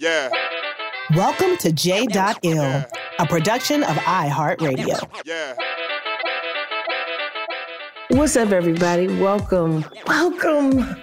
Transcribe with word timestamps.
Yeah. 0.00 0.30
Welcome 1.16 1.56
to 1.58 1.72
J.Ill, 1.72 2.84
a 3.18 3.26
production 3.26 3.82
of 3.82 3.96
iHeartRadio. 3.96 5.24
Yeah. 5.24 5.54
What's 8.10 8.36
up, 8.36 8.52
everybody? 8.52 9.08
Welcome, 9.08 9.84
welcome 10.06 10.96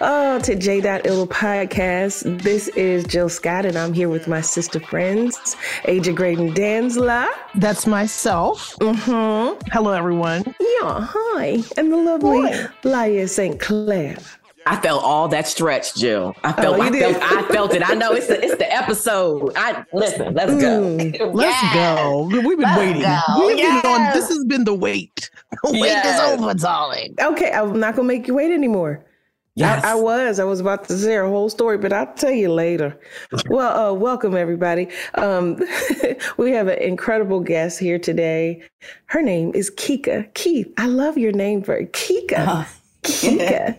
oh, 0.00 0.40
to 0.40 0.54
J.Ill 0.54 1.26
podcast. 1.28 2.42
This 2.42 2.68
is 2.68 3.04
Jill 3.04 3.28
Scott, 3.28 3.64
and 3.64 3.78
I'm 3.78 3.94
here 3.94 4.08
with 4.08 4.28
my 4.28 4.40
sister 4.40 4.80
friends, 4.80 5.56
Aja 5.88 6.12
Graydon 6.12 6.52
Dantzler. 6.52 7.28
That's 7.54 7.86
myself. 7.86 8.76
Mm-hmm. 8.80 9.58
Hello, 9.72 9.92
everyone. 9.92 10.44
Yeah, 10.60 11.06
hi. 11.08 11.62
And 11.78 11.92
the 11.92 11.96
lovely 11.96 12.42
Laiya 12.82 13.28
St. 13.28 13.58
Clair. 13.58 14.18
I 14.66 14.76
felt 14.80 15.02
all 15.02 15.26
that 15.28 15.48
stretch, 15.48 15.94
Jill. 15.94 16.34
I 16.44 16.52
felt, 16.52 16.78
Oh, 16.78 16.82
I 16.82 16.90
felt, 16.90 17.16
I 17.22 17.42
felt 17.48 17.74
it. 17.74 17.88
I 17.88 17.94
know 17.94 18.12
it's 18.12 18.26
the, 18.26 18.42
it's 18.44 18.56
the 18.56 18.72
episode. 18.72 19.52
I 19.56 19.84
listen. 19.92 20.34
Let's 20.34 20.52
go. 20.52 20.82
Mm, 20.82 21.34
Let's 21.34 21.74
go. 21.74 22.28
We've 22.30 22.58
been 22.58 22.60
Let's 22.60 22.78
waiting. 22.78 23.02
go. 23.02 23.46
We've 23.46 23.56
been 23.56 23.90
on. 23.90 24.12
This 24.14 24.28
has 24.28 24.44
been 24.44 24.64
the 24.64 24.74
wait. 24.74 25.30
The 25.64 25.72
wait 25.72 25.80
Yes. 25.88 26.20
is 26.36 26.40
over, 26.40 26.54
darling. 26.54 27.14
Okay, 27.20 27.50
I'm 27.50 27.78
not 27.80 27.96
gonna 27.96 28.06
make 28.06 28.28
you 28.28 28.34
wait 28.34 28.52
anymore. 28.52 29.04
Yes. 29.56 29.84
I, 29.84 29.92
I 29.92 29.94
was. 29.96 30.38
I 30.38 30.44
was 30.44 30.60
about 30.60 30.84
to 30.88 30.96
share 30.96 31.24
a 31.24 31.28
whole 31.28 31.50
story, 31.50 31.76
but 31.76 31.92
I'll 31.92 32.12
tell 32.14 32.30
you 32.30 32.52
later. 32.52 32.98
well, 33.50 33.90
uh, 33.90 33.92
welcome 33.92 34.36
everybody. 34.36 34.88
Um, 35.14 35.58
we 36.38 36.52
have 36.52 36.68
an 36.68 36.78
incredible 36.78 37.40
guest 37.40 37.78
here 37.80 37.98
today. 37.98 38.62
Her 39.06 39.20
name 39.22 39.50
is 39.54 39.70
Kika 39.72 40.32
Keith. 40.34 40.72
I 40.78 40.86
love 40.86 41.18
your 41.18 41.32
name 41.32 41.62
for 41.62 41.82
Kika. 41.86 42.66
Kika. 43.02 43.76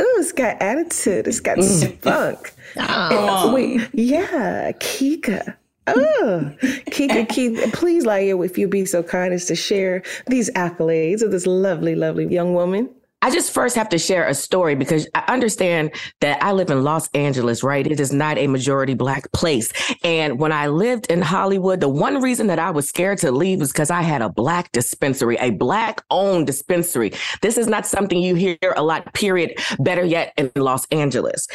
Ooh, 0.00 0.16
it's 0.18 0.32
got 0.32 0.60
attitude. 0.60 1.26
It's 1.26 1.40
got 1.40 1.58
mm. 1.58 1.64
spunk. 1.98 2.54
Oh. 2.76 3.44
And- 3.46 3.54
wait, 3.54 3.88
yeah, 3.92 4.72
Kika. 4.72 5.56
Oh, 5.88 6.52
Kika 6.62 7.28
Keith, 7.28 7.72
please, 7.72 8.04
Laiya, 8.04 8.44
if 8.44 8.56
you'd 8.56 8.70
be 8.70 8.84
so 8.84 9.02
kind 9.02 9.34
as 9.34 9.46
to 9.46 9.56
share 9.56 10.02
these 10.28 10.48
accolades 10.50 11.22
of 11.22 11.32
this 11.32 11.46
lovely, 11.46 11.96
lovely 11.96 12.26
young 12.32 12.54
woman. 12.54 12.88
I 13.22 13.30
just 13.30 13.52
first 13.52 13.76
have 13.76 13.88
to 13.90 13.98
share 13.98 14.26
a 14.26 14.34
story 14.34 14.74
because 14.74 15.06
I 15.14 15.24
understand 15.28 15.92
that 16.20 16.42
I 16.42 16.50
live 16.50 16.70
in 16.70 16.82
Los 16.82 17.08
Angeles, 17.10 17.62
right? 17.62 17.86
It 17.86 18.00
is 18.00 18.12
not 18.12 18.36
a 18.36 18.48
majority 18.48 18.94
black 18.94 19.30
place. 19.30 19.72
And 20.02 20.40
when 20.40 20.50
I 20.50 20.66
lived 20.66 21.06
in 21.06 21.22
Hollywood, 21.22 21.80
the 21.80 21.88
one 21.88 22.20
reason 22.20 22.48
that 22.48 22.58
I 22.58 22.70
was 22.70 22.88
scared 22.88 23.18
to 23.18 23.30
leave 23.30 23.60
was 23.60 23.70
because 23.70 23.90
I 23.90 24.02
had 24.02 24.22
a 24.22 24.28
black 24.28 24.72
dispensary, 24.72 25.36
a 25.40 25.50
black 25.50 26.02
owned 26.10 26.48
dispensary. 26.48 27.12
This 27.42 27.56
is 27.56 27.68
not 27.68 27.86
something 27.86 28.20
you 28.20 28.34
hear 28.34 28.58
a 28.76 28.82
lot, 28.82 29.14
period. 29.14 29.54
Better 29.78 30.04
yet, 30.04 30.32
in 30.36 30.50
Los 30.56 30.84
Angeles. 30.86 31.46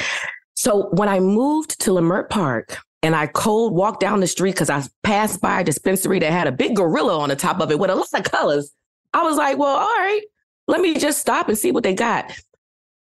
So 0.55 0.89
when 0.93 1.09
I 1.09 1.19
moved 1.19 1.81
to 1.81 1.91
Leimert 1.91 2.29
Park, 2.29 2.77
and 3.03 3.15
I 3.15 3.27
cold 3.27 3.73
walked 3.73 3.99
down 3.99 4.21
the 4.21 4.27
street 4.27 4.53
because 4.53 4.71
I 4.71 4.83
passed 5.03 5.39
by 5.39 5.61
a 5.61 5.63
dispensary 5.63 6.19
that 6.19 6.31
had 6.31 6.47
a 6.47 6.51
big 6.51 6.75
gorilla 6.75 7.19
on 7.19 7.29
the 7.29 7.35
top 7.35 7.59
of 7.59 7.69
it 7.71 7.77
with 7.77 7.91
a 7.91 7.95
lot 7.95 8.07
of 8.11 8.23
colors. 8.23 8.71
I 9.13 9.23
was 9.23 9.37
like, 9.37 9.57
well, 9.57 9.77
all 9.77 9.85
right, 9.85 10.21
let 10.67 10.81
me 10.81 10.95
just 10.95 11.19
stop 11.19 11.47
and 11.49 11.57
see 11.57 11.71
what 11.71 11.83
they 11.83 11.93
got. 11.93 12.31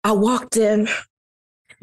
I 0.04 0.12
walked 0.12 0.56
in. 0.56 0.88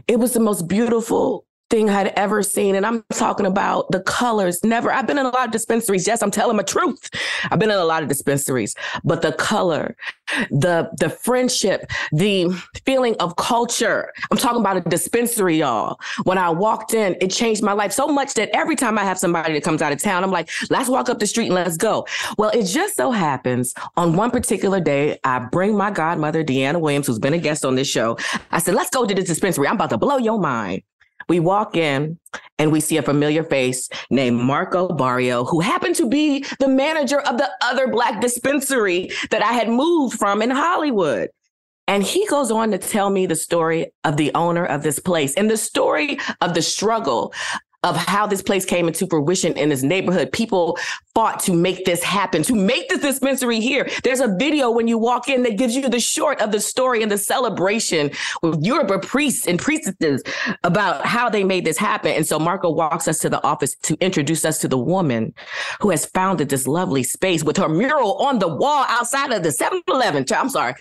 It 0.07 0.19
was 0.19 0.34
the 0.34 0.40
most 0.40 0.67
beautiful 0.67 1.45
thing 1.69 1.90
I'd 1.90 2.07
ever 2.16 2.41
seen. 2.44 2.75
And 2.75 2.85
I'm 2.85 3.03
talking 3.13 3.46
about 3.46 3.91
the 3.91 4.02
colors. 4.02 4.63
Never, 4.63 4.91
I've 4.91 5.07
been 5.07 5.18
in 5.18 5.25
a 5.25 5.30
lot 5.30 5.46
of 5.46 5.52
dispensaries. 5.52 6.07
Yes, 6.07 6.22
I'm 6.22 6.31
telling 6.31 6.57
the 6.57 6.63
truth. 6.63 7.09
I've 7.52 7.59
been 7.59 7.69
in 7.69 7.78
a 7.78 7.85
lot 7.85 8.03
of 8.03 8.09
dispensaries, 8.09 8.75
but 9.03 9.22
the 9.22 9.34
color, 9.34 9.96
the 10.50 10.90
the 11.00 11.09
friendship, 11.09 11.90
the 12.12 12.50
feeling 12.85 13.16
of 13.19 13.35
culture. 13.35 14.12
I'm 14.31 14.38
talking 14.38 14.62
about 14.62 14.78
a 14.78 14.81
dispensary, 14.81 15.58
y'all. 15.58 16.00
When 16.24 16.38
I 16.38 16.50
walked 16.50 16.94
in, 16.94 17.16
it 17.22 17.31
changed 17.31 17.63
my 17.63 17.74
life 17.74 17.91
so 17.91 18.08
much 18.08 18.34
that 18.35 18.50
every 18.56 18.75
time 18.75 18.97
I 18.97 19.03
have 19.03 19.18
somebody 19.18 19.53
that 19.53 19.63
comes 19.63 19.81
out 19.81 19.91
of 19.91 20.02
town, 20.02 20.24
I'm 20.24 20.31
like, 20.31 20.50
let's 20.69 20.90
walk 20.90 21.09
up 21.09 21.19
the 21.19 21.28
street 21.28 21.47
and 21.47 21.56
let's 21.56 21.78
go. 21.78 22.06
Well, 22.38 22.50
it 22.52 22.66
just 22.66 22.96
so 22.96 23.12
happens 23.12 23.74
on 23.97 24.16
one 24.16 24.31
particular 24.31 24.79
day, 24.79 25.19
I 25.24 25.40
bring 25.40 25.75
my 25.75 25.91
godmother, 25.91 26.44
Deanna 26.44 26.79
Williams, 26.79 27.08
who's 27.08 27.19
been 27.19 27.34
a 27.34 27.38
guest 27.38 27.66
on 27.66 27.75
this 27.75 27.88
show. 27.88 28.18
I 28.52 28.59
said, 28.59 28.75
let's 28.75 28.90
go 28.90 29.06
to 29.06 29.13
the 29.13 29.24
dispensary. 29.24 29.68
I'm 29.68 29.75
about 29.75 29.90
to 29.91 29.97
blow 29.97 30.18
your 30.18 30.40
mind. 30.40 30.84
We 31.29 31.40
walk 31.40 31.78
in 31.78 32.19
and 32.57 32.72
we 32.72 32.81
see 32.81 32.97
a 32.97 33.03
familiar 33.03 33.44
face 33.44 33.88
named 34.09 34.38
Marco 34.38 34.90
Barrio, 34.90 35.45
who 35.45 35.62
happened 35.62 35.95
to 35.95 36.09
be 36.09 36.44
the 36.59 36.67
manager 36.67 37.19
of 37.22 37.38
the 37.38 37.50
other 37.62 37.88
black 37.88 38.19
dispensary 38.19 39.12
that 39.29 39.44
I 39.44 39.53
had 39.53 39.69
moved 39.69 40.17
from 40.19 40.41
in 40.41 40.50
Hollywood. 40.50 41.29
And 41.88 42.03
he 42.03 42.25
goes 42.28 42.51
on 42.51 42.72
to 42.72 42.78
tell 42.78 43.09
me 43.09 43.25
the 43.25 43.35
story 43.35 43.91
of 44.03 44.17
the 44.17 44.31
owner 44.35 44.66
of 44.66 44.84
this 44.84 45.00
place 45.00 45.34
and 45.35 45.50
the 45.50 45.57
story 45.57 46.19
of 46.41 46.53
the 46.53 46.62
struggle 46.62 47.34
of 47.84 47.96
how 47.96 48.28
this 48.28 48.41
place 48.41 48.66
came 48.66 48.88
into 48.88 49.07
fruition 49.07 49.53
in 49.53 49.69
this 49.69 49.84
neighborhood. 49.84 50.31
People 50.31 50.78
fought 51.19 51.41
to 51.41 51.52
make 51.52 51.84
this 51.84 52.02
happen, 52.02 52.41
to 52.44 52.56
make 52.56 52.88
this 52.88 53.02
dispensary 53.02 53.59
here. 53.59 53.90
There's 54.06 54.22
a 54.22 54.34
video 54.38 54.72
when 54.72 54.88
you 54.88 54.97
walk 54.97 55.28
in 55.28 55.44
that 55.44 55.57
gives 55.57 55.75
you 55.75 55.90
the 55.90 56.00
short 56.00 56.40
of 56.40 56.53
the 56.53 56.62
story 56.62 57.03
and 57.03 57.12
the 57.12 57.18
celebration 57.18 58.12
with 58.41 58.63
Yoruba 58.63 59.00
priests 59.00 59.46
and 59.46 59.59
priestesses 59.59 60.24
about 60.64 61.05
how 61.05 61.29
they 61.29 61.44
made 61.44 61.66
this 61.66 61.78
happen. 61.78 62.14
And 62.14 62.26
so 62.26 62.40
Marco 62.40 62.72
walks 62.72 63.09
us 63.09 63.20
to 63.20 63.29
the 63.29 63.44
office 63.44 63.76
to 63.84 63.97
introduce 63.99 64.46
us 64.46 64.59
to 64.59 64.70
the 64.70 64.78
woman 64.78 65.34
who 65.82 65.90
has 65.90 66.05
founded 66.05 66.47
this 66.47 66.66
lovely 66.67 67.03
space 67.03 67.44
with 67.44 67.58
her 67.58 67.67
mural 67.67 68.14
on 68.20 68.40
the 68.40 68.47
wall 68.47 68.85
outside 68.88 69.34
of 69.34 69.44
the 69.44 69.49
7-Eleven. 69.49 70.23
I'm 70.34 70.47
sorry. 70.47 70.76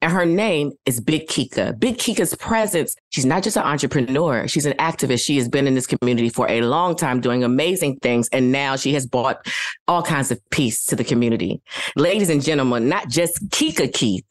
And 0.00 0.10
her 0.10 0.24
name 0.24 0.72
is 0.86 1.02
Big 1.02 1.26
Kika. 1.26 1.78
Big 1.78 1.98
Kika's 1.98 2.34
presence, 2.36 2.96
she's 3.10 3.26
not 3.26 3.42
just 3.42 3.58
an 3.58 3.64
entrepreneur, 3.64 4.48
she's 4.48 4.64
an 4.64 4.72
activist. 4.78 5.22
She 5.26 5.36
has 5.36 5.50
been 5.50 5.66
in 5.66 5.74
this 5.74 5.86
community 5.86 6.30
for 6.30 6.50
a 6.50 6.62
long 6.62 6.96
time 6.96 7.20
doing 7.20 7.44
amazing 7.44 7.96
things. 7.96 8.30
And 8.30 8.50
now 8.52 8.76
she 8.76 8.94
has 8.94 9.06
brought 9.06 9.46
all 9.88 10.02
kinds 10.02 10.30
of 10.30 10.40
peace 10.50 10.84
to 10.86 10.96
the 10.96 11.04
community. 11.04 11.60
Ladies 11.96 12.30
and 12.30 12.42
gentlemen, 12.42 12.88
not 12.88 13.08
just 13.08 13.48
Kika 13.50 13.92
Keith, 13.92 14.26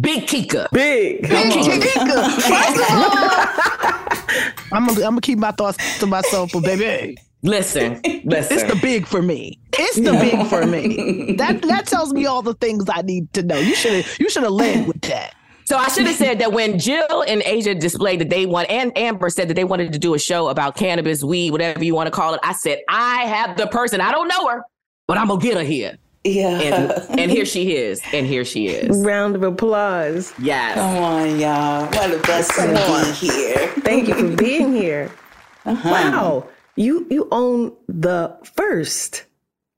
Big 0.00 0.24
Kika. 0.26 0.70
Big. 0.72 1.22
Big 1.22 1.52
Kika. 1.52 2.30
First 2.40 2.76
of 2.80 2.90
all, 2.90 4.76
I'm 4.78 4.86
gonna, 4.86 5.00
I'm 5.00 5.10
gonna 5.10 5.20
keep 5.20 5.38
my 5.38 5.52
thoughts 5.52 5.98
to 6.00 6.06
myself, 6.06 6.50
but 6.52 6.62
baby, 6.64 7.16
Listen, 7.44 8.00
listen. 8.24 8.56
it's 8.58 8.72
the 8.72 8.78
big 8.80 9.06
for 9.06 9.20
me. 9.20 9.60
It's 9.74 9.96
the 9.96 10.12
big 10.12 10.46
for 10.48 10.64
me. 10.66 11.36
That 11.36 11.60
that 11.62 11.86
tells 11.86 12.12
me 12.14 12.24
all 12.24 12.40
the 12.40 12.54
things 12.54 12.86
I 12.88 13.02
need 13.02 13.30
to 13.34 13.42
know. 13.42 13.58
You 13.58 13.74
should 13.74 14.06
you 14.18 14.30
should 14.30 14.44
have 14.44 14.52
led 14.52 14.86
with 14.86 15.02
that. 15.02 15.34
So 15.64 15.78
I 15.78 15.88
should 15.88 16.06
have 16.06 16.16
said 16.16 16.38
that 16.40 16.52
when 16.52 16.78
Jill 16.78 17.22
and 17.26 17.42
Aja 17.42 17.74
displayed 17.74 18.20
that 18.20 18.30
they 18.30 18.46
want, 18.46 18.70
and 18.70 18.96
Amber 18.96 19.30
said 19.30 19.48
that 19.48 19.54
they 19.54 19.64
wanted 19.64 19.92
to 19.92 19.98
do 19.98 20.14
a 20.14 20.18
show 20.18 20.48
about 20.48 20.76
cannabis, 20.76 21.24
weed, 21.24 21.52
whatever 21.52 21.82
you 21.82 21.94
want 21.94 22.06
to 22.06 22.10
call 22.10 22.34
it. 22.34 22.40
I 22.42 22.52
said, 22.52 22.80
I 22.88 23.22
have 23.24 23.56
the 23.56 23.66
person. 23.66 24.00
I 24.00 24.12
don't 24.12 24.28
know 24.28 24.48
her, 24.48 24.62
but 25.06 25.16
I'm 25.16 25.28
gonna 25.28 25.40
get 25.40 25.56
her 25.56 25.64
here. 25.64 25.96
Yeah. 26.24 26.58
And, 26.58 27.20
and 27.20 27.30
here 27.30 27.44
she 27.44 27.76
is. 27.76 28.00
And 28.12 28.26
here 28.26 28.44
she 28.44 28.68
is. 28.68 29.04
Round 29.04 29.36
of 29.36 29.42
applause. 29.42 30.32
Yes. 30.38 30.74
Come 30.74 30.96
on, 31.02 31.38
y'all. 31.38 31.86
What 31.86 32.12
a 32.12 32.18
blessing 32.18 32.74
to 32.74 33.20
be 33.20 33.26
here. 33.26 33.68
Thank 33.82 34.08
you 34.08 34.14
for 34.14 34.36
being 34.36 34.72
here. 34.72 35.10
Uh-huh. 35.66 35.88
Wow. 35.88 36.48
You 36.76 37.06
you 37.08 37.26
own 37.32 37.74
the 37.88 38.36
first 38.54 39.24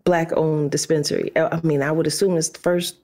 black 0.03 0.33
owned 0.33 0.73
dispensary. 0.73 1.31
I 1.37 1.61
mean, 1.63 1.81
I 1.81 1.93
would 1.93 2.09
assume 2.09 2.37
it's 2.37 2.49
the 2.49 2.59
first 2.59 2.97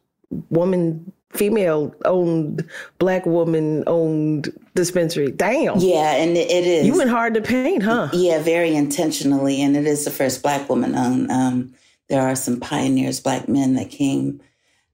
woman 0.51 1.13
female 1.33 1.95
owned 2.05 2.69
black 2.99 3.27
woman 3.27 3.85
owned 3.87 4.53
dispensary. 4.75 5.31
Damn. 5.33 5.79
Yeah, 5.79 6.17
and 6.17 6.37
it 6.37 6.67
is. 6.67 6.87
You 6.87 6.97
went 6.97 7.11
hard 7.11 7.35
to 7.35 7.41
paint, 7.41 7.83
huh? 7.83 8.09
Yeah, 8.13 8.43
very 8.43 8.75
intentionally, 8.75 9.61
and 9.61 9.77
it 9.77 9.87
is 9.87 10.05
the 10.05 10.11
first 10.11 10.43
black 10.43 10.69
woman 10.69 10.95
owned. 10.95 11.31
Um, 11.31 11.75
there 12.09 12.23
are 12.23 12.37
some 12.37 12.61
pioneers, 12.61 13.21
black 13.21 13.49
men 13.49 13.75
that 13.75 13.91
came 13.91 14.41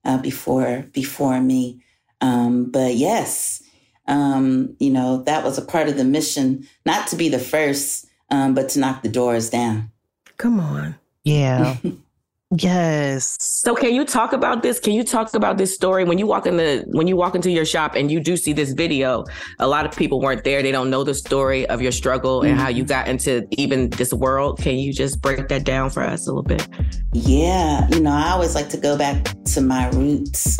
uh, 0.05 0.19
before 0.19 0.87
before 0.93 1.41
me, 1.41 1.83
um, 2.21 2.71
but 2.71 2.95
yes, 2.95 3.63
um, 4.07 4.77
you 4.79 4.91
know 4.91 5.23
that 5.25 5.45
was 5.45 5.59
a 5.59 5.65
part 5.65 5.89
of 5.89 5.97
the 5.97 6.05
mission, 6.05 6.67
not 6.87 7.09
to 7.09 7.17
be 7.17 7.29
the 7.29 7.39
first, 7.39 8.07
um, 8.31 8.55
but 8.55 8.69
to 8.71 8.79
knock 8.79 9.03
the 9.03 9.09
doors 9.09 9.51
down. 9.51 9.91
Come 10.37 10.61
on. 10.61 10.95
Yeah. 11.25 11.77
yes. 12.51 13.37
So 13.41 13.75
can 13.75 13.95
you 13.95 14.05
talk 14.05 14.33
about 14.33 14.63
this? 14.63 14.81
Can 14.81 14.93
you 14.93 15.05
talk 15.05 15.35
about 15.35 15.59
this 15.59 15.75
story 15.75 16.05
when 16.05 16.19
you 16.19 16.27
walk 16.27 16.47
in 16.47 16.57
the 16.57 16.85
when 16.89 17.07
you 17.07 17.17
walk 17.17 17.35
into 17.35 17.51
your 17.51 17.65
shop 17.65 17.95
and 17.95 18.11
you 18.11 18.21
do 18.21 18.37
see 18.37 18.53
this 18.53 18.73
video? 18.73 19.25
A 19.59 19.67
lot 19.67 19.87
of 19.87 19.97
people 19.97 20.21
weren't 20.21 20.45
there. 20.45 20.63
They 20.63 20.73
don't 20.73 20.91
know 20.91 21.05
the 21.05 21.15
story 21.15 21.67
of 21.69 21.83
your 21.83 21.93
struggle 21.93 22.43
and 22.43 22.59
how 22.59 22.69
you 22.69 22.85
got 22.85 23.09
into 23.09 23.47
even 23.53 23.91
this 23.91 24.13
world. 24.13 24.59
Can 24.59 24.77
you 24.77 24.93
just 24.93 25.21
break 25.21 25.49
that 25.49 25.65
down 25.65 25.91
for 25.91 26.03
us 26.03 26.27
a 26.27 26.31
little 26.31 26.43
bit? 26.43 26.67
Yeah, 27.13 27.89
you 27.89 28.01
know, 28.01 28.13
I 28.13 28.31
always 28.31 28.55
like 28.55 28.69
to 28.71 28.79
go 28.79 28.97
back 28.97 29.27
to 29.45 29.61
my 29.61 29.89
roots 29.91 30.57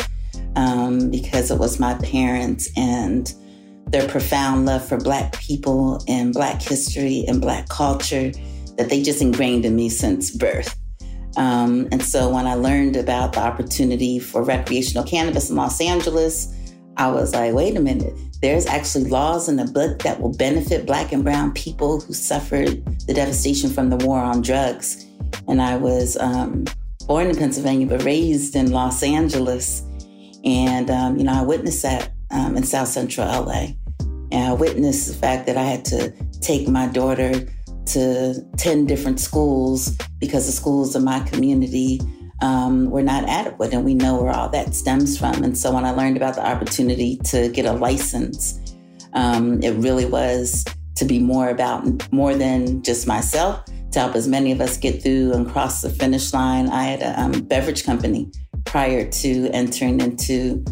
um, 0.55 1.09
because 1.09 1.51
it 1.51 1.59
was 1.59 1.79
my 1.79 1.95
parents 1.95 2.69
and 2.75 3.33
their 3.87 4.07
profound 4.07 4.65
love 4.65 4.87
for 4.87 4.97
Black 4.97 5.39
people 5.39 6.03
and 6.07 6.33
Black 6.33 6.61
history 6.61 7.25
and 7.27 7.41
Black 7.41 7.67
culture 7.69 8.31
that 8.77 8.89
they 8.89 9.01
just 9.01 9.21
ingrained 9.21 9.65
in 9.65 9.75
me 9.75 9.89
since 9.89 10.31
birth. 10.31 10.78
Um, 11.39 11.87
and 11.93 12.03
so 12.03 12.29
when 12.29 12.47
I 12.47 12.55
learned 12.55 12.97
about 12.97 13.31
the 13.31 13.39
opportunity 13.39 14.19
for 14.19 14.43
recreational 14.43 15.05
cannabis 15.05 15.49
in 15.49 15.55
Los 15.55 15.79
Angeles, 15.79 16.53
I 16.97 17.09
was 17.09 17.33
like, 17.33 17.53
wait 17.53 17.77
a 17.77 17.79
minute, 17.79 18.13
there's 18.41 18.65
actually 18.65 19.05
laws 19.05 19.47
in 19.47 19.55
the 19.55 19.63
book 19.63 19.99
that 19.99 20.19
will 20.19 20.35
benefit 20.35 20.85
Black 20.85 21.13
and 21.13 21.23
Brown 21.23 21.53
people 21.53 22.01
who 22.01 22.11
suffered 22.13 22.85
the 23.07 23.13
devastation 23.13 23.69
from 23.69 23.89
the 23.89 23.95
war 24.05 24.19
on 24.19 24.41
drugs. 24.41 25.05
And 25.47 25.61
I 25.61 25.77
was 25.77 26.17
um, 26.17 26.65
born 27.07 27.27
in 27.27 27.37
Pennsylvania, 27.37 27.87
but 27.87 28.03
raised 28.03 28.57
in 28.57 28.71
Los 28.71 29.01
Angeles. 29.01 29.83
And, 30.43 30.89
um, 30.89 31.17
you 31.17 31.23
know, 31.23 31.33
I 31.33 31.43
witnessed 31.43 31.83
that 31.83 32.11
um, 32.31 32.57
in 32.57 32.63
South 32.63 32.89
Central 32.89 33.25
LA. 33.25 33.67
And 34.31 34.43
I 34.43 34.51
witnessed 34.51 35.07
the 35.07 35.13
fact 35.13 35.47
that 35.47 35.55
I 35.55 35.63
had 35.63 35.85
to 35.85 36.11
take 36.41 36.67
my 36.67 36.87
daughter 36.87 37.47
to 37.89 38.41
10 38.57 38.85
different 38.85 39.19
schools 39.19 39.97
because 40.19 40.45
the 40.45 40.51
schools 40.51 40.95
in 40.95 41.03
my 41.03 41.19
community 41.21 41.99
um, 42.41 42.89
were 42.89 43.03
not 43.03 43.27
adequate. 43.27 43.73
And 43.73 43.83
we 43.83 43.93
know 43.93 44.21
where 44.21 44.31
all 44.31 44.49
that 44.49 44.75
stems 44.75 45.17
from. 45.17 45.43
And 45.43 45.57
so 45.57 45.73
when 45.73 45.85
I 45.85 45.91
learned 45.91 46.17
about 46.17 46.35
the 46.35 46.45
opportunity 46.45 47.17
to 47.25 47.49
get 47.49 47.65
a 47.65 47.73
license, 47.73 48.59
um, 49.13 49.61
it 49.63 49.71
really 49.71 50.05
was 50.05 50.63
to 50.95 51.05
be 51.05 51.19
more 51.19 51.49
about 51.49 52.11
more 52.11 52.35
than 52.35 52.83
just 52.83 53.07
myself, 53.07 53.63
to 53.91 53.99
help 53.99 54.15
as 54.15 54.27
many 54.27 54.51
of 54.51 54.61
us 54.61 54.77
get 54.77 55.01
through 55.01 55.33
and 55.33 55.49
cross 55.49 55.81
the 55.81 55.89
finish 55.89 56.33
line. 56.33 56.69
I 56.69 56.83
had 56.83 57.01
a 57.01 57.19
um, 57.19 57.31
beverage 57.43 57.83
company 57.83 58.29
prior 58.65 59.09
to 59.09 59.49
entering 59.51 60.01
into 60.01 60.63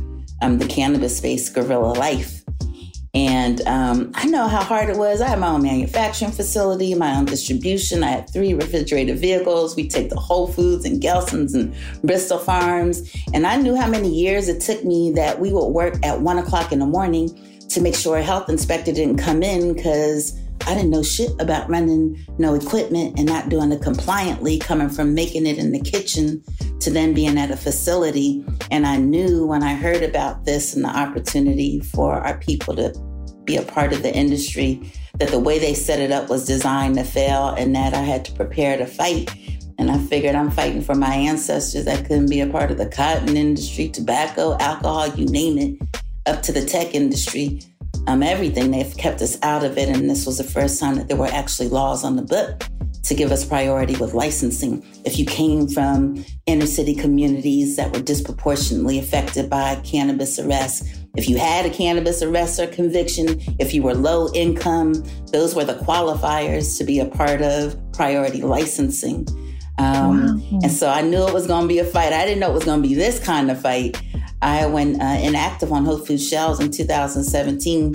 um, 0.42 0.60
the 0.60 0.68
cannabis 0.68 1.18
space, 1.18 1.50
Gorilla 1.50 1.94
Life. 1.94 2.37
And 3.14 3.62
um, 3.68 4.12
I 4.16 4.26
know 4.26 4.48
how 4.48 4.62
hard 4.62 4.90
it 4.90 4.98
was. 4.98 5.22
I 5.22 5.30
had 5.30 5.40
my 5.40 5.50
own 5.50 5.64
manufacturing 5.64 6.32
facility, 6.32 6.94
my 6.94 7.16
own 7.16 7.26
distribution. 7.26 8.04
I 8.04 8.12
had 8.12 8.30
three 8.30 8.54
refrigerated 8.54 9.18
vehicles. 9.18 9.76
We 9.76 9.88
take 9.88 10.10
the 10.10 10.20
Whole 10.20 10.48
Foods 10.48 10.86
and 10.86 11.02
Gelson's 11.02 11.54
and 11.54 11.74
Bristol 12.04 12.38
Farms. 12.38 13.10
And 13.34 13.48
I 13.48 13.56
knew 13.56 13.76
how 13.76 13.88
many 13.88 14.10
years 14.10 14.48
it 14.48 14.62
took 14.62 14.84
me 14.84 15.12
that 15.14 15.40
we 15.40 15.52
would 15.52 15.68
work 15.68 15.96
at 16.06 16.22
one 16.22 16.38
o'clock 16.38 16.72
in 16.72 16.80
the 16.80 16.86
morning 16.86 17.30
to 17.70 17.82
make 17.82 17.96
sure 17.96 18.18
a 18.18 18.24
health 18.24 18.50
inspector 18.50 18.92
didn't 18.92 19.18
come 19.18 19.44
in 19.44 19.74
because 19.74 20.40
I 20.66 20.74
didn't 20.74 20.90
know 20.90 21.04
shit 21.04 21.32
about 21.40 21.70
running 21.70 22.26
no 22.38 22.54
equipment 22.54 23.18
and 23.18 23.26
not 23.26 23.50
doing 23.50 23.72
it 23.72 23.82
compliantly, 23.82 24.60
coming 24.60 24.90
from 24.90 25.14
making 25.14 25.46
it 25.46 25.58
in 25.58 25.72
the 25.72 25.80
kitchen 25.80 26.44
to 26.80 26.90
then 26.90 27.14
being 27.14 27.38
at 27.38 27.52
a 27.52 27.58
facility. 27.58 28.46
And 28.72 28.86
I 28.86 28.98
knew 28.98 29.46
when 29.46 29.64
I 29.64 29.76
heard 29.76 30.04
about 30.04 30.46
this 30.46 30.76
and 30.76 30.84
the 30.84 30.90
opportunity 30.90 31.80
for 31.80 32.16
our 32.16 32.38
people 32.40 32.76
to 32.76 32.94
be 33.46 33.58
a 33.58 33.64
part 33.64 33.94
of 33.94 34.04
the 34.04 34.14
industry 34.14 34.92
that 35.16 35.30
the 35.30 35.40
way 35.40 35.58
they 35.58 35.74
set 35.74 36.00
it 36.00 36.12
up 36.12 36.30
was 36.30 36.46
designed 36.46 36.96
to 36.96 37.04
fail 37.04 37.50
and 37.50 37.76
that 37.76 37.94
I 37.94 38.02
had 38.02 38.26
to 38.26 38.34
prepare 38.34 38.78
to 38.78 38.86
fight. 38.86 39.32
And 39.80 39.92
I 39.92 39.98
figured 39.98 40.36
I'm 40.36 40.52
fighting 40.52 40.82
for 40.82 40.96
my 40.96 41.14
ancestors 41.14 41.86
that 41.86 42.06
couldn't 42.06 42.30
be 42.30 42.42
a 42.42 42.48
part 42.48 42.72
of 42.72 42.78
the 42.78 42.88
cotton 42.88 43.38
industry, 43.38 43.90
tobacco, 43.90 44.58
alcohol, 44.60 45.08
you 45.10 45.26
name 45.28 45.58
it, 45.58 46.00
up 46.26 46.42
to 46.44 46.52
the 46.52 46.66
tech 46.66 46.94
industry 46.94 47.62
um, 48.08 48.24
everything. 48.24 48.72
They've 48.72 48.98
kept 48.98 49.22
us 49.22 49.38
out 49.44 49.64
of 49.64 49.78
it. 49.78 49.90
And 49.90 50.10
this 50.10 50.26
was 50.26 50.38
the 50.38 50.44
first 50.44 50.80
time 50.80 50.96
that 50.96 51.08
there 51.08 51.18
were 51.18 51.28
actually 51.28 51.70
laws 51.70 52.04
on 52.04 52.16
the 52.16 52.22
book 52.24 52.64
to 53.04 53.14
give 53.14 53.32
us 53.32 53.46
priority 53.46 53.96
with 53.98 54.14
licensing. 54.14 54.84
If 55.06 55.18
you 55.20 55.26
came 55.26 55.68
from 55.68 56.26
inner 56.46 56.66
city 56.66 56.96
communities 56.96 57.76
that 57.76 57.94
were 57.94 58.02
disproportionately 58.02 59.00
affected 59.00 59.50
by 59.50 59.76
cannabis 59.84 60.40
arrests, 60.40 61.06
if 61.16 61.30
you 61.30 61.38
had 61.38 61.66
a 61.66 61.70
cannabis 61.70 62.22
arrest 62.22 62.60
or 62.60 62.68
conviction, 62.68 63.40
if 63.60 63.74
you 63.74 63.82
were 63.82 63.94
low 63.94 64.32
income, 64.34 64.94
those 65.32 65.56
were 65.56 65.64
the 65.64 65.76
qualifiers 65.76 66.78
to 66.78 66.84
be 66.84 67.00
a 67.00 67.06
part 67.06 67.42
of 67.42 67.78
priority 67.94 68.42
licensing. 68.42 69.26
Um, 69.80 70.42
wow. 70.42 70.60
And 70.64 70.72
so 70.72 70.90
I 70.90 71.02
knew 71.02 71.28
it 71.28 71.34
was 71.34 71.48
going 71.48 71.64
to 71.64 71.68
be 71.68 71.80
a 71.80 71.86
fight. 71.86 72.14
I 72.14 72.26
didn't 72.26 72.40
know 72.40 72.50
it 72.50 72.56
was 72.56 72.66
going 72.66 72.82
to 72.82 72.88
be 72.88 72.96
this 72.96 73.24
kind 73.24 73.52
of 73.52 73.62
fight. 73.62 74.02
I 74.42 74.66
went 74.68 75.02
uh, 75.02 75.18
inactive 75.22 75.72
on 75.72 75.86
Whole 75.86 75.98
Foods 75.98 76.28
shelves 76.28 76.60
in 76.60 76.72
2017, 76.72 77.94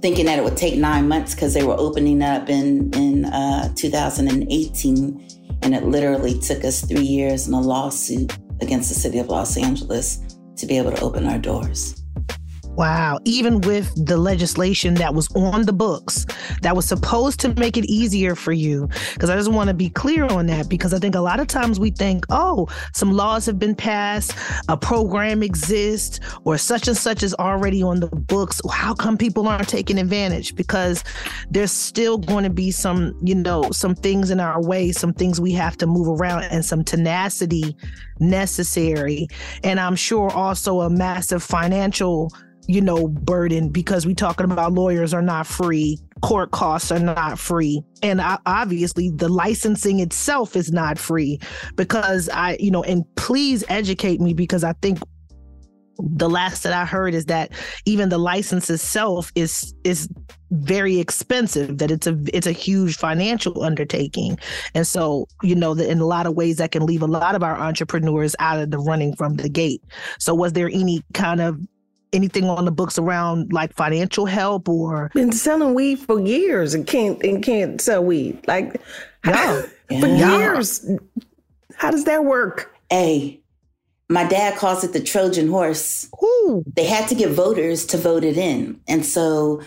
thinking 0.00 0.26
that 0.26 0.38
it 0.38 0.44
would 0.44 0.56
take 0.56 0.78
nine 0.78 1.08
months 1.08 1.34
because 1.34 1.52
they 1.52 1.64
were 1.64 1.76
opening 1.78 2.22
up 2.22 2.48
in 2.48 2.90
in 2.94 3.26
uh, 3.26 3.72
2018, 3.74 5.28
and 5.62 5.74
it 5.74 5.84
literally 5.84 6.38
took 6.38 6.64
us 6.64 6.84
three 6.84 7.04
years 7.04 7.48
in 7.48 7.54
a 7.54 7.60
lawsuit 7.60 8.36
against 8.60 8.88
the 8.88 8.94
city 8.94 9.18
of 9.18 9.28
Los 9.28 9.56
Angeles 9.56 10.18
to 10.56 10.66
be 10.66 10.78
able 10.78 10.92
to 10.92 11.00
open 11.02 11.26
our 11.26 11.38
doors. 11.38 12.05
Wow. 12.76 13.18
Even 13.24 13.62
with 13.62 14.06
the 14.06 14.18
legislation 14.18 14.94
that 14.94 15.14
was 15.14 15.34
on 15.34 15.62
the 15.62 15.72
books 15.72 16.26
that 16.60 16.76
was 16.76 16.86
supposed 16.86 17.40
to 17.40 17.54
make 17.54 17.78
it 17.78 17.86
easier 17.86 18.34
for 18.34 18.52
you. 18.52 18.88
Because 19.14 19.30
I 19.30 19.36
just 19.36 19.50
want 19.50 19.68
to 19.68 19.74
be 19.74 19.88
clear 19.88 20.24
on 20.26 20.46
that 20.46 20.68
because 20.68 20.92
I 20.92 20.98
think 20.98 21.14
a 21.14 21.20
lot 21.20 21.40
of 21.40 21.46
times 21.46 21.80
we 21.80 21.90
think, 21.90 22.26
oh, 22.28 22.68
some 22.92 23.12
laws 23.12 23.46
have 23.46 23.58
been 23.58 23.74
passed, 23.74 24.34
a 24.68 24.76
program 24.76 25.42
exists, 25.42 26.20
or 26.44 26.58
such 26.58 26.86
and 26.86 26.96
such 26.96 27.22
is 27.22 27.34
already 27.34 27.82
on 27.82 28.00
the 28.00 28.08
books. 28.08 28.60
How 28.70 28.92
come 28.92 29.16
people 29.16 29.48
aren't 29.48 29.68
taking 29.68 29.98
advantage? 29.98 30.54
Because 30.54 31.02
there's 31.50 31.72
still 31.72 32.18
going 32.18 32.44
to 32.44 32.50
be 32.50 32.70
some, 32.70 33.18
you 33.22 33.34
know, 33.34 33.70
some 33.70 33.94
things 33.94 34.30
in 34.30 34.38
our 34.38 34.62
way, 34.62 34.92
some 34.92 35.14
things 35.14 35.40
we 35.40 35.52
have 35.52 35.78
to 35.78 35.86
move 35.86 36.08
around, 36.20 36.44
and 36.44 36.62
some 36.62 36.84
tenacity 36.84 37.74
necessary. 38.18 39.28
And 39.64 39.80
I'm 39.80 39.96
sure 39.96 40.30
also 40.30 40.82
a 40.82 40.90
massive 40.90 41.42
financial 41.42 42.30
you 42.68 42.80
know, 42.80 43.08
burden 43.08 43.68
because 43.68 44.06
we 44.06 44.14
talking 44.14 44.50
about 44.50 44.72
lawyers 44.72 45.14
are 45.14 45.22
not 45.22 45.46
free, 45.46 45.98
court 46.22 46.50
costs 46.50 46.90
are 46.90 46.98
not 46.98 47.38
free, 47.38 47.82
and 48.02 48.20
obviously 48.46 49.10
the 49.10 49.28
licensing 49.28 50.00
itself 50.00 50.56
is 50.56 50.72
not 50.72 50.98
free 50.98 51.38
because 51.76 52.28
I, 52.30 52.56
you 52.60 52.70
know, 52.70 52.82
and 52.82 53.04
please 53.16 53.64
educate 53.68 54.20
me 54.20 54.34
because 54.34 54.64
I 54.64 54.72
think 54.74 54.98
the 55.98 56.28
last 56.28 56.62
that 56.62 56.72
I 56.72 56.84
heard 56.84 57.14
is 57.14 57.26
that 57.26 57.52
even 57.86 58.08
the 58.08 58.18
license 58.18 58.68
itself 58.68 59.32
is 59.34 59.74
is 59.84 60.08
very 60.50 60.98
expensive 60.98 61.78
that 61.78 61.90
it's 61.90 62.06
a 62.06 62.18
it's 62.32 62.46
a 62.46 62.52
huge 62.52 62.96
financial 62.96 63.62
undertaking. 63.62 64.38
And 64.74 64.86
so 64.86 65.26
you 65.42 65.54
know 65.54 65.74
that 65.74 65.90
in 65.90 66.00
a 66.00 66.06
lot 66.06 66.26
of 66.26 66.34
ways 66.34 66.56
that 66.56 66.72
can 66.72 66.84
leave 66.84 67.02
a 67.02 67.06
lot 67.06 67.34
of 67.34 67.42
our 67.42 67.56
entrepreneurs 67.56 68.36
out 68.38 68.58
of 68.58 68.70
the 68.70 68.78
running 68.78 69.14
from 69.16 69.36
the 69.36 69.48
gate. 69.48 69.82
So 70.18 70.34
was 70.34 70.52
there 70.52 70.68
any 70.68 71.02
kind 71.14 71.40
of 71.40 71.58
anything 72.12 72.44
on 72.44 72.64
the 72.64 72.70
books 72.70 72.98
around 72.98 73.52
like 73.52 73.72
financial 73.74 74.26
help 74.26 74.68
or 74.68 75.10
been 75.14 75.32
selling 75.32 75.74
weed 75.74 75.98
for 75.98 76.20
years 76.20 76.74
and 76.74 76.86
can't 76.86 77.22
and 77.22 77.42
can't 77.42 77.80
sell 77.80 78.02
weed 78.02 78.38
like 78.46 78.80
yeah. 79.24 79.62
for 79.88 80.06
yeah. 80.06 80.38
years 80.38 80.88
how 81.76 81.90
does 81.90 82.04
that 82.04 82.24
work 82.24 82.74
a 82.92 83.40
my 84.08 84.24
dad 84.24 84.56
calls 84.56 84.84
it 84.84 84.92
the 84.92 85.02
Trojan 85.02 85.48
horse. 85.48 86.08
Ooh. 86.22 86.62
They 86.74 86.84
had 86.84 87.08
to 87.08 87.14
get 87.14 87.30
voters 87.30 87.84
to 87.86 87.96
vote 87.96 88.24
it 88.24 88.36
in. 88.36 88.80
And 88.86 89.04
so 89.04 89.62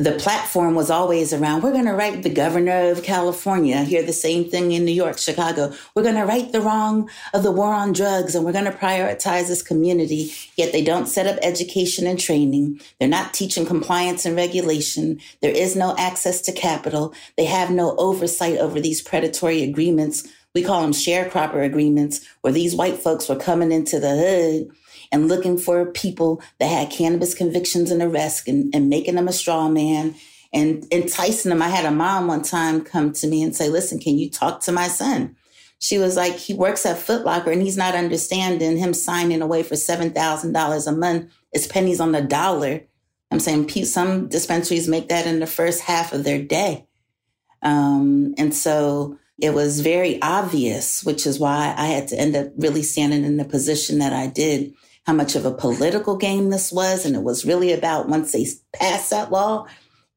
the 0.00 0.12
platform 0.12 0.74
was 0.74 0.90
always 0.90 1.30
around 1.34 1.62
we're 1.62 1.72
going 1.72 1.84
to 1.84 1.92
write 1.92 2.22
the 2.22 2.30
governor 2.30 2.90
of 2.90 3.02
California. 3.02 3.76
I 3.76 3.84
hear 3.84 4.02
the 4.02 4.14
same 4.14 4.48
thing 4.48 4.72
in 4.72 4.86
New 4.86 4.92
York, 4.92 5.18
Chicago. 5.18 5.74
We're 5.94 6.04
going 6.04 6.14
to 6.14 6.24
right 6.24 6.50
the 6.50 6.62
wrong 6.62 7.10
of 7.34 7.42
the 7.42 7.50
war 7.50 7.74
on 7.74 7.92
drugs 7.92 8.34
and 8.34 8.42
we're 8.42 8.52
going 8.52 8.64
to 8.64 8.70
prioritize 8.70 9.48
this 9.48 9.60
community. 9.60 10.32
Yet 10.56 10.72
they 10.72 10.82
don't 10.82 11.04
set 11.04 11.26
up 11.26 11.38
education 11.42 12.06
and 12.06 12.18
training. 12.18 12.80
They're 12.98 13.08
not 13.08 13.34
teaching 13.34 13.66
compliance 13.66 14.24
and 14.24 14.34
regulation. 14.34 15.20
There 15.42 15.54
is 15.54 15.76
no 15.76 15.94
access 15.98 16.40
to 16.42 16.52
capital. 16.52 17.12
They 17.36 17.44
have 17.44 17.70
no 17.70 17.94
oversight 17.96 18.56
over 18.56 18.80
these 18.80 19.02
predatory 19.02 19.62
agreements 19.62 20.26
we 20.54 20.62
call 20.62 20.82
them 20.82 20.92
sharecropper 20.92 21.64
agreements, 21.64 22.26
where 22.40 22.52
these 22.52 22.74
white 22.74 22.98
folks 22.98 23.28
were 23.28 23.36
coming 23.36 23.72
into 23.72 24.00
the 24.00 24.16
hood 24.16 24.70
and 25.12 25.28
looking 25.28 25.58
for 25.58 25.86
people 25.86 26.42
that 26.58 26.66
had 26.66 26.90
cannabis 26.90 27.34
convictions 27.34 27.90
and 27.90 28.02
arrests 28.02 28.46
and, 28.48 28.74
and 28.74 28.88
making 28.88 29.14
them 29.14 29.28
a 29.28 29.32
straw 29.32 29.68
man 29.68 30.14
and 30.52 30.86
enticing 30.92 31.50
them. 31.50 31.62
I 31.62 31.68
had 31.68 31.84
a 31.84 31.90
mom 31.90 32.26
one 32.26 32.42
time 32.42 32.82
come 32.82 33.12
to 33.14 33.26
me 33.26 33.42
and 33.42 33.54
say, 33.54 33.68
listen, 33.68 33.98
can 33.98 34.18
you 34.18 34.28
talk 34.30 34.60
to 34.62 34.72
my 34.72 34.88
son? 34.88 35.36
She 35.78 35.98
was 35.98 36.16
like, 36.16 36.34
he 36.34 36.52
works 36.52 36.84
at 36.84 36.98
Footlocker 36.98 37.52
and 37.52 37.62
he's 37.62 37.76
not 37.76 37.94
understanding 37.94 38.76
him 38.76 38.92
signing 38.92 39.40
away 39.40 39.62
for 39.62 39.76
$7,000 39.76 40.86
a 40.86 40.92
month. 40.92 41.32
It's 41.52 41.66
pennies 41.66 42.00
on 42.00 42.12
the 42.12 42.20
dollar. 42.20 42.82
I'm 43.30 43.40
saying 43.40 43.68
some 43.84 44.28
dispensaries 44.28 44.88
make 44.88 45.08
that 45.08 45.26
in 45.26 45.38
the 45.38 45.46
first 45.46 45.80
half 45.82 46.12
of 46.12 46.24
their 46.24 46.42
day. 46.42 46.86
Um, 47.62 48.34
and 48.36 48.54
so 48.54 49.18
it 49.40 49.54
was 49.54 49.80
very 49.80 50.20
obvious, 50.22 51.02
which 51.04 51.26
is 51.26 51.38
why 51.38 51.74
I 51.76 51.86
had 51.86 52.08
to 52.08 52.20
end 52.20 52.36
up 52.36 52.48
really 52.56 52.82
standing 52.82 53.24
in 53.24 53.36
the 53.36 53.44
position 53.44 53.98
that 53.98 54.12
I 54.12 54.26
did, 54.26 54.74
how 55.06 55.14
much 55.14 55.34
of 55.34 55.44
a 55.44 55.54
political 55.54 56.16
game 56.16 56.50
this 56.50 56.70
was. 56.70 57.06
And 57.06 57.16
it 57.16 57.22
was 57.22 57.44
really 57.44 57.72
about 57.72 58.08
once 58.08 58.32
they 58.32 58.46
passed 58.74 59.10
that 59.10 59.32
law, 59.32 59.66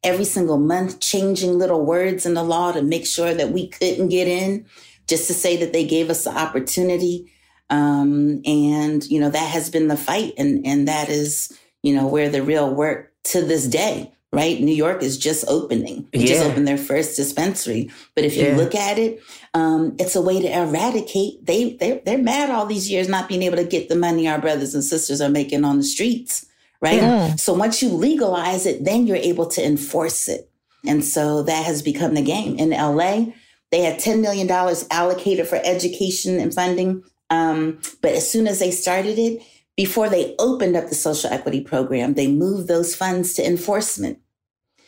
every 0.03 0.25
single 0.25 0.57
month 0.57 0.99
changing 0.99 1.57
little 1.57 1.85
words 1.85 2.25
in 2.25 2.33
the 2.33 2.43
law 2.43 2.71
to 2.71 2.81
make 2.81 3.05
sure 3.05 3.33
that 3.33 3.51
we 3.51 3.67
couldn't 3.67 4.09
get 4.09 4.27
in, 4.27 4.65
just 5.07 5.27
to 5.27 5.33
say 5.33 5.57
that 5.57 5.73
they 5.73 5.85
gave 5.85 6.09
us 6.09 6.25
the 6.25 6.37
opportunity. 6.37 7.31
Um, 7.69 8.41
and, 8.45 9.03
you 9.09 9.19
know, 9.19 9.29
that 9.29 9.49
has 9.51 9.69
been 9.69 9.87
the 9.87 9.97
fight. 9.97 10.33
And, 10.37 10.65
and 10.65 10.87
that 10.87 11.09
is, 11.09 11.57
you 11.81 11.95
know, 11.95 12.07
where 12.07 12.29
the 12.29 12.43
real 12.43 12.73
work 12.73 13.13
to 13.25 13.41
this 13.41 13.67
day 13.67 14.11
right? 14.33 14.59
New 14.59 14.73
York 14.73 15.03
is 15.03 15.17
just 15.17 15.45
opening. 15.47 16.07
They 16.11 16.19
yeah. 16.19 16.25
just 16.25 16.45
opened 16.45 16.67
their 16.67 16.77
first 16.77 17.15
dispensary. 17.15 17.91
But 18.15 18.23
if 18.25 18.35
you 18.35 18.47
yeah. 18.47 18.57
look 18.57 18.73
at 18.73 18.97
it, 18.97 19.21
um, 19.53 19.95
it's 19.99 20.15
a 20.15 20.21
way 20.21 20.41
to 20.41 20.47
eradicate. 20.47 21.45
They 21.45 21.73
they 21.73 22.01
they're 22.05 22.17
mad 22.17 22.49
all 22.49 22.65
these 22.65 22.89
years 22.89 23.07
not 23.07 23.29
being 23.29 23.43
able 23.43 23.57
to 23.57 23.63
get 23.63 23.89
the 23.89 23.95
money 23.95 24.27
our 24.27 24.41
brothers 24.41 24.73
and 24.73 24.83
sisters 24.83 25.21
are 25.21 25.29
making 25.29 25.63
on 25.63 25.77
the 25.77 25.83
streets, 25.83 26.45
right? 26.81 26.95
Yeah. 26.95 27.35
So 27.35 27.53
once 27.53 27.81
you 27.81 27.89
legalize 27.89 28.65
it, 28.65 28.83
then 28.83 29.05
you're 29.07 29.17
able 29.17 29.45
to 29.47 29.63
enforce 29.63 30.27
it. 30.27 30.49
And 30.85 31.05
so 31.05 31.43
that 31.43 31.65
has 31.65 31.81
become 31.81 32.13
the 32.13 32.21
game. 32.21 32.57
In 32.57 32.71
LA, 32.71 33.27
they 33.71 33.81
had 33.81 33.99
$10 33.99 34.21
million 34.21 34.49
allocated 34.91 35.47
for 35.47 35.59
education 35.63 36.39
and 36.39 36.53
funding. 36.53 37.03
Um, 37.29 37.79
but 38.01 38.11
as 38.11 38.29
soon 38.29 38.47
as 38.47 38.59
they 38.59 38.71
started 38.71 39.17
it, 39.17 39.41
before 39.75 40.09
they 40.09 40.35
opened 40.37 40.75
up 40.75 40.89
the 40.89 40.95
social 40.95 41.31
equity 41.31 41.61
program, 41.61 42.13
they 42.13 42.27
moved 42.27 42.67
those 42.67 42.95
funds 42.95 43.33
to 43.33 43.45
enforcement. 43.45 44.19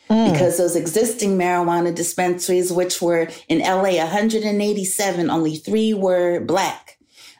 Mm. 0.10 0.32
Because 0.32 0.58
those 0.58 0.76
existing 0.76 1.38
marijuana 1.38 1.94
dispensaries, 1.94 2.72
which 2.72 3.02
were 3.02 3.28
in 3.48 3.60
LA 3.60 3.98
187, 3.98 5.30
only 5.30 5.56
three 5.56 5.94
were 5.94 6.40
black. 6.42 6.98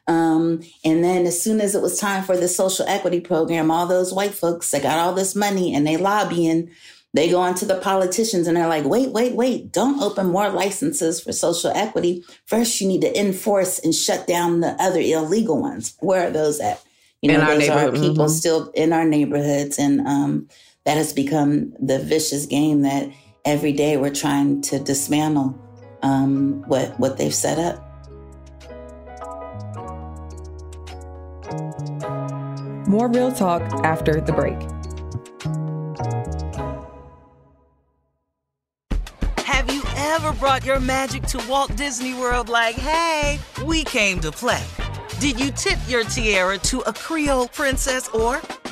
Um, 0.08 0.62
and 0.84 1.04
then 1.04 1.26
as 1.26 1.42
soon 1.42 1.60
as 1.60 1.76
it 1.76 1.82
was 1.82 2.00
time 2.00 2.24
for 2.24 2.38
the 2.38 2.48
social 2.48 2.86
equity 2.88 3.20
program, 3.20 3.72
all 3.72 3.88
those 3.88 4.14
white 4.14 4.34
folks 4.34 4.72
that 4.72 4.84
got 4.84 5.00
all 5.00 5.14
this 5.14 5.36
money 5.36 5.74
and 5.74 5.86
they 5.86 5.98
lobbying, 5.98 6.72
they 7.14 7.30
go 7.30 7.40
on 7.40 7.56
to 7.56 7.66
the 7.66 7.80
politicians 7.80 8.46
and 8.48 8.58
they're 8.58 8.68
like, 8.68 8.86
wait, 8.86 9.12
wait, 9.12 9.34
wait, 9.36 9.72
don't 9.72 10.02
open 10.02 10.28
more 10.28 10.50
licenses 10.50 11.22
for 11.22 11.32
social 11.32 11.72
equity. 11.72 12.24
First, 12.46 12.80
you 12.82 12.88
need 12.88 13.02
to 13.02 13.20
enforce 13.20 13.80
and 13.80 13.96
shut 13.96 14.28
down 14.28 14.60
the 14.60 14.76
other 14.82 15.00
illegal 15.00 15.60
ones. 15.60 15.96
Where 16.02 16.28
are 16.28 16.32
those 16.32 16.60
at? 16.60 16.84
You 17.22 17.32
know, 17.32 17.46
those 17.46 17.70
are 17.70 17.92
people 17.92 18.26
mm-hmm. 18.26 18.28
still 18.28 18.70
in 18.72 18.94
our 18.94 19.06
neighborhoods. 19.06 19.80
And 19.80 20.02
um, 20.02 20.50
that 20.86 20.98
has 20.98 21.14
become 21.14 21.74
the 21.80 22.00
vicious 22.00 22.46
game 22.46 22.84
that 22.84 23.10
every 23.44 23.74
day 23.74 23.98
we're 23.98 24.14
trying 24.14 24.62
to 24.62 24.80
dismantle 24.80 25.60
um, 26.02 26.64
what 26.68 26.98
what 27.00 27.18
they've 27.18 27.34
set 27.34 27.58
up. 27.58 27.82
More 32.88 33.10
real 33.10 33.32
talk 33.32 33.62
after 33.84 34.22
the 34.22 34.32
break. 34.32 34.58
Have 39.40 39.74
you 39.74 39.82
ever 39.98 40.34
brought 40.34 40.64
your 40.64 40.80
magic 40.80 41.24
to 41.24 41.44
Walt 41.50 41.76
Disney 41.76 42.14
World 42.14 42.48
like, 42.48 42.76
hey, 42.76 43.40
we 43.66 43.84
came 43.84 44.20
to 44.20 44.32
play? 44.32 44.64
Did 45.20 45.40
you 45.40 45.50
tip 45.52 45.80
your 45.88 46.04
tiara 46.04 46.60
to 46.60 46.82
a 46.82 46.94
Creole 46.94 47.48
princess 47.48 48.08
or 48.10 48.42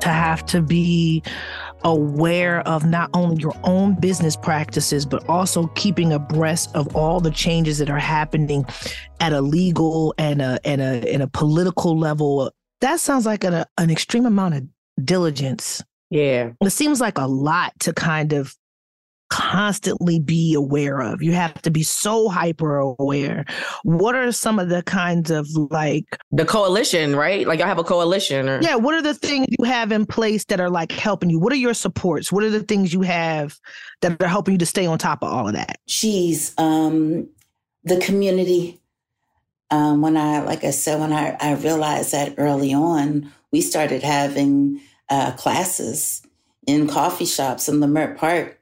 To 0.00 0.08
have 0.08 0.44
to 0.46 0.62
be 0.62 1.22
aware 1.84 2.60
of 2.66 2.84
not 2.84 3.10
only 3.14 3.40
your 3.40 3.54
own 3.64 3.94
business 4.00 4.36
practices, 4.36 5.06
but 5.06 5.26
also 5.28 5.68
keeping 5.68 6.12
abreast 6.12 6.74
of 6.74 6.94
all 6.96 7.20
the 7.20 7.30
changes 7.30 7.78
that 7.78 7.90
are 7.90 7.98
happening 7.98 8.64
at 9.20 9.32
a 9.32 9.40
legal 9.40 10.14
and 10.18 10.42
a 10.42 10.58
and 10.64 10.80
a 10.80 11.12
and 11.12 11.22
a 11.22 11.28
political 11.28 11.96
level. 11.98 12.50
That 12.80 13.00
sounds 13.00 13.26
like 13.26 13.44
an, 13.44 13.64
an 13.76 13.90
extreme 13.90 14.26
amount 14.26 14.54
of 14.54 14.64
diligence. 15.04 15.82
Yeah. 16.10 16.52
It 16.60 16.70
seems 16.70 17.00
like 17.00 17.18
a 17.18 17.26
lot 17.26 17.72
to 17.80 17.92
kind 17.92 18.32
of 18.32 18.54
constantly 19.30 20.18
be 20.18 20.54
aware 20.54 21.00
of. 21.00 21.22
You 21.22 21.32
have 21.32 21.60
to 21.62 21.70
be 21.70 21.82
so 21.82 22.28
hyper 22.28 22.78
aware. 22.78 23.44
What 23.82 24.14
are 24.14 24.32
some 24.32 24.58
of 24.58 24.68
the 24.68 24.82
kinds 24.82 25.30
of 25.30 25.48
like 25.70 26.04
the 26.32 26.44
coalition, 26.44 27.16
right? 27.16 27.46
Like 27.46 27.60
I 27.60 27.66
have 27.66 27.78
a 27.78 27.84
coalition 27.84 28.48
or 28.48 28.60
Yeah, 28.60 28.76
what 28.76 28.94
are 28.94 29.02
the 29.02 29.14
things 29.14 29.46
you 29.58 29.64
have 29.64 29.92
in 29.92 30.06
place 30.06 30.44
that 30.46 30.60
are 30.60 30.70
like 30.70 30.92
helping 30.92 31.30
you? 31.30 31.38
What 31.38 31.52
are 31.52 31.56
your 31.56 31.74
supports? 31.74 32.32
What 32.32 32.44
are 32.44 32.50
the 32.50 32.62
things 32.62 32.92
you 32.92 33.02
have 33.02 33.58
that 34.02 34.20
are 34.22 34.28
helping 34.28 34.52
you 34.52 34.58
to 34.58 34.66
stay 34.66 34.86
on 34.86 34.98
top 34.98 35.22
of 35.22 35.32
all 35.32 35.48
of 35.48 35.54
that? 35.54 35.78
Geez, 35.86 36.54
um 36.58 37.28
the 37.84 37.98
community 38.00 38.80
um, 39.70 40.00
when 40.00 40.16
I, 40.16 40.40
like 40.40 40.64
I 40.64 40.70
said, 40.70 40.98
when 40.98 41.12
I, 41.12 41.36
I 41.40 41.54
realized 41.54 42.12
that 42.12 42.34
early 42.38 42.72
on, 42.72 43.32
we 43.52 43.60
started 43.60 44.02
having 44.02 44.80
uh, 45.10 45.32
classes 45.32 46.22
in 46.66 46.86
coffee 46.86 47.26
shops 47.26 47.68
in 47.68 47.76
Leimert 47.76 48.16
Park, 48.16 48.57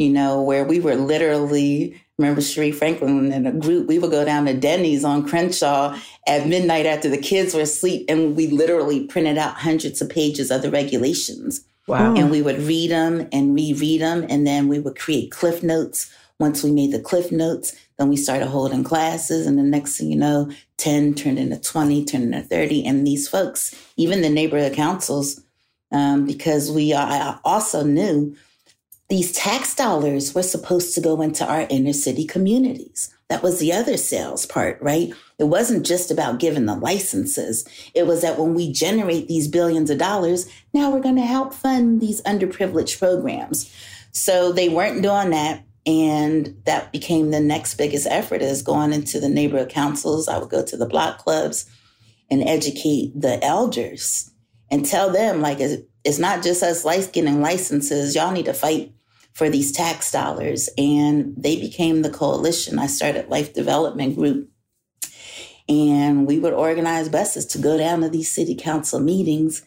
you 0.00 0.08
know, 0.08 0.40
where 0.40 0.64
we 0.64 0.80
were 0.80 0.94
literally, 0.94 2.02
remember 2.16 2.40
Cherie 2.40 2.72
Franklin 2.72 3.30
and 3.32 3.46
a 3.46 3.52
group, 3.52 3.86
we 3.86 3.98
would 3.98 4.10
go 4.10 4.24
down 4.24 4.46
to 4.46 4.54
Denny's 4.54 5.04
on 5.04 5.28
Crenshaw 5.28 5.94
at 6.26 6.48
midnight 6.48 6.86
after 6.86 7.10
the 7.10 7.18
kids 7.18 7.52
were 7.52 7.60
asleep, 7.60 8.06
and 8.08 8.34
we 8.34 8.46
literally 8.46 9.06
printed 9.06 9.36
out 9.36 9.56
hundreds 9.56 10.00
of 10.00 10.08
pages 10.08 10.50
of 10.50 10.62
the 10.62 10.70
regulations. 10.70 11.62
Wow. 11.86 12.14
And 12.14 12.30
we 12.30 12.40
would 12.40 12.60
read 12.60 12.90
them 12.90 13.28
and 13.30 13.54
reread 13.54 14.00
them, 14.00 14.24
and 14.30 14.46
then 14.46 14.68
we 14.68 14.78
would 14.78 14.98
create 14.98 15.32
cliff 15.32 15.62
notes. 15.62 16.10
Once 16.38 16.64
we 16.64 16.72
made 16.72 16.92
the 16.92 17.00
cliff 17.00 17.30
notes, 17.30 17.76
then 17.98 18.08
we 18.08 18.16
started 18.16 18.46
holding 18.46 18.82
classes, 18.82 19.46
and 19.46 19.58
the 19.58 19.62
next 19.62 19.98
thing 19.98 20.10
you 20.10 20.16
know, 20.16 20.50
10 20.78 21.12
turned 21.12 21.38
into 21.38 21.60
20, 21.60 22.06
turned 22.06 22.34
into 22.34 22.40
30. 22.40 22.86
And 22.86 23.06
these 23.06 23.28
folks, 23.28 23.74
even 23.98 24.22
the 24.22 24.30
neighborhood 24.30 24.72
councils, 24.72 25.42
um, 25.92 26.24
because 26.24 26.72
we 26.72 26.94
I 26.94 27.38
also 27.44 27.84
knew 27.84 28.34
these 29.10 29.32
tax 29.32 29.74
dollars 29.74 30.34
were 30.34 30.42
supposed 30.42 30.94
to 30.94 31.00
go 31.00 31.20
into 31.20 31.44
our 31.44 31.66
inner 31.68 31.92
city 31.92 32.24
communities. 32.24 33.12
That 33.28 33.42
was 33.42 33.58
the 33.58 33.72
other 33.72 33.96
sales 33.96 34.46
part, 34.46 34.80
right? 34.80 35.12
It 35.38 35.44
wasn't 35.44 35.84
just 35.84 36.12
about 36.12 36.38
giving 36.38 36.66
the 36.66 36.76
licenses. 36.76 37.68
It 37.92 38.06
was 38.06 38.22
that 38.22 38.38
when 38.38 38.54
we 38.54 38.72
generate 38.72 39.26
these 39.26 39.48
billions 39.48 39.90
of 39.90 39.98
dollars, 39.98 40.48
now 40.72 40.90
we're 40.90 41.00
going 41.00 41.16
to 41.16 41.22
help 41.22 41.52
fund 41.52 42.00
these 42.00 42.22
underprivileged 42.22 42.98
programs. 42.98 43.72
So 44.12 44.52
they 44.52 44.68
weren't 44.68 45.02
doing 45.02 45.30
that. 45.30 45.64
And 45.86 46.56
that 46.66 46.92
became 46.92 47.30
the 47.30 47.40
next 47.40 47.74
biggest 47.74 48.06
effort 48.06 48.42
is 48.42 48.62
going 48.62 48.92
into 48.92 49.18
the 49.18 49.28
neighborhood 49.28 49.70
councils. 49.70 50.28
I 50.28 50.38
would 50.38 50.50
go 50.50 50.64
to 50.64 50.76
the 50.76 50.86
block 50.86 51.18
clubs 51.18 51.68
and 52.30 52.42
educate 52.44 53.12
the 53.20 53.42
elders 53.44 54.30
and 54.70 54.86
tell 54.86 55.10
them 55.10 55.40
like 55.40 55.58
it's 55.58 56.18
not 56.18 56.44
just 56.44 56.62
us 56.62 56.84
getting 57.08 57.40
licenses. 57.40 58.14
Y'all 58.14 58.30
need 58.30 58.44
to 58.44 58.54
fight 58.54 58.92
for 59.32 59.48
these 59.48 59.72
tax 59.72 60.10
dollars. 60.10 60.68
And 60.76 61.34
they 61.36 61.60
became 61.60 62.02
the 62.02 62.10
coalition. 62.10 62.78
I 62.78 62.86
started 62.86 63.28
Life 63.28 63.52
Development 63.52 64.16
Group. 64.16 64.50
And 65.68 66.26
we 66.26 66.38
would 66.38 66.52
organize 66.52 67.08
buses 67.08 67.46
to 67.46 67.58
go 67.58 67.78
down 67.78 68.00
to 68.00 68.08
these 68.08 68.30
city 68.30 68.56
council 68.56 68.98
meetings 68.98 69.62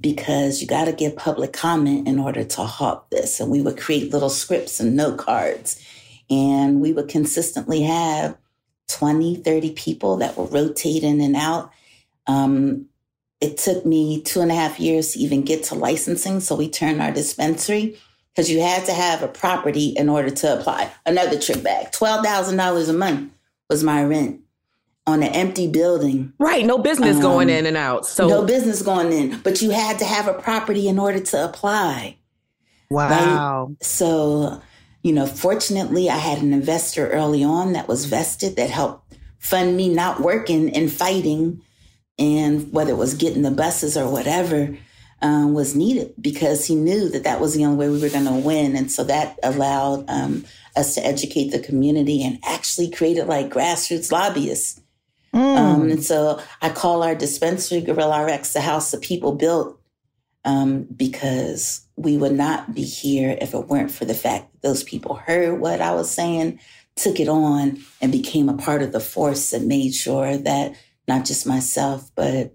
because 0.00 0.60
you 0.60 0.66
got 0.66 0.86
to 0.86 0.92
get 0.92 1.16
public 1.16 1.52
comment 1.52 2.08
in 2.08 2.18
order 2.18 2.42
to 2.42 2.62
halt 2.62 3.10
this. 3.10 3.38
And 3.38 3.50
we 3.50 3.60
would 3.60 3.78
create 3.78 4.12
little 4.12 4.30
scripts 4.30 4.80
and 4.80 4.96
note 4.96 5.18
cards. 5.18 5.80
And 6.30 6.80
we 6.80 6.92
would 6.92 7.08
consistently 7.08 7.82
have 7.82 8.36
20, 8.88 9.36
30 9.36 9.72
people 9.72 10.16
that 10.16 10.36
would 10.36 10.52
rotate 10.52 11.02
in 11.02 11.20
and 11.20 11.36
out. 11.36 11.70
Um, 12.26 12.86
it 13.40 13.58
took 13.58 13.84
me 13.84 14.22
two 14.22 14.40
and 14.40 14.50
a 14.50 14.54
half 14.54 14.80
years 14.80 15.12
to 15.12 15.18
even 15.18 15.42
get 15.42 15.64
to 15.64 15.74
licensing. 15.74 16.40
So 16.40 16.54
we 16.54 16.68
turned 16.68 17.02
our 17.02 17.12
dispensary 17.12 17.98
because 18.34 18.50
you 18.50 18.60
had 18.60 18.84
to 18.86 18.92
have 18.92 19.22
a 19.22 19.28
property 19.28 19.88
in 19.88 20.08
order 20.08 20.30
to 20.30 20.58
apply. 20.58 20.90
Another 21.04 21.38
trip 21.38 21.62
back, 21.62 21.92
$12,000 21.92 22.88
a 22.88 22.92
month 22.92 23.32
was 23.68 23.84
my 23.84 24.02
rent 24.04 24.40
on 25.06 25.22
an 25.22 25.32
empty 25.32 25.68
building. 25.68 26.32
Right. 26.38 26.64
No 26.64 26.78
business 26.78 27.16
um, 27.16 27.22
going 27.22 27.50
in 27.50 27.66
and 27.66 27.76
out. 27.76 28.06
So 28.06 28.28
no 28.28 28.44
business 28.44 28.82
going 28.82 29.12
in, 29.12 29.40
but 29.40 29.60
you 29.60 29.70
had 29.70 29.98
to 29.98 30.04
have 30.04 30.28
a 30.28 30.34
property 30.34 30.88
in 30.88 30.98
order 30.98 31.20
to 31.20 31.44
apply. 31.44 32.16
Wow. 32.88 33.66
Right? 33.68 33.82
So, 33.84 34.62
you 35.02 35.12
know, 35.12 35.26
fortunately 35.26 36.08
I 36.08 36.18
had 36.18 36.38
an 36.42 36.52
investor 36.52 37.10
early 37.10 37.42
on 37.42 37.72
that 37.72 37.88
was 37.88 38.04
vested 38.04 38.56
that 38.56 38.70
helped 38.70 39.14
fund 39.38 39.76
me 39.76 39.92
not 39.92 40.20
working 40.20 40.74
and 40.74 40.90
fighting 40.90 41.62
and 42.18 42.72
whether 42.72 42.92
it 42.92 42.96
was 42.96 43.14
getting 43.14 43.42
the 43.42 43.50
buses 43.50 43.96
or 43.96 44.08
whatever 44.08 44.76
um, 45.22 45.54
was 45.54 45.74
needed 45.74 46.12
because 46.20 46.66
he 46.66 46.74
knew 46.74 47.08
that 47.08 47.24
that 47.24 47.40
was 47.40 47.54
the 47.54 47.64
only 47.64 47.76
way 47.76 47.88
we 47.88 48.00
were 48.00 48.10
going 48.10 48.24
to 48.24 48.32
win. 48.32 48.76
And 48.76 48.90
so 48.90 49.04
that 49.04 49.38
allowed 49.42 50.04
um, 50.10 50.44
us 50.76 50.96
to 50.96 51.06
educate 51.06 51.50
the 51.50 51.60
community 51.60 52.24
and 52.24 52.38
actually 52.44 52.90
created 52.90 53.26
like 53.26 53.48
grassroots 53.48 54.10
lobbyists. 54.10 54.80
Mm. 55.32 55.56
Um, 55.56 55.90
and 55.90 56.04
so 56.04 56.40
I 56.60 56.70
call 56.70 57.02
our 57.02 57.14
dispensary 57.14 57.80
Gorilla 57.80 58.26
RX 58.26 58.52
the 58.52 58.60
house 58.60 58.90
that 58.90 59.00
people 59.00 59.32
built 59.32 59.80
um, 60.44 60.82
because 60.84 61.86
we 61.96 62.16
would 62.16 62.32
not 62.32 62.74
be 62.74 62.82
here 62.82 63.38
if 63.40 63.54
it 63.54 63.68
weren't 63.68 63.92
for 63.92 64.04
the 64.04 64.14
fact 64.14 64.52
that 64.52 64.62
those 64.62 64.82
people 64.82 65.14
heard 65.14 65.60
what 65.60 65.80
I 65.80 65.94
was 65.94 66.10
saying, 66.10 66.58
took 66.96 67.20
it 67.20 67.28
on, 67.28 67.80
and 68.00 68.10
became 68.12 68.48
a 68.48 68.56
part 68.56 68.82
of 68.82 68.92
the 68.92 69.00
force 69.00 69.50
that 69.50 69.62
made 69.62 69.94
sure 69.94 70.36
that 70.36 70.74
not 71.06 71.24
just 71.24 71.46
myself, 71.46 72.10
but 72.14 72.54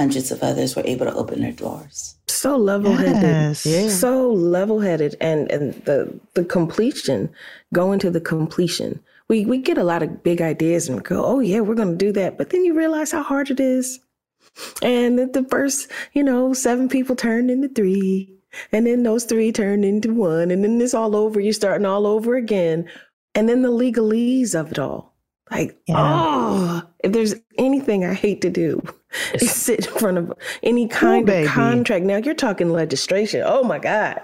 hundreds 0.00 0.30
of 0.30 0.42
others 0.42 0.74
were 0.74 0.82
able 0.86 1.04
to 1.04 1.14
open 1.14 1.42
their 1.42 1.52
doors. 1.52 2.16
So 2.26 2.56
level 2.56 2.94
headed. 2.94 3.22
Yes. 3.22 3.66
Yeah. 3.66 3.88
So 3.88 4.30
level 4.32 4.80
headed 4.80 5.14
and, 5.20 5.50
and 5.52 5.74
the 5.84 6.18
the 6.32 6.44
completion, 6.44 7.28
going 7.74 7.98
to 7.98 8.10
the 8.10 8.20
completion. 8.20 8.98
We 9.28 9.44
we 9.44 9.58
get 9.58 9.76
a 9.76 9.84
lot 9.84 10.02
of 10.02 10.22
big 10.22 10.40
ideas 10.40 10.88
and 10.88 11.04
go, 11.04 11.22
oh 11.22 11.40
yeah, 11.40 11.60
we're 11.60 11.74
gonna 11.74 11.96
do 11.96 12.12
that. 12.12 12.38
But 12.38 12.48
then 12.48 12.64
you 12.64 12.72
realize 12.72 13.12
how 13.12 13.22
hard 13.22 13.50
it 13.50 13.60
is. 13.60 14.00
And 14.80 15.18
the 15.18 15.44
first, 15.50 15.90
you 16.14 16.22
know, 16.22 16.54
seven 16.54 16.88
people 16.88 17.14
turned 17.14 17.50
into 17.50 17.68
three. 17.68 18.34
And 18.72 18.86
then 18.86 19.02
those 19.02 19.24
three 19.24 19.52
turned 19.52 19.84
into 19.84 20.14
one. 20.14 20.50
And 20.50 20.64
then 20.64 20.80
it's 20.80 20.94
all 20.94 21.14
over. 21.14 21.38
You're 21.40 21.52
starting 21.52 21.86
all 21.86 22.06
over 22.06 22.36
again. 22.36 22.88
And 23.34 23.48
then 23.48 23.62
the 23.62 23.70
legalese 23.70 24.58
of 24.58 24.72
it 24.72 24.78
all 24.78 25.10
like, 25.50 25.76
yeah. 25.86 25.96
oh, 25.98 26.82
if 27.00 27.12
there's 27.12 27.34
anything 27.58 28.04
I 28.04 28.14
hate 28.14 28.40
to 28.42 28.50
do, 28.50 28.82
is 29.34 29.52
sit 29.52 29.86
in 29.86 29.92
front 29.94 30.18
of 30.18 30.32
any 30.62 30.86
kind 30.86 31.28
Ooh, 31.28 31.42
of 31.42 31.48
contract. 31.48 32.04
Now 32.04 32.16
you're 32.16 32.34
talking 32.34 32.72
legislation. 32.72 33.42
Oh 33.44 33.62
my 33.64 33.78
God. 33.78 34.20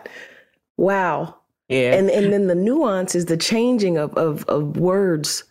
Wow. 0.77 1.37
Yeah. 1.69 1.95
And 1.95 2.11
and 2.11 2.33
then 2.33 2.47
the 2.47 2.55
nuance 2.55 3.15
is 3.15 3.27
the 3.27 3.37
changing 3.37 3.99
of 3.99 4.15
of, 4.15 4.45
of 4.45 4.77
words 4.77 5.45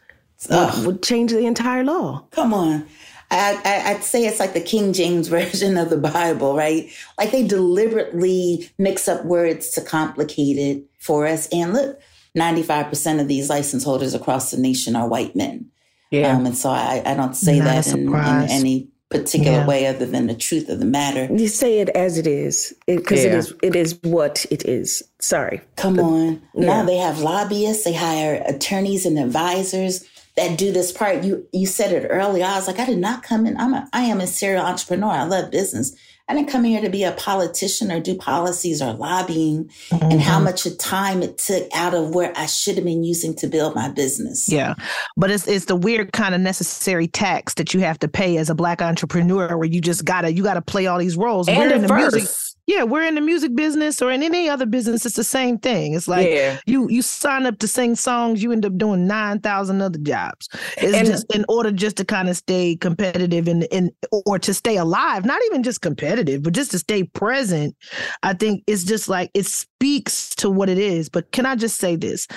would, 0.50 0.86
would, 0.86 1.04
change 1.04 1.32
the 1.32 1.46
entire 1.46 1.84
law. 1.84 2.26
Come 2.32 2.54
on. 2.54 2.86
I, 3.32 3.60
I, 3.66 3.92
I'd 3.92 4.04
say 4.04 4.26
it's 4.26 4.40
like 4.40 4.54
the 4.54 4.62
King 4.62 4.94
James 4.94 5.28
version 5.30 5.78
of 5.78 5.90
the 5.90 5.98
Bible, 5.98 6.56
right? 6.56 6.90
Like 7.18 7.32
they 7.32 7.48
deliberately 7.48 8.70
mix 8.78 9.08
up 9.08 9.26
words 9.26 9.70
to 9.72 9.82
complicate 9.82 10.58
it 10.58 10.84
for 11.00 11.26
us. 11.26 11.48
And 11.52 11.74
look, 11.74 12.00
95% 12.38 13.22
of 13.22 13.28
these 13.28 13.50
license 13.50 13.84
holders 13.84 14.14
across 14.14 14.52
the 14.52 14.58
nation 14.58 14.96
are 14.96 15.08
white 15.08 15.36
men. 15.36 15.72
Yeah. 16.12 16.36
Um, 16.36 16.46
and 16.46 16.58
so 16.58 16.70
I, 16.70 17.02
I 17.06 17.16
don't 17.16 17.36
say 17.36 17.60
Not 17.60 17.66
that 17.66 17.88
in, 17.88 18.08
in, 18.08 18.50
any 18.50 18.90
particular 19.10 19.60
yeah. 19.60 19.68
way 19.68 19.86
other 19.86 20.06
than 20.06 20.28
the 20.28 20.36
truth 20.36 20.70
of 20.70 20.80
the 20.80 20.86
matter. 20.86 21.28
You 21.34 21.48
say 21.48 21.80
it 21.80 21.90
as 21.90 22.18
it 22.18 22.28
is 22.28 22.76
because 22.88 23.24
it, 23.24 23.28
yeah. 23.28 23.34
it 23.34 23.38
is 23.38 23.54
it 23.62 23.76
is 23.76 24.00
what 24.04 24.46
it 24.50 24.66
is. 24.66 25.04
Sorry. 25.20 25.62
Come 25.76 26.00
on. 26.00 26.42
Yeah. 26.54 26.66
Now 26.66 26.84
they 26.84 26.98
have 26.98 27.20
lobbyists, 27.20 27.84
they 27.84 27.94
hire 27.94 28.44
attorneys 28.48 29.06
and 29.06 29.20
advisors 29.20 30.06
that 30.38 30.58
do 30.58 30.72
this 30.72 30.92
part. 30.92 31.24
You 31.24 31.48
you 31.54 31.66
said 31.66 31.92
it 31.92 32.08
earlier. 32.10 32.46
I 32.46 32.56
was 32.56 32.68
like, 32.68 32.80
I 32.80 32.86
did 32.86 32.98
not 32.98 33.24
come 33.24 33.46
in. 33.46 33.58
I'm 33.58 33.74
a 33.74 33.88
I 33.94 34.04
am 34.04 34.20
a 34.20 34.28
serial 34.28 34.66
entrepreneur. 34.66 35.12
I 35.12 35.24
love 35.24 35.52
business. 35.52 35.96
I 36.28 36.34
didn't 36.34 36.50
come 36.50 36.64
here 36.64 36.82
to 36.82 36.90
be 36.90 37.04
a 37.04 37.12
politician 37.12 37.92
or 37.92 38.00
do 38.00 38.16
policies 38.16 38.82
or 38.82 38.94
lobbying 38.94 39.66
mm-hmm. 39.90 40.12
and 40.12 40.20
how 40.20 40.36
mm-hmm. 40.36 40.46
much 40.46 40.78
time 40.78 41.22
it 41.22 41.38
took 41.38 41.70
out 41.74 41.94
of 41.94 42.16
where 42.16 42.34
I 42.36 42.48
should 42.48 42.76
have 42.76 42.86
been 42.86 43.04
using 43.04 43.36
to 43.36 43.48
build 43.48 43.76
my 43.76 43.90
business. 43.90 44.50
Yeah. 44.52 44.74
But 45.16 45.30
it's 45.30 45.48
it's 45.48 45.66
the 45.66 45.76
weird 45.76 46.14
kind 46.14 46.34
of 46.34 46.42
necessary 46.42 47.08
tax 47.08 47.54
that 47.56 47.76
you 47.76 47.82
have 47.82 48.00
to 48.00 48.08
pay 48.08 48.38
as 48.38 48.50
a 48.50 48.56
black 48.56 48.82
entrepreneur 48.82 49.56
where 49.56 49.68
you 49.68 49.82
just 49.82 50.04
gotta 50.04 50.34
you 50.34 50.42
gotta 50.42 50.64
play 50.64 50.88
all 50.88 50.98
these 50.98 51.16
roles. 51.16 51.48
And 51.48 51.58
We're 51.58 51.74
in 51.74 51.82
the 51.84 51.94
music 51.94 52.28
yeah, 52.68 52.82
we're 52.82 53.04
in 53.04 53.14
the 53.14 53.22
music 53.22 53.56
business 53.56 54.02
or 54.02 54.12
in 54.12 54.24
any 54.24 54.50
other 54.50 54.66
business. 54.66 55.06
It's 55.06 55.16
the 55.16 55.24
same 55.24 55.60
thing. 55.60 55.94
It's 55.94 56.08
like 56.08 56.28
yeah. 56.28 56.60
you 56.66 56.90
you 56.90 57.04
sign 57.04 57.46
up 57.46 57.60
to 57.60 57.68
sing 57.68 57.96
songs, 57.96 58.42
you 58.42 58.52
end 58.52 58.66
up 58.66 58.76
doing 58.78 59.06
nine 59.06 59.40
thousand 59.40 59.82
other 59.82 60.00
jobs. 60.00 60.50
It's 60.78 60.96
and, 60.96 61.06
just 61.06 61.32
in 61.34 61.46
order 61.48 61.72
just 61.72 61.98
to 61.98 62.06
kind 62.06 62.28
of 62.28 62.36
stay 62.38 62.76
competitive 62.76 63.48
and 63.48 63.64
in 63.66 63.92
or 64.26 64.40
to 64.40 64.54
stay 64.54 64.78
alive. 64.78 65.26
Not 65.26 65.42
even 65.46 65.62
just 65.62 65.82
competitive, 65.82 66.42
but 66.42 66.54
just 66.54 66.72
to 66.72 66.80
stay 66.80 67.04
present. 67.04 67.76
I 68.24 68.34
think 68.34 68.64
it's 68.66 68.84
just 68.84 69.08
like 69.08 69.30
it 69.36 69.46
speaks 69.46 70.34
to 70.36 70.50
what 70.50 70.68
it 70.68 70.80
is. 70.80 71.08
But 71.08 71.32
can 71.32 71.46
I 71.46 71.56
just 71.56 71.78
say 71.78 71.96
this? 71.96 72.28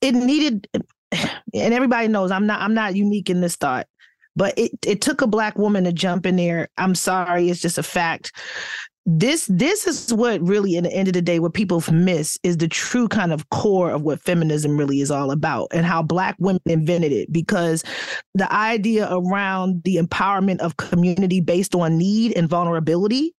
It 0.00 0.14
needed, 0.14 0.66
and 0.72 1.74
everybody 1.74 2.08
knows 2.08 2.32
I'm 2.32 2.46
not 2.46 2.60
I'm 2.60 2.74
not 2.74 2.96
unique 2.96 3.30
in 3.30 3.40
this 3.40 3.54
thought 3.54 3.86
but 4.36 4.56
it, 4.56 4.70
it 4.86 5.00
took 5.00 5.20
a 5.20 5.26
black 5.26 5.58
woman 5.58 5.82
to 5.82 5.92
jump 5.92 6.24
in 6.24 6.36
there. 6.36 6.68
I'm 6.78 6.94
sorry, 6.94 7.50
it's 7.50 7.60
just 7.60 7.76
a 7.76 7.82
fact 7.82 8.30
this 9.10 9.46
this 9.46 9.86
is 9.86 10.12
what 10.12 10.38
really 10.42 10.76
in 10.76 10.84
the 10.84 10.92
end 10.92 11.08
of 11.08 11.14
the 11.14 11.22
day 11.22 11.38
what 11.38 11.54
people 11.54 11.82
miss 11.90 12.38
is 12.42 12.58
the 12.58 12.68
true 12.68 13.08
kind 13.08 13.32
of 13.32 13.48
core 13.48 13.90
of 13.90 14.02
what 14.02 14.20
feminism 14.20 14.76
really 14.76 15.00
is 15.00 15.10
all 15.10 15.30
about 15.30 15.66
and 15.72 15.86
how 15.86 16.02
black 16.02 16.36
women 16.38 16.60
invented 16.66 17.10
it. 17.10 17.32
Because 17.32 17.82
the 18.34 18.52
idea 18.52 19.08
around 19.10 19.82
the 19.84 19.96
empowerment 19.96 20.58
of 20.58 20.76
community 20.76 21.40
based 21.40 21.74
on 21.74 21.96
need 21.96 22.36
and 22.36 22.50
vulnerability 22.50 23.34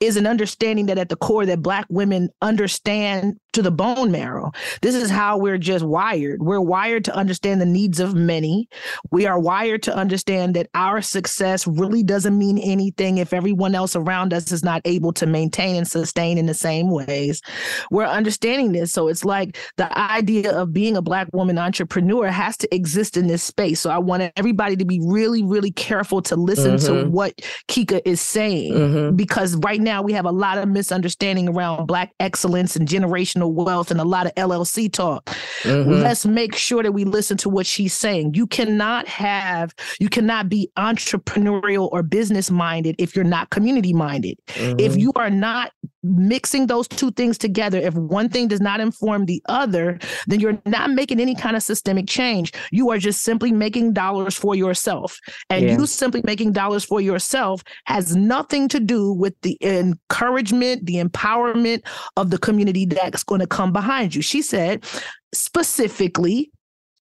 is 0.00 0.16
an 0.16 0.26
understanding 0.26 0.86
that 0.86 0.98
at 0.98 1.08
the 1.08 1.16
core 1.16 1.46
that 1.46 1.62
black 1.62 1.86
women 1.88 2.30
understand 2.42 3.38
to 3.52 3.62
the 3.62 3.70
bone 3.70 4.10
marrow. 4.10 4.52
This 4.80 4.94
is 4.94 5.10
how 5.10 5.38
we're 5.38 5.58
just 5.58 5.84
wired. 5.84 6.42
We're 6.42 6.60
wired 6.60 7.04
to 7.06 7.16
understand 7.16 7.60
the 7.60 7.66
needs 7.66 8.00
of 8.00 8.14
many. 8.14 8.68
We 9.10 9.26
are 9.26 9.38
wired 9.38 9.82
to 9.84 9.96
understand 9.96 10.54
that 10.54 10.68
our 10.74 11.02
success 11.02 11.66
really 11.66 12.02
doesn't 12.02 12.38
mean 12.38 12.58
anything 12.58 13.18
if 13.18 13.32
everyone 13.32 13.74
else 13.74 13.96
around 13.96 14.32
us 14.32 14.52
is 14.52 14.62
not 14.62 14.82
able 14.84 15.12
to 15.14 15.26
maintain 15.26 15.76
and 15.76 15.86
sustain 15.86 16.38
in 16.38 16.46
the 16.46 16.54
same 16.54 16.90
ways. 16.90 17.42
We're 17.90 18.04
understanding 18.04 18.72
this. 18.72 18.92
So 18.92 19.08
it's 19.08 19.24
like 19.24 19.58
the 19.76 19.96
idea 19.98 20.56
of 20.56 20.72
being 20.72 20.96
a 20.96 21.02
black 21.02 21.28
woman 21.32 21.58
entrepreneur 21.58 22.28
has 22.28 22.56
to 22.58 22.74
exist 22.74 23.16
in 23.16 23.26
this 23.26 23.42
space. 23.42 23.80
So 23.80 23.90
I 23.90 23.98
want 23.98 24.32
everybody 24.36 24.76
to 24.76 24.84
be 24.84 25.00
really, 25.02 25.42
really 25.42 25.72
careful 25.72 26.22
to 26.22 26.36
listen 26.36 26.76
mm-hmm. 26.76 27.04
to 27.04 27.10
what 27.10 27.36
Kika 27.68 28.00
is 28.04 28.20
saying 28.20 28.74
mm-hmm. 28.74 29.16
because 29.16 29.49
right 29.56 29.80
now 29.80 30.02
we 30.02 30.12
have 30.12 30.26
a 30.26 30.32
lot 30.32 30.58
of 30.58 30.68
misunderstanding 30.68 31.48
around 31.48 31.86
black 31.86 32.12
excellence 32.20 32.76
and 32.76 32.88
generational 32.88 33.10
generational 33.10 33.52
wealth 33.52 33.90
and 33.90 34.00
a 34.00 34.04
lot 34.04 34.26
of 34.26 34.34
LLC 34.34 34.92
talk. 34.92 35.24
Mm-hmm. 35.62 35.90
Let's 35.90 36.26
make 36.26 36.54
sure 36.54 36.82
that 36.82 36.92
we 36.92 37.04
listen 37.04 37.36
to 37.38 37.48
what 37.48 37.66
she's 37.66 37.94
saying. 37.94 38.34
You 38.34 38.46
cannot 38.46 39.08
have, 39.08 39.74
you 39.98 40.08
cannot 40.08 40.48
be 40.48 40.70
entrepreneurial 40.76 41.88
or 41.92 42.02
business 42.02 42.50
minded 42.50 42.96
if 42.98 43.14
you're 43.14 43.24
not 43.24 43.50
community 43.50 43.92
minded. 43.92 44.38
Mm-hmm. 44.48 44.80
If 44.80 44.96
you 44.96 45.12
are 45.16 45.30
not 45.30 45.72
mixing 46.02 46.66
those 46.66 46.88
two 46.88 47.10
things 47.12 47.36
together, 47.36 47.78
if 47.78 47.94
one 47.94 48.28
thing 48.28 48.48
does 48.48 48.60
not 48.60 48.80
inform 48.80 49.26
the 49.26 49.42
other, 49.48 49.98
then 50.26 50.40
you're 50.40 50.60
not 50.66 50.90
making 50.90 51.20
any 51.20 51.34
kind 51.34 51.56
of 51.56 51.62
systemic 51.62 52.06
change. 52.06 52.52
You 52.70 52.90
are 52.90 52.98
just 52.98 53.22
simply 53.22 53.52
making 53.52 53.92
dollars 53.92 54.34
for 54.34 54.54
yourself. 54.54 55.18
And 55.50 55.64
yeah. 55.64 55.76
you 55.76 55.86
simply 55.86 56.22
making 56.24 56.52
dollars 56.52 56.84
for 56.84 57.00
yourself 57.00 57.62
has 57.84 58.16
nothing 58.16 58.68
to 58.68 58.80
do 58.80 59.12
with 59.12 59.38
the 59.42 59.56
encouragement, 59.62 60.86
the 60.86 60.96
empowerment 60.96 61.82
of 62.16 62.30
the 62.30 62.38
community 62.38 62.84
that's 62.84 63.24
going 63.24 63.40
to 63.40 63.46
come 63.46 63.72
behind 63.72 64.14
you. 64.14 64.22
She 64.22 64.42
said 64.42 64.84
specifically 65.32 66.50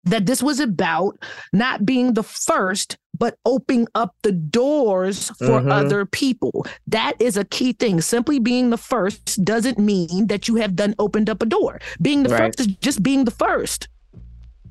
that 0.05 0.25
this 0.25 0.41
was 0.41 0.59
about 0.59 1.17
not 1.53 1.85
being 1.85 2.13
the 2.13 2.23
first, 2.23 2.97
but 3.17 3.35
opening 3.45 3.87
up 3.95 4.15
the 4.23 4.31
doors 4.31 5.29
for 5.37 5.59
mm-hmm. 5.59 5.71
other 5.71 6.05
people. 6.05 6.65
That 6.87 7.13
is 7.19 7.37
a 7.37 7.43
key 7.43 7.73
thing. 7.73 8.01
Simply 8.01 8.39
being 8.39 8.69
the 8.69 8.77
first 8.77 9.43
doesn't 9.43 9.77
mean 9.77 10.27
that 10.27 10.47
you 10.47 10.55
have 10.55 10.75
done 10.75 10.95
opened 10.99 11.29
up 11.29 11.41
a 11.41 11.45
door. 11.45 11.79
Being 12.01 12.23
the 12.23 12.29
right. 12.29 12.55
first 12.55 12.61
is 12.61 12.67
just 12.67 13.03
being 13.03 13.25
the 13.25 13.31
first. 13.31 13.89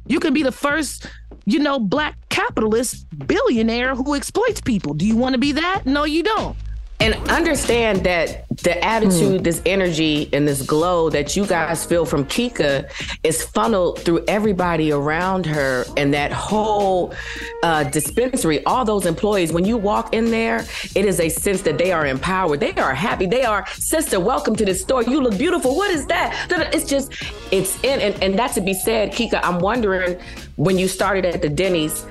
You 0.06 0.18
can 0.20 0.32
be 0.32 0.42
the 0.42 0.52
first, 0.52 1.06
you 1.44 1.58
know, 1.58 1.78
black 1.78 2.16
capitalist 2.30 3.06
billionaire 3.26 3.94
who 3.94 4.14
exploits 4.14 4.62
people. 4.62 4.94
Do 4.94 5.06
you 5.06 5.16
want 5.16 5.34
to 5.34 5.38
be 5.38 5.52
that? 5.52 5.84
No, 5.84 6.04
you 6.04 6.22
don't. 6.22 6.56
And 7.00 7.14
understand 7.28 8.04
that 8.04 8.48
the 8.48 8.84
attitude, 8.84 9.40
mm. 9.40 9.44
this 9.44 9.62
energy, 9.64 10.28
and 10.32 10.48
this 10.48 10.62
glow 10.62 11.10
that 11.10 11.36
you 11.36 11.46
guys 11.46 11.86
feel 11.86 12.04
from 12.04 12.24
Kika 12.24 12.90
is 13.22 13.44
funneled 13.44 14.00
through 14.00 14.24
everybody 14.26 14.90
around 14.90 15.46
her 15.46 15.84
and 15.96 16.12
that 16.12 16.32
whole 16.32 17.14
uh, 17.62 17.84
dispensary, 17.84 18.64
all 18.64 18.84
those 18.84 19.06
employees. 19.06 19.52
When 19.52 19.64
you 19.64 19.76
walk 19.76 20.12
in 20.12 20.32
there, 20.32 20.64
it 20.96 21.04
is 21.04 21.20
a 21.20 21.28
sense 21.28 21.62
that 21.62 21.78
they 21.78 21.92
are 21.92 22.04
empowered. 22.04 22.58
They 22.58 22.72
are 22.72 22.94
happy. 22.94 23.26
They 23.26 23.44
are, 23.44 23.64
sister, 23.68 24.18
welcome 24.18 24.56
to 24.56 24.64
the 24.64 24.74
store. 24.74 25.04
You 25.04 25.20
look 25.20 25.38
beautiful. 25.38 25.76
What 25.76 25.92
is 25.92 26.04
that? 26.06 26.48
It's 26.74 26.90
just, 26.90 27.12
it's 27.52 27.82
in. 27.84 28.00
And, 28.00 28.20
and 28.20 28.38
that 28.40 28.54
to 28.54 28.60
be 28.60 28.74
said, 28.74 29.12
Kika, 29.12 29.38
I'm 29.44 29.60
wondering 29.60 30.18
when 30.56 30.78
you 30.78 30.88
started 30.88 31.24
at 31.24 31.42
the 31.42 31.48
Denny's, 31.48 32.04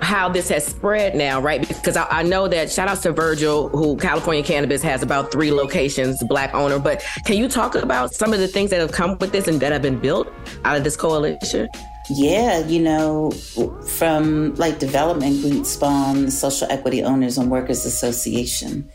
how 0.00 0.28
this 0.28 0.48
has 0.48 0.66
spread 0.66 1.14
now, 1.14 1.40
right? 1.40 1.66
Because 1.66 1.96
I, 1.96 2.06
I, 2.10 2.22
know 2.22 2.48
that 2.48 2.70
shout 2.70 2.88
outs 2.88 3.02
to 3.02 3.12
Virgil, 3.12 3.68
who 3.70 3.96
California 3.96 4.42
Cannabis 4.42 4.82
has 4.82 5.02
about 5.02 5.32
three 5.32 5.50
locations, 5.50 6.22
black 6.24 6.54
owner. 6.54 6.78
But 6.78 7.02
can 7.24 7.36
you 7.36 7.48
talk 7.48 7.74
about 7.74 8.12
some 8.12 8.32
of 8.32 8.40
the 8.40 8.48
things 8.48 8.70
that 8.70 8.80
have 8.80 8.92
come 8.92 9.16
with 9.18 9.32
this 9.32 9.48
and 9.48 9.60
that 9.60 9.72
have 9.72 9.82
been 9.82 9.98
built 9.98 10.28
out 10.64 10.76
of 10.76 10.84
this 10.84 10.96
coalition? 10.96 11.68
Yeah, 12.10 12.58
you 12.66 12.80
know, 12.80 13.30
from 13.30 14.54
Life 14.56 14.78
Development 14.78 15.40
Group 15.40 15.64
spawn, 15.64 16.30
Social 16.30 16.70
Equity 16.70 17.02
Owners 17.02 17.38
and 17.38 17.50
Workers 17.50 17.86
Association. 17.86 18.88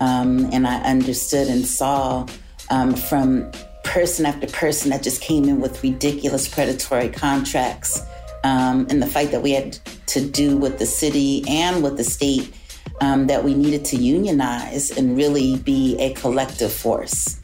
Um, 0.00 0.48
and 0.52 0.66
I 0.66 0.76
understood 0.82 1.48
and 1.48 1.66
saw 1.66 2.26
um, 2.70 2.94
from 2.94 3.50
person 3.84 4.26
after 4.26 4.46
person 4.46 4.90
that 4.90 5.02
just 5.02 5.20
came 5.20 5.44
in 5.48 5.60
with 5.60 5.82
ridiculous 5.82 6.46
predatory 6.48 7.08
contracts 7.08 8.02
um, 8.44 8.86
and 8.90 9.02
the 9.02 9.06
fight 9.06 9.30
that 9.30 9.42
we 9.42 9.52
had 9.52 9.78
to 10.06 10.24
do 10.24 10.56
with 10.56 10.78
the 10.78 10.86
city 10.86 11.44
and 11.48 11.82
with 11.82 11.96
the 11.96 12.04
state 12.04 12.54
um, 13.00 13.26
that 13.26 13.44
we 13.44 13.54
needed 13.54 13.84
to 13.86 13.96
unionize 13.96 14.90
and 14.96 15.16
really 15.16 15.56
be 15.58 15.96
a 15.98 16.12
collective 16.14 16.72
force. 16.72 17.40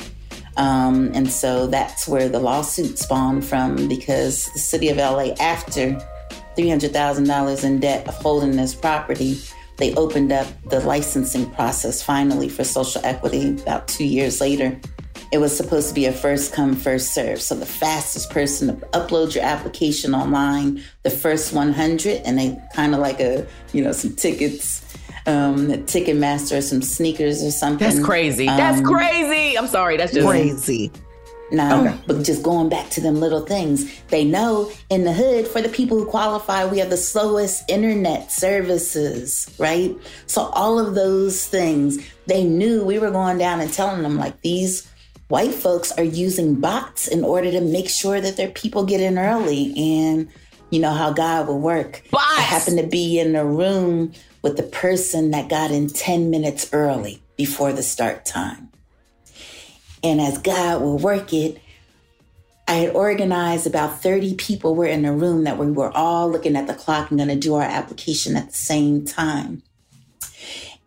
Um, 0.56 1.10
and 1.14 1.30
so 1.30 1.66
that's 1.66 2.06
where 2.06 2.28
the 2.28 2.38
lawsuit 2.38 2.98
spawned 2.98 3.44
from 3.44 3.88
because 3.88 4.46
the 4.52 4.58
city 4.58 4.88
of 4.88 4.98
LA, 4.98 5.34
after 5.40 5.98
$300,000 6.56 7.64
in 7.64 7.80
debt 7.80 8.06
of 8.06 8.14
holding 8.14 8.56
this 8.56 8.74
property, 8.74 9.40
they 9.76 9.94
opened 9.94 10.30
up 10.30 10.46
the 10.70 10.80
licensing 10.80 11.50
process 11.50 12.02
finally 12.02 12.48
for 12.48 12.62
social 12.62 13.04
equity 13.04 13.50
about 13.62 13.88
two 13.88 14.04
years 14.04 14.40
later. 14.40 14.78
It 15.34 15.40
was 15.40 15.56
supposed 15.56 15.88
to 15.88 15.94
be 15.94 16.06
a 16.06 16.12
first 16.12 16.52
come, 16.52 16.76
first 16.76 17.12
serve. 17.12 17.42
So 17.42 17.56
the 17.56 17.66
fastest 17.66 18.30
person 18.30 18.68
to 18.68 18.86
upload 18.90 19.34
your 19.34 19.42
application 19.42 20.14
online, 20.14 20.80
the 21.02 21.10
first 21.10 21.52
100, 21.52 22.22
and 22.24 22.38
they 22.38 22.56
kind 22.72 22.94
of 22.94 23.00
like 23.00 23.18
a, 23.18 23.44
you 23.72 23.82
know, 23.82 23.90
some 23.90 24.14
tickets, 24.14 24.80
um, 25.26 25.66
Ticketmaster, 25.86 26.62
some 26.62 26.82
sneakers 26.82 27.42
or 27.42 27.50
something. 27.50 27.84
That's 27.84 27.98
crazy. 27.98 28.46
Um, 28.46 28.56
that's 28.56 28.80
crazy. 28.80 29.58
I'm 29.58 29.66
sorry. 29.66 29.96
That's 29.96 30.12
just 30.12 30.24
crazy. 30.24 30.92
No, 31.50 31.84
okay. 31.84 31.98
but 32.06 32.22
just 32.22 32.44
going 32.44 32.68
back 32.68 32.90
to 32.90 33.00
them 33.00 33.16
little 33.16 33.44
things, 33.44 33.92
they 34.10 34.24
know 34.24 34.70
in 34.88 35.02
the 35.02 35.12
hood 35.12 35.48
for 35.48 35.60
the 35.60 35.68
people 35.68 35.98
who 35.98 36.06
qualify, 36.06 36.64
we 36.64 36.78
have 36.78 36.90
the 36.90 36.96
slowest 36.96 37.68
internet 37.68 38.30
services, 38.30 39.52
right? 39.58 39.96
So 40.26 40.42
all 40.52 40.78
of 40.78 40.94
those 40.94 41.44
things, 41.44 41.98
they 42.26 42.44
knew 42.44 42.84
we 42.84 43.00
were 43.00 43.10
going 43.10 43.38
down 43.38 43.60
and 43.60 43.72
telling 43.72 44.02
them 44.04 44.16
like 44.16 44.40
these 44.42 44.88
white 45.28 45.54
folks 45.54 45.92
are 45.92 46.04
using 46.04 46.56
bots 46.56 47.08
in 47.08 47.24
order 47.24 47.50
to 47.50 47.60
make 47.60 47.88
sure 47.88 48.20
that 48.20 48.36
their 48.36 48.50
people 48.50 48.84
get 48.84 49.00
in 49.00 49.18
early 49.18 49.74
and 49.76 50.28
you 50.70 50.80
know 50.80 50.92
how 50.92 51.12
God 51.12 51.46
will 51.46 51.60
work. 51.60 52.02
Bots. 52.10 52.38
I 52.38 52.40
happened 52.40 52.78
to 52.78 52.86
be 52.86 53.18
in 53.18 53.36
a 53.36 53.44
room 53.44 54.12
with 54.42 54.56
the 54.56 54.62
person 54.62 55.30
that 55.30 55.48
got 55.48 55.70
in 55.70 55.88
10 55.88 56.30
minutes 56.30 56.68
early 56.72 57.22
before 57.36 57.72
the 57.72 57.82
start 57.82 58.24
time. 58.24 58.70
And 60.02 60.20
as 60.20 60.38
God 60.38 60.82
will 60.82 60.98
work 60.98 61.32
it, 61.32 61.60
I 62.66 62.74
had 62.74 62.94
organized 62.94 63.66
about 63.66 64.02
30 64.02 64.34
people 64.34 64.74
were 64.74 64.86
in 64.86 65.04
a 65.04 65.12
room 65.12 65.44
that 65.44 65.58
we 65.58 65.70
were 65.70 65.94
all 65.94 66.30
looking 66.30 66.56
at 66.56 66.66
the 66.66 66.74
clock 66.74 67.10
and 67.10 67.18
going 67.18 67.28
to 67.28 67.36
do 67.36 67.54
our 67.54 67.62
application 67.62 68.36
at 68.36 68.48
the 68.48 68.56
same 68.56 69.04
time 69.04 69.62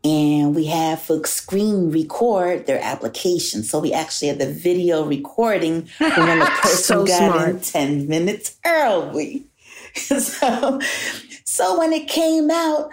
and 0.04 0.56
we 0.56 0.66
have 0.66 1.02
folks 1.02 1.32
screen 1.32 1.92
record 1.92 2.66
their 2.66 2.82
application. 2.82 3.64
So 3.64 3.80
we 3.80 3.94
actually 3.94 4.30
had 4.30 4.40
the 4.40 4.52
video 4.52 5.06
recording 5.06 5.90
when 6.00 6.40
the 6.40 6.46
person 6.62 6.78
so 6.78 7.06
got 7.06 7.32
smart. 7.32 7.50
in 7.50 7.60
10 7.60 8.08
minutes 8.08 8.58
early. 8.66 9.46
so, 9.96 10.80
so 11.44 11.80
when 11.80 11.94
it 11.94 12.08
came 12.08 12.52
out 12.52 12.90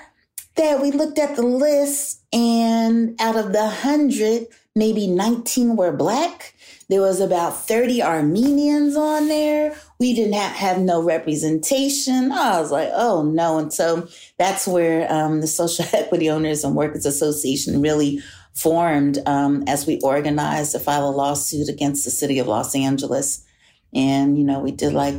that 0.57 0.81
we 0.81 0.91
looked 0.91 1.19
at 1.19 1.37
the 1.37 1.43
list 1.43 2.23
and 2.33 3.21
out 3.21 3.37
of 3.37 3.53
the 3.53 3.59
100, 3.59 4.47
maybe 4.75 5.07
19 5.07 5.77
were 5.77 5.93
black. 5.93 6.55
There 6.89 7.01
was 7.01 7.21
about 7.21 7.67
30 7.67 8.03
Armenians 8.03 8.97
on 8.97 9.29
there. 9.29 9.77
We 10.05 10.13
didn't 10.13 10.35
have, 10.35 10.53
have 10.53 10.81
no 10.81 11.03
representation. 11.03 12.31
I 12.31 12.61
was 12.61 12.71
like, 12.71 12.91
oh 12.93 13.23
no. 13.23 13.57
And 13.57 13.73
so 13.73 14.07
that's 14.37 14.67
where 14.69 15.11
um, 15.11 15.41
the 15.41 15.47
Social 15.47 15.87
Equity 15.95 16.29
Owners 16.29 16.63
and 16.63 16.77
Workers 16.77 17.07
Association 17.07 17.81
really 17.81 18.21
formed 18.53 19.17
um, 19.25 19.65
as 19.67 19.87
we 19.87 19.99
organized 20.03 20.73
to 20.73 20.79
file 20.79 21.09
a 21.09 21.11
lawsuit 21.11 21.71
against 21.71 22.05
the 22.05 22.11
city 22.11 22.39
of 22.39 22.47
Los 22.47 22.75
Angeles. 22.75 23.47
And, 23.95 24.37
you 24.37 24.45
know, 24.45 24.61
we 24.61 24.73
did 24.73 24.93
like 24.93 25.15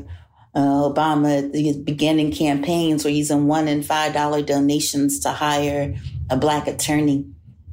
uh, 0.54 0.88
Obama, 0.88 1.52
the 1.52 1.82
beginning 1.82 2.32
campaigns 2.32 3.04
were 3.04 3.10
using 3.10 3.48
one 3.48 3.68
in 3.68 3.82
five 3.82 4.14
dollar 4.14 4.44
donations 4.44 5.20
to 5.22 5.32
hire 5.32 5.96
a 6.30 6.38
black 6.38 6.68
attorney 6.68 7.26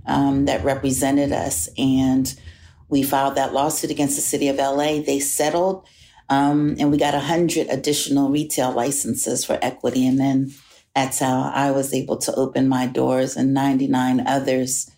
um, 0.07 0.46
that 0.46 0.64
represented 0.64 1.31
us. 1.31 1.68
And 1.77 2.35
we 2.88 3.03
filed 3.03 3.35
that 3.35 3.53
lawsuit 3.53 3.90
against 3.90 4.16
the 4.16 4.22
city 4.22 4.48
of 4.48 4.57
LA. 4.57 5.03
They 5.03 5.20
settled, 5.20 5.87
um, 6.32 6.76
and 6.78 6.90
we 6.90 6.96
got 6.96 7.12
100 7.12 7.68
additional 7.68 8.30
retail 8.30 8.72
licenses 8.72 9.44
for 9.44 9.58
equity. 9.60 10.06
And 10.06 10.18
then 10.18 10.54
that's 10.94 11.18
how 11.18 11.52
I 11.54 11.72
was 11.72 11.92
able 11.92 12.16
to 12.18 12.34
open 12.34 12.68
my 12.68 12.86
doors 12.86 13.36
and 13.36 13.52
99 13.52 14.26
others. 14.26 14.90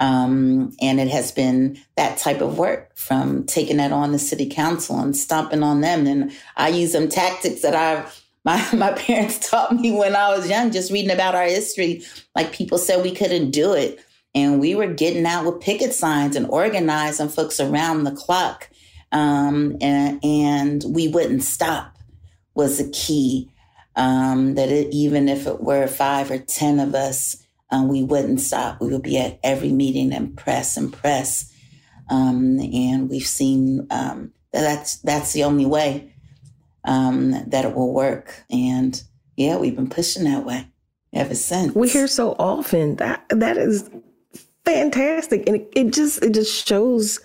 Um, 0.00 0.74
and 0.80 0.98
it 0.98 1.08
has 1.08 1.32
been 1.32 1.78
that 1.98 2.16
type 2.16 2.40
of 2.40 2.56
work 2.56 2.96
from 2.96 3.44
taking 3.44 3.76
that 3.76 3.92
on 3.92 4.12
the 4.12 4.18
city 4.18 4.48
council 4.48 4.98
and 4.98 5.14
stomping 5.14 5.62
on 5.62 5.82
them. 5.82 6.06
And 6.06 6.32
I 6.56 6.68
use 6.68 6.92
some 6.92 7.10
tactics 7.10 7.60
that 7.60 7.74
I 7.74 8.10
my 8.46 8.66
my 8.74 8.92
parents 8.92 9.50
taught 9.50 9.74
me 9.74 9.92
when 9.92 10.16
I 10.16 10.34
was 10.34 10.48
young, 10.48 10.70
just 10.70 10.90
reading 10.90 11.10
about 11.10 11.34
our 11.34 11.44
history. 11.44 12.04
Like 12.34 12.52
people 12.52 12.78
said 12.78 13.02
we 13.04 13.14
couldn't 13.14 13.50
do 13.50 13.74
it. 13.74 14.02
And 14.34 14.60
we 14.60 14.74
were 14.74 14.86
getting 14.86 15.26
out 15.26 15.44
with 15.44 15.60
picket 15.60 15.92
signs 15.92 16.36
and 16.36 16.48
organizing 16.48 17.28
folks 17.28 17.60
around 17.60 18.04
the 18.04 18.12
clock. 18.12 18.69
Um, 19.12 19.76
and, 19.80 20.24
and 20.24 20.84
we 20.88 21.08
wouldn't 21.08 21.42
stop 21.42 21.96
was 22.54 22.78
the 22.78 22.90
key. 22.90 23.50
Um, 23.96 24.54
that 24.54 24.68
it, 24.68 24.94
even 24.94 25.28
if 25.28 25.46
it 25.46 25.60
were 25.60 25.86
five 25.88 26.30
or 26.30 26.38
10 26.38 26.78
of 26.78 26.94
us, 26.94 27.44
um, 27.70 27.88
we 27.88 28.02
wouldn't 28.02 28.40
stop. 28.40 28.80
We 28.80 28.88
would 28.88 29.02
be 29.02 29.18
at 29.18 29.40
every 29.42 29.72
meeting 29.72 30.12
and 30.12 30.36
press 30.36 30.76
and 30.76 30.92
press. 30.92 31.52
Um, 32.08 32.58
and 32.60 33.10
we've 33.10 33.26
seen 33.26 33.86
um, 33.90 34.32
that 34.52 34.62
that's, 34.62 34.96
that's 34.98 35.32
the 35.32 35.44
only 35.44 35.66
way 35.66 36.12
um, 36.84 37.32
that 37.48 37.64
it 37.64 37.74
will 37.74 37.92
work. 37.92 38.44
And 38.50 39.00
yeah, 39.36 39.56
we've 39.56 39.76
been 39.76 39.90
pushing 39.90 40.24
that 40.24 40.44
way 40.44 40.68
ever 41.12 41.34
since. 41.34 41.74
We 41.74 41.88
hear 41.88 42.06
so 42.06 42.32
often 42.38 42.96
that 42.96 43.24
that 43.30 43.56
is 43.56 43.88
fantastic, 44.64 45.44
and 45.46 45.56
it, 45.56 45.72
it 45.74 45.92
just 45.92 46.22
it 46.22 46.34
just 46.34 46.66
shows 46.66 47.20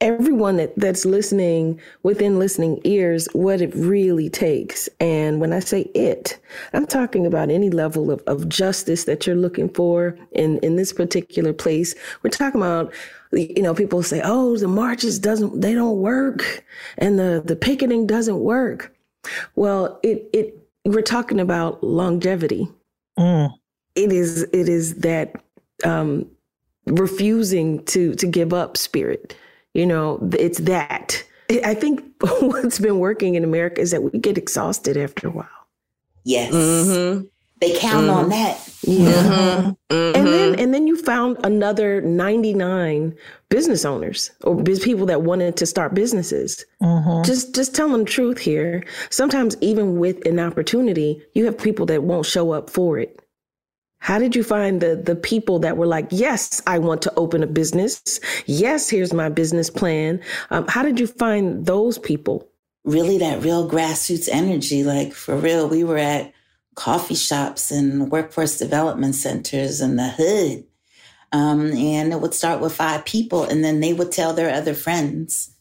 everyone 0.00 0.56
that, 0.56 0.74
that's 0.76 1.04
listening 1.04 1.80
within 2.02 2.38
listening 2.38 2.80
ears 2.84 3.28
what 3.32 3.60
it 3.60 3.74
really 3.74 4.28
takes. 4.28 4.88
And 5.00 5.40
when 5.40 5.52
I 5.52 5.60
say 5.60 5.82
it, 5.94 6.38
I'm 6.74 6.86
talking 6.86 7.26
about 7.26 7.50
any 7.50 7.70
level 7.70 8.10
of, 8.10 8.22
of 8.26 8.48
justice 8.48 9.04
that 9.04 9.26
you're 9.26 9.36
looking 9.36 9.68
for 9.70 10.18
in, 10.32 10.58
in 10.58 10.76
this 10.76 10.92
particular 10.92 11.52
place. 11.52 11.94
We're 12.22 12.30
talking 12.30 12.60
about 12.60 12.92
you 13.32 13.62
know, 13.62 13.74
people 13.74 14.02
say, 14.02 14.20
oh, 14.24 14.56
the 14.56 14.68
marches 14.68 15.18
doesn't, 15.18 15.60
they 15.60 15.74
don't 15.74 15.98
work 15.98 16.64
and 16.98 17.18
the, 17.18 17.42
the 17.44 17.56
picketing 17.56 18.06
doesn't 18.06 18.40
work. 18.40 18.94
Well, 19.56 19.98
it, 20.02 20.28
it, 20.32 20.58
we're 20.84 21.02
talking 21.02 21.40
about 21.40 21.82
longevity. 21.82 22.68
Mm. 23.18 23.52
It 23.94 24.12
is, 24.12 24.44
it 24.44 24.68
is 24.68 24.96
that, 24.96 25.34
um, 25.84 26.30
refusing 26.86 27.84
to, 27.86 28.14
to 28.14 28.26
give 28.26 28.52
up 28.52 28.76
spirit. 28.76 29.36
You 29.76 29.84
know, 29.84 30.18
it's 30.32 30.58
that. 30.60 31.22
I 31.62 31.74
think 31.74 32.02
what's 32.40 32.78
been 32.78 32.98
working 32.98 33.34
in 33.34 33.44
America 33.44 33.82
is 33.82 33.90
that 33.90 34.02
we 34.02 34.18
get 34.18 34.38
exhausted 34.38 34.96
after 34.96 35.28
a 35.28 35.30
while. 35.30 35.48
Yes. 36.24 36.54
Mm-hmm. 36.54 37.26
They 37.60 37.78
count 37.78 38.06
mm-hmm. 38.06 38.18
on 38.18 38.28
that. 38.30 38.58
Yeah. 38.82 39.12
Mm-hmm. 39.12 40.16
And 40.16 40.26
then 40.26 40.52
mm-hmm. 40.52 40.60
and 40.60 40.74
then 40.74 40.86
you 40.86 40.96
found 40.96 41.38
another 41.44 42.00
99 42.00 43.14
business 43.50 43.84
owners 43.84 44.30
or 44.44 44.62
people 44.62 45.06
that 45.06 45.22
wanted 45.22 45.58
to 45.58 45.66
start 45.66 45.94
businesses. 45.94 46.64
Mm-hmm. 46.82 47.24
Just 47.24 47.54
just 47.54 47.74
telling 47.74 48.04
the 48.04 48.10
truth 48.10 48.38
here. 48.38 48.82
Sometimes 49.10 49.56
even 49.60 49.98
with 49.98 50.26
an 50.26 50.40
opportunity, 50.40 51.22
you 51.34 51.44
have 51.44 51.58
people 51.58 51.84
that 51.86 52.02
won't 52.02 52.26
show 52.26 52.52
up 52.52 52.70
for 52.70 52.98
it. 52.98 53.20
How 53.98 54.18
did 54.18 54.36
you 54.36 54.44
find 54.44 54.80
the 54.80 54.96
the 54.96 55.16
people 55.16 55.58
that 55.60 55.76
were 55.76 55.86
like, 55.86 56.06
"Yes, 56.10 56.62
I 56.66 56.78
want 56.78 57.02
to 57.02 57.12
open 57.16 57.42
a 57.42 57.46
business. 57.46 58.20
Yes, 58.46 58.88
here's 58.88 59.12
my 59.12 59.28
business 59.28 59.70
plan." 59.70 60.20
Um, 60.50 60.66
how 60.68 60.82
did 60.82 61.00
you 61.00 61.06
find 61.06 61.66
those 61.66 61.98
people? 61.98 62.48
Really, 62.84 63.18
that 63.18 63.42
real 63.42 63.68
grassroots 63.68 64.28
energy. 64.30 64.84
Like 64.84 65.12
for 65.12 65.36
real, 65.36 65.68
we 65.68 65.82
were 65.82 65.98
at 65.98 66.32
coffee 66.76 67.14
shops 67.14 67.72
and 67.72 68.10
workforce 68.10 68.58
development 68.58 69.14
centers 69.16 69.80
in 69.80 69.96
the 69.96 70.08
hood. 70.08 70.64
Um, 71.32 71.72
and 71.72 72.12
it 72.12 72.20
would 72.20 72.34
start 72.34 72.60
with 72.60 72.72
five 72.74 73.04
people, 73.04 73.44
and 73.44 73.64
then 73.64 73.80
they 73.80 73.92
would 73.92 74.12
tell 74.12 74.32
their 74.32 74.54
other 74.54 74.74
friends. 74.74 75.52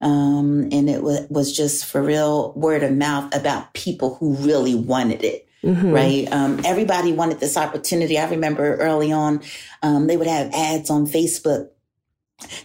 Um, 0.00 0.68
and 0.70 0.88
it 0.88 0.98
w- 0.98 1.26
was 1.30 1.56
just 1.56 1.84
for 1.86 2.02
real 2.02 2.52
word 2.52 2.82
of 2.82 2.92
mouth 2.92 3.34
about 3.34 3.72
people 3.74 4.14
who 4.16 4.34
really 4.34 4.74
wanted 4.74 5.24
it. 5.24 5.47
Mm-hmm. 5.64 5.90
Right. 5.90 6.28
Um, 6.30 6.60
everybody 6.64 7.12
wanted 7.12 7.40
this 7.40 7.56
opportunity. 7.56 8.18
I 8.18 8.28
remember 8.30 8.76
early 8.76 9.10
on, 9.10 9.42
um, 9.82 10.06
they 10.06 10.16
would 10.16 10.28
have 10.28 10.52
ads 10.54 10.88
on 10.88 11.06
Facebook 11.06 11.70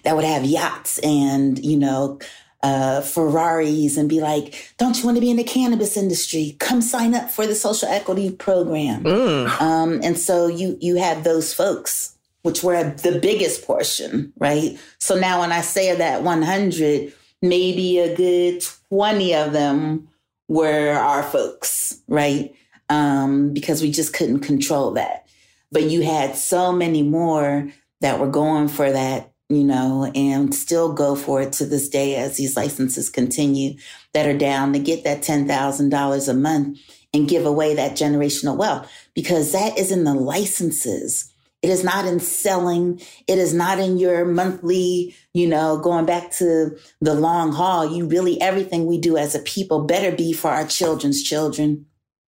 that 0.04 0.16
would 0.16 0.26
have 0.26 0.46
yachts 0.46 1.00
and, 1.00 1.58
you 1.64 1.78
know, 1.78 2.20
uh, 2.62 3.02
Ferraris 3.02 3.98
and 3.98 4.08
be 4.08 4.22
like, 4.22 4.74
don't 4.78 4.98
you 4.98 5.06
want 5.06 5.18
to 5.18 5.22
be 5.22 5.30
in 5.30 5.38
the 5.38 5.44
cannabis 5.44 5.98
industry? 5.98 6.56
Come 6.60 6.82
sign 6.82 7.14
up 7.14 7.30
for 7.30 7.46
the 7.46 7.56
social 7.56 7.90
equity 7.90 8.32
program. 8.32 9.04
Mm. 9.04 9.62
Um, 9.62 10.00
and 10.02 10.18
so 10.18 10.48
you, 10.48 10.78
you 10.80 10.96
have 10.96 11.24
those 11.24 11.54
folks, 11.54 12.16
which 12.44 12.64
were 12.64 12.84
the 12.84 13.20
biggest 13.20 13.66
portion, 13.66 14.32
right? 14.38 14.80
So 15.00 15.20
now 15.20 15.42
when 15.42 15.52
I 15.52 15.62
say 15.62 15.94
that 15.94 16.24
100, 16.24 17.14
maybe 17.42 18.00
a 18.00 18.16
good 18.16 18.66
20 18.90 19.36
of 19.36 19.52
them 19.52 20.08
were 20.48 20.94
our 20.94 21.24
folks, 21.24 22.00
right? 22.08 22.56
Um, 22.90 23.54
because 23.54 23.82
we 23.82 23.92
just 23.92 24.14
couldn't 24.14 24.42
control 24.42 24.92
that. 24.92 25.26
But 25.72 25.84
you 25.84 26.04
had 26.04 26.36
so 26.36 26.72
many 26.72 27.02
more 27.02 27.70
that 28.02 28.20
were 28.20 28.30
going 28.30 28.68
for 28.68 28.92
that 28.92 29.34
you 29.50 29.64
know, 29.64 30.12
and 30.16 30.54
still 30.54 30.94
go 30.94 31.16
for 31.16 31.42
it 31.42 31.54
to 31.54 31.66
this 31.66 31.90
day 31.90 32.16
as 32.16 32.38
these 32.38 32.56
licenses 32.56 33.10
continue 33.10 33.76
that 34.14 34.26
are 34.26 34.38
down 34.38 34.74
to 34.74 34.80
get 34.80 35.04
that 35.04 35.22
$10,000 35.22 36.30
a 36.30 36.34
month 36.34 36.80
and 37.14 37.28
give 37.28 37.46
away 37.46 37.76
that 37.76 37.92
generational 37.92 38.58
wealth 38.58 38.90
because 39.14 39.52
that 39.52 39.78
is 39.78 39.92
in 39.92 40.04
the 40.04 40.14
licenses. 40.14 41.32
It 41.62 41.70
is 41.70 41.84
not 41.84 42.06
in 42.06 42.20
selling. 42.20 43.00
It 43.28 43.38
is 43.38 43.54
not 43.54 43.80
in 43.80 43.98
your 43.98 44.26
monthly, 44.26 45.16
you 45.34 45.48
know, 45.48 45.78
going 45.78 46.06
back 46.06 46.32
to 46.32 46.78
the 47.00 47.14
long 47.14 47.54
haul. 47.54 47.86
You 47.86 48.06
really, 48.08 48.42
everything 48.42 48.86
we 48.86 48.98
do 48.98 49.16
as 49.18 49.34
a 49.36 49.40
people 49.40 49.86
better 49.86 50.14
be 50.14 50.34
for 50.34 50.52
our 50.52 50.66
children's 50.66 51.24
children. 51.24 51.86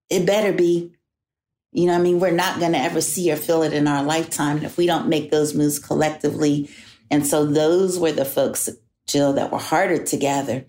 It 0.10 0.26
better 0.26 0.54
be. 0.54 0.92
You 1.72 1.88
know, 1.88 1.96
I 1.96 1.98
mean, 2.00 2.20
we're 2.20 2.32
not 2.32 2.60
going 2.60 2.72
to 2.72 2.78
ever 2.80 3.02
see 3.02 3.32
or 3.32 3.36
feel 3.36 3.64
it 3.64 3.74
in 3.74 3.88
our 3.88 4.04
lifetime. 4.04 4.64
If 4.64 4.78
we 4.78 4.86
don't 4.86 5.10
make 5.10 5.30
those 5.30 5.54
moves 5.54 5.78
collectively, 5.78 6.70
and 7.12 7.26
so 7.28 7.46
those 7.46 8.00
were 8.00 8.14
the 8.14 8.26
folks, 8.26 8.70
Jill, 9.08 9.34
that 9.34 9.52
were 9.52 9.60
harder 9.60 10.04
to 10.04 10.18
gather, 10.18 10.66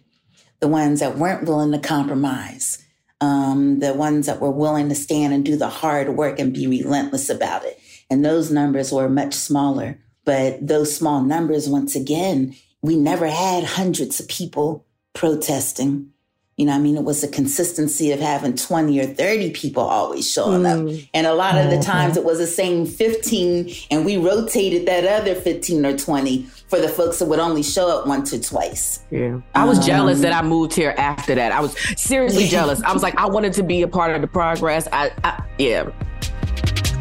the 0.61 0.68
ones 0.68 1.01
that 1.01 1.16
weren't 1.16 1.46
willing 1.46 1.72
to 1.72 1.79
compromise, 1.79 2.83
um, 3.20 3.79
the 3.79 3.94
ones 3.94 4.27
that 4.27 4.40
were 4.40 4.51
willing 4.51 4.88
to 4.88 4.94
stand 4.94 5.33
and 5.33 5.44
do 5.44 5.57
the 5.57 5.68
hard 5.68 6.11
work 6.11 6.38
and 6.38 6.53
be 6.53 6.66
relentless 6.66 7.31
about 7.31 7.64
it. 7.64 7.79
And 8.11 8.25
those 8.25 8.51
numbers 8.51 8.92
were 8.92 9.09
much 9.09 9.35
smaller. 9.35 9.99
But 10.25 10.66
those 10.66 10.94
small 10.94 11.22
numbers, 11.22 11.68
once 11.68 11.94
again, 11.94 12.57
we 12.83 12.96
never 12.96 13.29
had 13.29 13.64
hundreds 13.64 14.20
of 14.20 14.29
people 14.29 14.85
protesting. 15.14 16.11
You 16.56 16.64
know, 16.64 16.72
I 16.72 16.78
mean, 16.78 16.96
it 16.96 17.04
was 17.04 17.20
the 17.20 17.28
consistency 17.28 18.12
of 18.12 18.20
having 18.20 18.54
20 18.54 18.98
or 18.98 19.04
30 19.04 19.50
people 19.50 19.82
always 19.82 20.30
showing 20.30 20.62
mm. 20.62 21.02
up. 21.02 21.08
And 21.12 21.26
a 21.26 21.34
lot 21.34 21.58
of 21.58 21.68
the 21.68 21.76
mm-hmm. 21.76 21.82
times 21.82 22.16
it 22.16 22.24
was 22.24 22.38
the 22.38 22.46
same 22.46 22.86
15, 22.86 23.70
and 23.90 24.06
we 24.06 24.16
rotated 24.16 24.88
that 24.88 25.04
other 25.04 25.34
15 25.34 25.84
or 25.84 25.98
20 25.98 26.44
for 26.68 26.80
the 26.80 26.88
folks 26.88 27.18
that 27.18 27.26
would 27.26 27.40
only 27.40 27.62
show 27.62 27.90
up 27.90 28.06
once 28.06 28.32
or 28.32 28.38
twice. 28.38 29.04
Yeah. 29.10 29.38
I 29.54 29.66
was 29.66 29.80
um, 29.80 29.84
jealous 29.84 30.22
that 30.22 30.32
I 30.32 30.40
moved 30.40 30.72
here 30.72 30.94
after 30.96 31.34
that. 31.34 31.52
I 31.52 31.60
was 31.60 31.76
seriously 32.00 32.46
jealous. 32.48 32.82
I 32.84 32.94
was 32.94 33.02
like, 33.02 33.20
I 33.20 33.26
wanted 33.26 33.52
to 33.52 33.62
be 33.62 33.82
a 33.82 33.88
part 33.88 34.14
of 34.14 34.22
the 34.22 34.26
progress. 34.26 34.88
I, 34.92 35.10
I 35.24 35.44
yeah. 35.58 35.90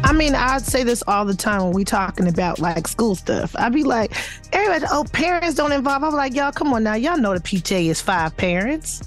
I 0.04 0.12
mean, 0.12 0.34
I'd 0.34 0.66
say 0.66 0.84
this 0.84 1.02
all 1.08 1.24
the 1.24 1.34
time 1.34 1.62
when 1.62 1.72
we 1.72 1.82
talking 1.82 2.28
about 2.28 2.58
like 2.58 2.86
school 2.86 3.14
stuff. 3.14 3.56
I'd 3.56 3.72
be 3.72 3.84
like, 3.84 4.12
everybody, 4.52 4.84
oh, 4.92 5.06
parents 5.12 5.56
don't 5.56 5.72
involve. 5.72 6.04
I'm 6.04 6.12
like, 6.12 6.34
y'all, 6.34 6.52
come 6.52 6.74
on 6.74 6.84
now. 6.84 6.94
Y'all 6.94 7.16
know 7.16 7.32
the 7.32 7.40
PTA 7.40 7.86
is 7.86 8.02
five 8.02 8.36
parents. 8.36 9.00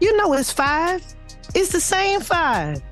You 0.00 0.16
know 0.16 0.32
it's 0.34 0.52
five. 0.52 1.02
It's 1.54 1.72
the 1.72 1.80
same 1.80 2.20
five. 2.20 2.82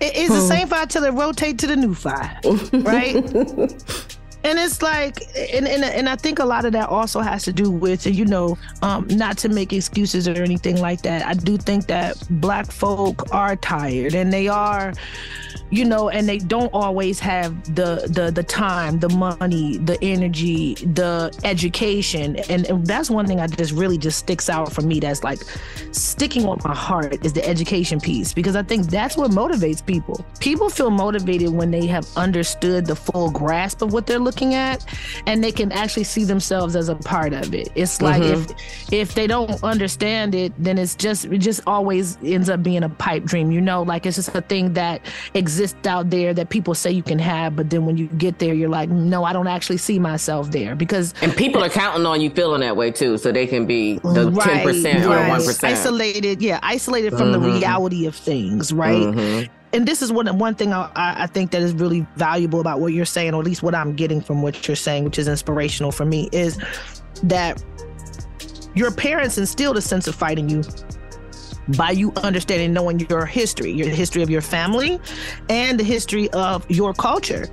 It's 0.00 0.32
the 0.32 0.40
hmm. 0.40 0.48
same 0.48 0.68
five 0.68 0.88
till 0.88 1.04
it 1.04 1.10
rotate 1.10 1.58
to 1.58 1.66
the 1.66 1.76
new 1.76 1.94
five, 1.94 2.38
right? 2.72 3.14
and 4.42 4.58
it's 4.58 4.82
like 4.82 5.22
and, 5.36 5.68
and 5.68 5.84
and 5.84 6.08
I 6.08 6.16
think 6.16 6.38
a 6.38 6.44
lot 6.44 6.64
of 6.64 6.72
that 6.72 6.88
also 6.88 7.20
has 7.20 7.44
to 7.44 7.52
do 7.52 7.70
with 7.70 8.06
you 8.06 8.24
know 8.24 8.56
um, 8.82 9.06
not 9.08 9.36
to 9.38 9.48
make 9.48 9.72
excuses 9.72 10.26
or 10.28 10.42
anything 10.42 10.80
like 10.80 11.02
that. 11.02 11.26
I 11.26 11.34
do 11.34 11.56
think 11.56 11.86
that 11.88 12.16
black 12.40 12.70
folk 12.70 13.32
are 13.34 13.56
tired 13.56 14.14
and 14.14 14.32
they 14.32 14.48
are 14.48 14.92
you 15.70 15.84
know 15.84 16.08
and 16.08 16.28
they 16.28 16.38
don't 16.38 16.72
always 16.72 17.20
have 17.20 17.74
the 17.74 18.08
the 18.08 18.30
the 18.30 18.42
time 18.42 18.98
the 18.98 19.08
money 19.10 19.76
the 19.78 19.98
energy 20.02 20.74
the 20.74 21.36
education. 21.44 22.36
And, 22.48 22.66
and 22.66 22.86
that's 22.86 23.10
one 23.10 23.26
thing 23.26 23.40
i 23.40 23.46
just 23.46 23.72
really 23.72 23.98
just 23.98 24.18
sticks 24.18 24.48
out 24.48 24.72
for 24.72 24.82
me 24.82 25.00
that's 25.00 25.22
like 25.22 25.40
sticking 25.92 26.46
on 26.46 26.58
my 26.64 26.74
heart 26.74 27.24
is 27.24 27.32
the 27.32 27.46
education 27.46 28.00
piece. 28.00 28.32
Because 28.32 28.56
i 28.56 28.62
think 28.62 28.86
that's 28.86 29.16
what 29.16 29.30
motivates 29.30 29.84
people. 29.84 30.24
People 30.40 30.70
feel 30.70 30.90
motivated 30.90 31.50
when 31.50 31.70
they 31.70 31.86
have 31.86 32.06
understood 32.16 32.86
the 32.86 32.96
full 32.96 33.30
grasp 33.30 33.82
of 33.82 33.92
what 33.92 34.06
they're 34.06 34.18
looking 34.18 34.29
at 34.54 34.84
and 35.26 35.42
they 35.42 35.52
can 35.52 35.70
actually 35.72 36.04
see 36.04 36.24
themselves 36.24 36.76
as 36.76 36.88
a 36.88 36.94
part 36.94 37.32
of 37.32 37.54
it 37.54 37.68
it's 37.74 38.00
like 38.00 38.22
mm-hmm. 38.22 38.50
if 38.50 38.92
if 38.92 39.14
they 39.14 39.26
don't 39.26 39.62
understand 39.62 40.34
it 40.34 40.52
then 40.58 40.78
it's 40.78 40.94
just 40.94 41.24
it 41.26 41.38
just 41.38 41.60
always 41.66 42.16
ends 42.24 42.48
up 42.48 42.62
being 42.62 42.82
a 42.82 42.88
pipe 42.88 43.24
dream 43.24 43.50
you 43.50 43.60
know 43.60 43.82
like 43.82 44.06
it's 44.06 44.16
just 44.16 44.34
a 44.34 44.40
thing 44.40 44.72
that 44.72 45.00
exists 45.34 45.86
out 45.86 46.10
there 46.10 46.34
that 46.34 46.48
people 46.48 46.74
say 46.74 46.90
you 46.90 47.02
can 47.02 47.18
have, 47.18 47.56
but 47.56 47.70
then 47.70 47.86
when 47.86 47.96
you 47.96 48.06
get 48.06 48.38
there, 48.38 48.54
you're 48.54 48.68
like, 48.68 48.88
no, 48.88 49.24
I 49.24 49.32
don't 49.32 49.46
actually 49.46 49.78
see 49.78 49.98
myself 49.98 50.50
there 50.50 50.74
because. 50.74 51.14
And 51.22 51.36
people 51.36 51.62
are 51.62 51.68
counting 51.68 52.06
on 52.06 52.20
you 52.20 52.30
feeling 52.30 52.60
that 52.60 52.76
way 52.76 52.90
too, 52.90 53.18
so 53.18 53.32
they 53.32 53.46
can 53.46 53.66
be 53.66 53.98
the 53.98 54.30
ten 54.44 54.64
percent 54.64 55.04
or 55.04 55.28
one 55.28 55.44
percent 55.44 55.72
isolated. 55.72 56.42
Yeah, 56.42 56.60
isolated 56.62 57.10
from 57.10 57.32
mm-hmm. 57.32 57.42
the 57.42 57.52
reality 57.52 58.06
of 58.06 58.14
things, 58.14 58.72
right? 58.72 59.02
Mm-hmm. 59.02 59.59
And 59.72 59.86
this 59.86 60.02
is 60.02 60.12
one 60.12 60.38
one 60.38 60.54
thing 60.54 60.72
I, 60.72 60.90
I 60.96 61.26
think 61.26 61.50
that 61.52 61.62
is 61.62 61.72
really 61.72 62.06
valuable 62.16 62.60
about 62.60 62.80
what 62.80 62.92
you're 62.92 63.04
saying, 63.04 63.34
or 63.34 63.40
at 63.40 63.46
least 63.46 63.62
what 63.62 63.74
I'm 63.74 63.94
getting 63.94 64.20
from 64.20 64.42
what 64.42 64.66
you're 64.66 64.76
saying, 64.76 65.04
which 65.04 65.18
is 65.18 65.28
inspirational 65.28 65.92
for 65.92 66.04
me, 66.04 66.28
is 66.32 66.58
that 67.22 67.62
your 68.74 68.90
parents 68.90 69.38
instilled 69.38 69.76
a 69.76 69.82
sense 69.82 70.06
of 70.06 70.14
fighting 70.14 70.48
you 70.48 70.62
by 71.68 71.90
you 71.90 72.12
understanding, 72.16 72.72
knowing 72.72 73.00
your 73.08 73.26
history, 73.26 73.70
your 73.70 73.88
history 73.88 74.22
of 74.22 74.30
your 74.30 74.40
family, 74.40 75.00
and 75.48 75.78
the 75.78 75.84
history 75.84 76.30
of 76.30 76.68
your 76.70 76.92
culture. 76.94 77.46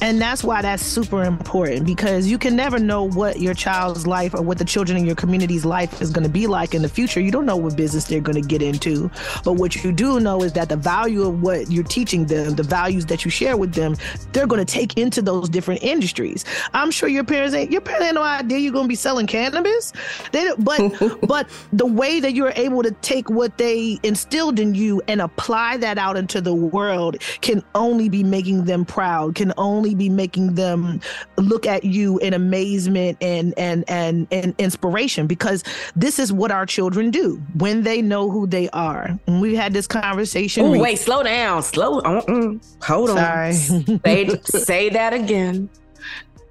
And 0.00 0.20
that's 0.20 0.42
why 0.42 0.62
that's 0.62 0.82
super 0.82 1.22
important 1.24 1.86
because 1.86 2.26
you 2.26 2.38
can 2.38 2.56
never 2.56 2.78
know 2.78 3.04
what 3.04 3.40
your 3.40 3.54
child's 3.54 4.06
life 4.06 4.34
or 4.34 4.42
what 4.42 4.58
the 4.58 4.64
children 4.64 4.98
in 4.98 5.04
your 5.04 5.14
community's 5.14 5.64
life 5.64 6.00
is 6.02 6.10
going 6.10 6.24
to 6.24 6.30
be 6.30 6.46
like 6.46 6.74
in 6.74 6.82
the 6.82 6.88
future. 6.88 7.20
You 7.20 7.30
don't 7.30 7.46
know 7.46 7.56
what 7.56 7.76
business 7.76 8.04
they're 8.04 8.20
going 8.20 8.40
to 8.40 8.46
get 8.46 8.62
into. 8.62 9.10
But 9.44 9.54
what 9.54 9.76
you 9.82 9.92
do 9.92 10.20
know 10.20 10.42
is 10.42 10.52
that 10.54 10.68
the 10.68 10.76
value 10.76 11.22
of 11.22 11.42
what 11.42 11.70
you're 11.70 11.84
teaching 11.84 12.26
them, 12.26 12.54
the 12.54 12.62
values 12.62 13.06
that 13.06 13.24
you 13.24 13.30
share 13.30 13.56
with 13.56 13.74
them, 13.74 13.96
they're 14.32 14.46
going 14.46 14.64
to 14.64 14.70
take 14.70 14.96
into 14.96 15.22
those 15.22 15.48
different 15.48 15.82
industries. 15.82 16.44
I'm 16.72 16.90
sure 16.90 17.08
your 17.08 17.24
parents 17.24 17.54
ain't 17.54 17.70
your 17.70 17.80
parents 17.80 18.06
ain't 18.06 18.14
no 18.14 18.22
idea 18.22 18.58
you're 18.58 18.72
going 18.72 18.84
to 18.84 18.88
be 18.88 18.94
selling 18.94 19.26
cannabis. 19.26 19.92
They 20.32 20.50
but 20.58 20.92
but 21.26 21.48
the 21.72 21.86
way 21.86 22.20
that 22.20 22.34
you're 22.34 22.52
able 22.56 22.82
to 22.82 22.90
take 22.90 23.30
what 23.30 23.49
they 23.56 23.98
instilled 24.02 24.58
in 24.58 24.74
you 24.74 25.02
and 25.08 25.20
apply 25.20 25.76
that 25.78 25.98
out 25.98 26.16
into 26.16 26.40
the 26.40 26.54
world 26.54 27.20
can 27.40 27.62
only 27.74 28.08
be 28.08 28.22
making 28.22 28.64
them 28.64 28.84
proud, 28.84 29.34
can 29.34 29.52
only 29.56 29.94
be 29.94 30.08
making 30.08 30.54
them 30.54 31.00
look 31.36 31.66
at 31.66 31.84
you 31.84 32.18
in 32.18 32.34
amazement 32.34 33.18
and 33.20 33.54
and 33.58 33.84
and, 33.88 34.26
and 34.30 34.54
inspiration 34.58 35.26
because 35.26 35.64
this 35.96 36.18
is 36.18 36.32
what 36.32 36.50
our 36.50 36.66
children 36.66 37.10
do 37.10 37.40
when 37.54 37.82
they 37.82 38.02
know 38.02 38.30
who 38.30 38.46
they 38.46 38.68
are. 38.70 39.18
And 39.26 39.40
we 39.40 39.54
had 39.54 39.72
this 39.72 39.86
conversation. 39.86 40.66
Ooh, 40.66 40.80
wait, 40.80 40.98
slow 40.98 41.22
down. 41.22 41.62
Slow. 41.62 42.00
Uh-uh. 42.00 42.54
Hold 42.82 43.10
on. 43.10 43.16
Sorry. 43.16 43.52
say, 43.52 44.40
say 44.44 44.88
that 44.90 45.12
again. 45.12 45.68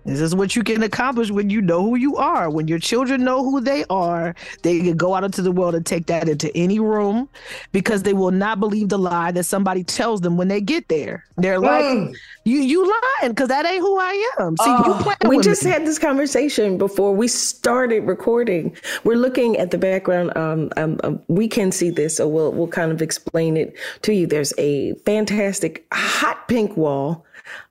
This 0.05 0.21
is 0.21 0.33
what 0.33 0.55
you 0.55 0.63
can 0.63 0.81
accomplish 0.83 1.29
when 1.29 1.49
you 1.49 1.61
know 1.61 1.81
who 1.83 1.95
you 1.95 2.15
are. 2.17 2.49
When 2.49 2.67
your 2.67 2.79
children 2.79 3.23
know 3.23 3.43
who 3.43 3.61
they 3.61 3.85
are, 3.89 4.33
they 4.63 4.79
can 4.79 4.97
go 4.97 5.13
out 5.13 5.23
into 5.23 5.41
the 5.41 5.51
world 5.51 5.75
and 5.75 5.85
take 5.85 6.07
that 6.07 6.27
into 6.29 6.55
any 6.55 6.79
room 6.79 7.29
because 7.73 8.03
they 8.03 8.13
will 8.13 8.31
not 8.31 8.59
believe 8.59 8.89
the 8.89 8.97
lie 8.97 9.31
that 9.31 9.43
somebody 9.43 9.83
tells 9.83 10.21
them 10.21 10.37
when 10.37 10.47
they 10.47 10.61
get 10.61 10.87
there. 10.87 11.25
They're 11.37 11.59
like, 11.59 11.85
Mm. 11.85 12.15
"You 12.45 12.59
you 12.59 12.83
lying 12.83 13.31
because 13.33 13.49
that 13.49 13.65
ain't 13.65 13.81
who 13.81 13.97
I 13.99 14.33
am." 14.39 14.57
See, 14.57 14.69
you 14.69 14.77
Oh, 14.79 15.13
we 15.27 15.39
just 15.39 15.63
me. 15.63 15.71
had 15.71 15.85
this 15.85 15.99
conversation 15.99 16.77
before 16.77 17.13
we 17.13 17.27
started 17.27 18.03
recording. 18.05 18.75
We're 19.03 19.15
looking 19.17 19.57
at 19.57 19.71
the 19.71 19.77
background. 19.77 20.35
Um, 20.37 20.69
um, 20.77 20.99
um, 21.03 21.19
we 21.27 21.47
can 21.47 21.71
see 21.71 21.89
this, 21.89 22.17
so 22.17 22.27
we'll 22.27 22.51
we'll 22.51 22.67
kind 22.67 22.91
of 22.91 23.01
explain 23.01 23.57
it 23.57 23.75
to 24.03 24.13
you. 24.13 24.27
There's 24.27 24.53
a 24.57 24.93
fantastic 25.05 25.85
hot 25.93 26.47
pink 26.47 26.75
wall 26.77 27.25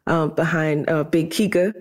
um, 0.08 0.30
behind 0.30 0.88
uh, 0.90 1.04
Big 1.04 1.30
Kika, 1.30 1.72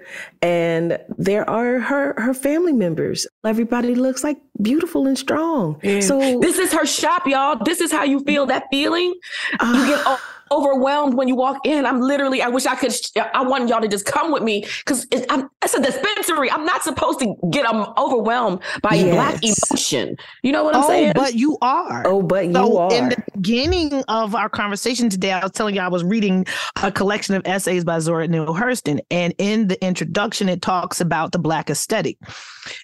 and 0.41 0.99
there 1.17 1.49
are 1.49 1.79
her 1.79 2.13
her 2.17 2.33
family 2.33 2.73
members. 2.73 3.25
Everybody 3.45 3.95
looks 3.95 4.23
like 4.23 4.37
beautiful 4.61 5.07
and 5.07 5.17
strong. 5.17 5.79
So 6.01 6.39
this 6.39 6.57
is 6.57 6.71
her 6.73 6.85
shop, 6.85 7.27
y'all. 7.27 7.57
This 7.63 7.81
is 7.81 7.91
how 7.91 8.03
you 8.03 8.19
feel 8.21 8.45
that 8.47 8.65
feeling. 8.71 9.13
you 9.61 9.87
get 9.87 10.01
o- 10.05 10.19
overwhelmed 10.51 11.15
when 11.15 11.27
you 11.27 11.35
walk 11.35 11.65
in. 11.65 11.85
I'm 11.85 12.01
literally, 12.01 12.41
I 12.41 12.47
wish 12.47 12.65
I 12.65 12.75
could, 12.75 12.93
I 13.33 13.43
want 13.43 13.69
y'all 13.69 13.81
to 13.81 13.87
just 13.87 14.05
come 14.05 14.31
with 14.31 14.43
me 14.43 14.65
because 14.85 15.05
it, 15.11 15.25
it's 15.61 15.73
a 15.73 15.81
dispensary. 15.81 16.49
I'm 16.51 16.65
not 16.65 16.83
supposed 16.83 17.19
to 17.19 17.35
get 17.51 17.65
um, 17.65 17.93
overwhelmed 17.97 18.61
by 18.81 19.01
black 19.03 19.41
emotion. 19.43 20.17
You 20.43 20.51
know 20.51 20.63
what 20.63 20.75
I'm 20.75 20.83
oh, 20.83 20.87
saying? 20.87 21.13
but 21.15 21.35
you 21.35 21.57
are. 21.61 22.03
Oh, 22.05 22.21
but 22.21 22.47
you 22.47 22.53
so 22.53 22.77
are. 22.77 22.93
In 22.93 23.09
the 23.09 23.23
beginning 23.37 23.93
of 24.07 24.33
our 24.33 24.49
conversation 24.49 25.09
today, 25.09 25.31
I 25.31 25.43
was 25.43 25.51
telling 25.51 25.75
you 25.75 25.81
I 25.81 25.87
was 25.87 26.03
reading 26.03 26.45
a 26.81 26.91
collection 26.91 27.35
of 27.35 27.43
essays 27.45 27.83
by 27.83 27.99
Zora 27.99 28.27
Neale 28.27 28.53
Hurston, 28.53 28.99
and 29.11 29.33
in 29.37 29.67
the 29.67 29.83
introduction, 29.85 30.49
it 30.49 30.61
talks 30.61 30.99
about 30.99 31.31
the 31.31 31.39
Black 31.39 31.69
aesthetic, 31.69 32.17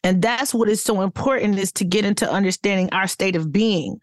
and 0.03 0.21
that's 0.21 0.53
what 0.53 0.69
is 0.69 0.81
so 0.83 1.01
important 1.01 1.59
is 1.59 1.71
to 1.73 1.85
get 1.85 2.05
into 2.05 2.29
understanding 2.29 2.89
our 2.91 3.07
state 3.07 3.35
of 3.35 3.51
being. 3.51 3.99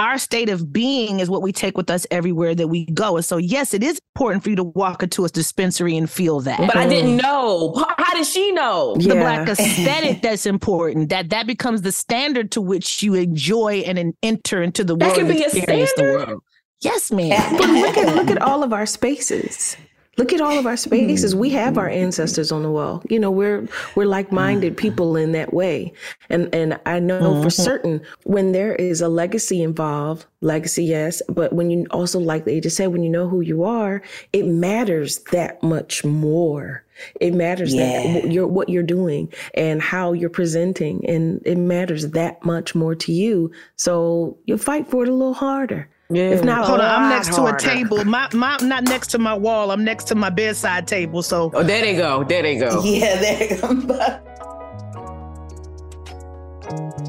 Our 0.00 0.18
state 0.18 0.48
of 0.48 0.72
being 0.72 1.20
is 1.20 1.28
what 1.30 1.42
we 1.42 1.52
take 1.52 1.76
with 1.76 1.90
us 1.90 2.06
everywhere 2.10 2.54
that 2.54 2.68
we 2.68 2.86
go, 2.86 3.16
and 3.16 3.24
so 3.24 3.36
yes, 3.36 3.74
it 3.74 3.82
is 3.82 4.00
important 4.14 4.44
for 4.44 4.50
you 4.50 4.56
to 4.56 4.64
walk 4.64 5.02
into 5.02 5.24
a 5.24 5.28
dispensary 5.28 5.96
and 5.96 6.08
feel 6.10 6.40
that. 6.40 6.58
but 6.60 6.76
I 6.76 6.86
didn't 6.88 7.18
mm-hmm. 7.18 7.26
know. 7.26 7.74
How- 7.76 7.94
How 8.04 8.14
did 8.14 8.26
she 8.26 8.52
know? 8.52 8.94
the 8.96 9.14
black 9.14 9.48
aesthetic 9.48 10.22
that's 10.22 10.46
important 10.46 11.08
that 11.10 11.30
that 11.30 11.46
becomes 11.46 11.82
the 11.82 11.92
standard 11.92 12.50
to 12.52 12.60
which 12.60 13.02
you 13.02 13.14
enjoy 13.14 13.82
and 13.86 14.14
enter 14.22 14.62
into 14.62 14.84
the 14.84 14.96
That 14.96 15.16
world 15.16 15.18
can 15.18 15.28
be 15.28 15.42
a 15.44 15.50
standard? 15.50 16.38
yes 16.80 17.10
ma'am 17.12 17.56
But 17.56 17.68
look 17.70 17.96
at 17.96 18.14
look 18.16 18.30
at 18.30 18.42
all 18.42 18.62
of 18.62 18.72
our 18.72 18.86
spaces. 18.86 19.76
Look 20.18 20.34
at 20.34 20.42
all 20.42 20.58
of 20.58 20.66
our 20.66 20.76
spaces. 20.76 21.34
We 21.34 21.50
have 21.50 21.78
our 21.78 21.88
hmm. 21.88 21.96
ancestors 21.96 22.52
on 22.52 22.62
the 22.62 22.70
wall. 22.70 23.02
You 23.08 23.18
know, 23.18 23.30
we're 23.30 23.66
we're 23.94 24.04
like-minded 24.04 24.74
hmm. 24.74 24.76
people 24.76 25.16
in 25.16 25.32
that 25.32 25.54
way. 25.54 25.94
And 26.28 26.54
and 26.54 26.78
I 26.84 26.98
know 26.98 27.20
for 27.42 27.48
mm-hmm. 27.48 27.48
certain 27.48 28.02
when 28.24 28.52
there 28.52 28.74
is 28.74 29.00
a 29.00 29.08
legacy 29.08 29.62
involved, 29.62 30.26
legacy 30.42 30.84
yes, 30.84 31.22
but 31.28 31.54
when 31.54 31.70
you 31.70 31.86
also 31.90 32.18
like 32.18 32.44
they 32.44 32.60
just 32.60 32.76
said 32.76 32.88
when 32.88 33.02
you 33.02 33.08
know 33.08 33.26
who 33.26 33.40
you 33.40 33.64
are, 33.64 34.02
it 34.34 34.46
matters 34.46 35.18
that 35.32 35.62
much 35.62 36.04
more. 36.04 36.84
It 37.18 37.32
matters 37.34 37.72
Yeah. 37.72 38.02
that 38.12 38.30
you're 38.30 38.46
what 38.46 38.68
you're 38.68 38.82
doing 38.82 39.32
and 39.54 39.80
how 39.80 40.12
you're 40.12 40.30
presenting 40.30 41.08
and 41.08 41.40
it 41.46 41.56
matters 41.56 42.10
that 42.10 42.44
much 42.44 42.74
more 42.74 42.94
to 42.96 43.12
you. 43.12 43.50
So 43.76 44.36
you 44.44 44.58
fight 44.58 44.88
for 44.88 45.04
it 45.04 45.08
a 45.08 45.14
little 45.14 45.34
harder. 45.34 45.88
If 46.14 46.44
not, 46.44 46.66
hold 46.66 46.80
a 46.80 46.84
on 46.84 46.90
i'm 46.90 47.02
lot 47.02 47.08
next 47.16 47.34
to 47.36 47.44
a 47.46 47.58
table 47.58 48.04
my, 48.04 48.28
my 48.32 48.56
i'm 48.60 48.68
not 48.68 48.84
next 48.84 49.08
to 49.08 49.18
my 49.18 49.34
wall 49.34 49.70
i'm 49.70 49.82
next 49.84 50.04
to 50.04 50.14
my 50.14 50.30
bedside 50.30 50.86
table 50.86 51.22
so 51.22 51.50
Oh, 51.54 51.62
there 51.62 51.80
they 51.82 51.96
go. 51.96 52.24
There 52.24 52.42
they 52.42 52.56
go. 52.58 52.82
Yeah, 52.84 53.16
there 53.20 53.48
you 53.54 53.60
go. 53.60 53.68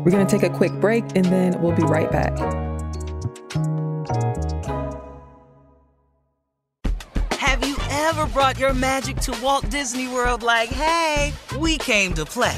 We're 0.04 0.12
going 0.12 0.26
to 0.26 0.38
take 0.40 0.44
a 0.44 0.54
quick 0.54 0.74
break 0.82 1.04
and 1.16 1.26
then 1.26 1.62
we'll 1.62 1.76
be 1.76 1.84
right 1.84 2.12
back. 2.12 2.38
Have 7.40 7.66
you 7.66 7.76
ever 7.90 8.26
brought 8.28 8.58
your 8.60 8.74
magic 8.74 9.18
to 9.22 9.38
Walt 9.42 9.70
Disney 9.70 10.08
World 10.08 10.44
like, 10.44 10.70
hey, 10.70 11.34
we 11.60 11.78
came 11.78 12.14
to 12.16 12.26
play? 12.26 12.58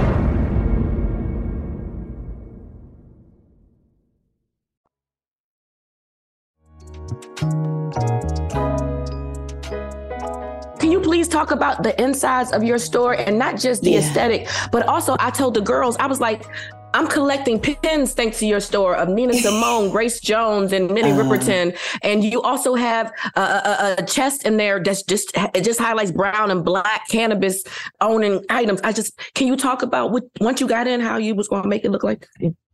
Can 10.79 10.91
you 10.91 10.99
please 10.99 11.27
talk 11.27 11.51
about 11.51 11.83
the 11.83 11.99
insides 12.01 12.51
of 12.51 12.63
your 12.63 12.77
store 12.79 13.13
and 13.13 13.37
not 13.37 13.59
just 13.59 13.81
the 13.83 13.91
Yeah. 13.91 13.99
aesthetic, 13.99 14.47
but 14.71 14.87
also 14.87 15.15
I 15.19 15.29
told 15.31 15.53
the 15.53 15.61
girls, 15.61 15.95
I 15.99 16.07
was 16.07 16.19
like, 16.19 16.45
I'm 16.93 17.07
collecting 17.07 17.59
pins 17.59 18.13
thanks 18.13 18.39
to 18.39 18.45
your 18.45 18.59
store 18.59 18.95
of 18.95 19.07
Nina 19.07 19.33
Simone, 19.45 19.89
Grace 19.91 20.19
Jones, 20.19 20.73
and 20.73 20.91
Minnie 20.91 21.11
Uh. 21.11 21.17
Riperton. 21.17 21.77
And 22.03 22.23
you 22.23 22.41
also 22.41 22.75
have 22.75 23.11
a, 23.35 23.39
a, 23.41 23.95
a 23.99 24.03
chest 24.05 24.45
in 24.45 24.57
there 24.57 24.79
that's 24.83 25.01
just 25.03 25.31
it 25.55 25.63
just 25.63 25.79
highlights 25.79 26.11
brown 26.11 26.51
and 26.51 26.65
black 26.65 27.07
cannabis 27.09 27.63
owning 28.01 28.43
items. 28.49 28.81
I 28.83 28.91
just 28.91 29.17
can 29.35 29.47
you 29.47 29.55
talk 29.55 29.81
about 29.83 30.11
what 30.11 30.23
once 30.41 30.59
you 30.61 30.67
got 30.67 30.85
in 30.87 30.99
how 30.99 31.17
you 31.17 31.33
was 31.33 31.47
going 31.47 31.63
to 31.63 31.69
make 31.69 31.85
it 31.85 31.91
look 31.91 32.03
like? 32.03 32.27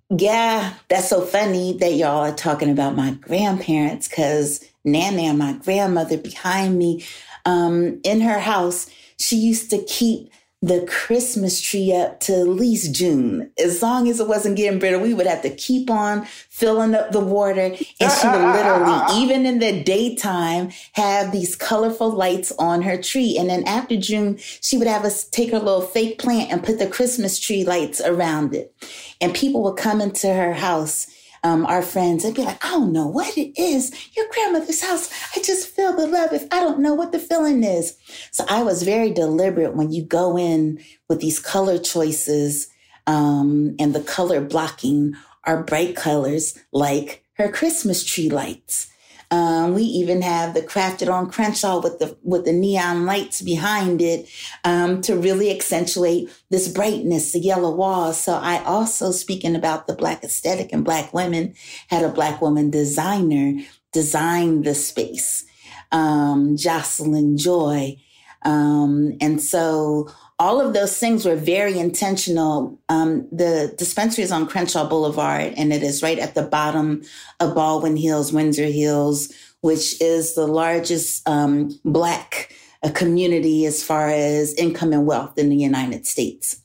Yeah, 0.10 0.74
that's 0.88 1.10
so 1.10 1.22
funny 1.22 1.74
that 1.80 1.94
y'all 1.96 2.24
are 2.24 2.34
talking 2.36 2.70
about 2.70 2.96
my 2.96 3.12
grandparents 3.12 4.08
because 4.08 4.64
Nana, 4.86 5.34
my 5.34 5.54
grandmother 5.54 6.18
behind 6.18 6.78
me, 6.78 7.04
um, 7.46 8.00
in 8.04 8.22
her 8.22 8.40
house, 8.40 8.90
she 9.20 9.36
used 9.36 9.70
to 9.72 9.84
keep 9.84 10.32
the 10.62 10.88
Christmas 10.90 11.62
tree 11.62 11.94
up 11.94 12.20
to 12.22 12.34
at 12.34 12.48
least 12.48 12.96
June. 12.96 13.52
As 13.64 13.84
long 13.84 14.08
as 14.08 14.20
it 14.20 14.28
wasn't 14.28 14.58
getting 14.58 14.80
bitter, 14.80 14.98
we 14.98 15.14
would 15.14 15.28
have 15.28 15.44
to 15.44 15.52
keep 15.52 15.88
on 15.90 16.26
filling 16.50 16.96
up 16.96 17.12
the 17.12 17.20
water. 17.20 17.76
And 18.00 18.12
she 18.12 18.28
would 18.28 18.54
literally, 18.54 19.22
even 19.22 19.46
in 19.46 19.60
the 19.60 19.84
daytime, 19.84 20.72
have 20.94 21.32
these 21.32 21.56
colorful 21.56 22.10
lights 22.10 22.52
on 22.58 22.82
her 22.82 23.00
tree. 23.00 23.38
And 23.38 23.52
then 23.52 23.68
after 23.68 23.98
June, 23.98 24.38
she 24.38 24.80
would 24.80 24.88
have 24.88 25.06
us 25.06 25.30
take 25.30 25.52
her 25.52 25.60
little 25.60 25.82
fake 25.82 26.18
plant 26.18 26.52
and 26.52 26.64
put 26.64 26.80
the 26.80 26.88
Christmas 26.88 27.40
tree 27.40 27.64
lights 27.64 28.02
around 28.02 28.56
it. 28.56 28.74
And 29.22 29.36
people 29.36 29.62
would 29.64 29.78
come 29.78 30.02
into 30.02 30.34
her 30.34 30.54
house 30.54 31.06
um, 31.44 31.66
our 31.66 31.82
friends 31.82 32.26
and 32.26 32.36
be 32.36 32.44
like, 32.44 32.64
I 32.64 32.72
don't 32.72 32.92
know 32.92 33.08
what 33.08 33.38
it 33.38 33.60
is. 33.60 33.92
Your 34.16 34.26
grandmother's 34.32 34.82
house. 34.82 35.12
I 35.36 35.42
just 35.42 35.68
feel 35.68 35.96
the 35.96 36.08
love 36.08 36.34
if 36.34 36.48
I 36.52 36.60
don't 36.60 36.80
know 36.80 36.94
what 36.94 37.12
the 37.12 37.20
feeling 37.20 37.64
is. 37.64 37.98
So 38.32 38.46
I 38.50 38.64
was 38.64 38.84
very 38.84 39.12
deliberate 39.12 39.76
when 39.76 39.92
you 39.92 40.04
go 40.04 40.38
in 40.38 40.80
with 41.08 41.20
these 41.20 41.40
color 41.40 41.78
choices 41.78 42.68
um, 43.06 43.76
and 43.80 43.94
the 43.94 44.02
color 44.02 44.42
blocking 44.42 45.16
are 45.44 45.64
bright 45.64 45.96
colors 45.96 46.58
like 46.72 47.24
her 47.34 47.50
Christmas 47.50 48.04
tree 48.04 48.30
lights. 48.30 48.92
Um, 49.30 49.74
we 49.74 49.84
even 49.84 50.22
have 50.22 50.54
the 50.54 50.62
crafted 50.62 51.12
on 51.12 51.30
Crenshaw 51.30 51.82
with 51.82 52.00
the 52.00 52.18
with 52.24 52.46
the 52.46 52.54
neon 52.54 53.06
lights 53.06 53.42
behind 53.42 54.02
it 54.02 54.30
um, 54.64 55.02
to 55.02 55.18
really 55.18 55.52
accentuate 55.54 56.30
this 56.50 56.70
brightness, 56.70 57.34
the 57.34 57.40
yellow 57.40 57.76
walls. 57.76 58.20
So 58.22 58.36
I 58.36 58.64
also 58.64 59.12
speaking 59.12 59.56
about 59.56 59.86
the 59.86 59.96
black 59.96 60.24
aesthetic 60.24 60.72
and 60.72 60.86
black 60.86 61.14
women 61.14 61.56
had 61.90 62.04
a 62.04 62.10
black 62.10 62.42
woman 62.42 62.70
designer 62.70 63.60
design 63.92 64.62
the 64.62 64.76
space, 64.76 65.46
um, 65.92 66.56
Jocelyn 66.56 67.38
Joy, 67.38 67.98
um, 68.44 69.18
and 69.20 69.42
so 69.42 70.10
all 70.40 70.62
of 70.62 70.74
those 70.74 70.98
things 70.98 71.26
were 71.26 71.36
very 71.36 71.80
intentional. 71.80 72.80
Um, 72.90 73.28
the 73.32 73.74
dispensary 73.78 74.24
is 74.24 74.32
on 74.32 74.48
Crenshaw 74.48 74.88
Boulevard, 74.88 75.54
and 75.58 75.74
it 75.74 75.82
is 75.82 76.04
right 76.04 76.20
at 76.20 76.36
the 76.36 76.44
bottom 76.44 77.02
of 77.40 77.56
Baldwin 77.56 77.98
Hills, 77.98 78.32
Windsor 78.32 78.66
Hills, 78.68 79.34
which 79.62 80.00
is 80.00 80.36
the 80.36 80.46
largest 80.46 81.28
um, 81.28 81.72
Black 81.84 82.54
uh, 82.84 82.92
community 82.92 83.66
as 83.66 83.84
far 83.84 84.10
as 84.10 84.54
income 84.54 84.94
and 84.94 85.08
wealth 85.08 85.38
in 85.40 85.50
the 85.50 85.56
United 85.56 86.06
States. 86.06 86.62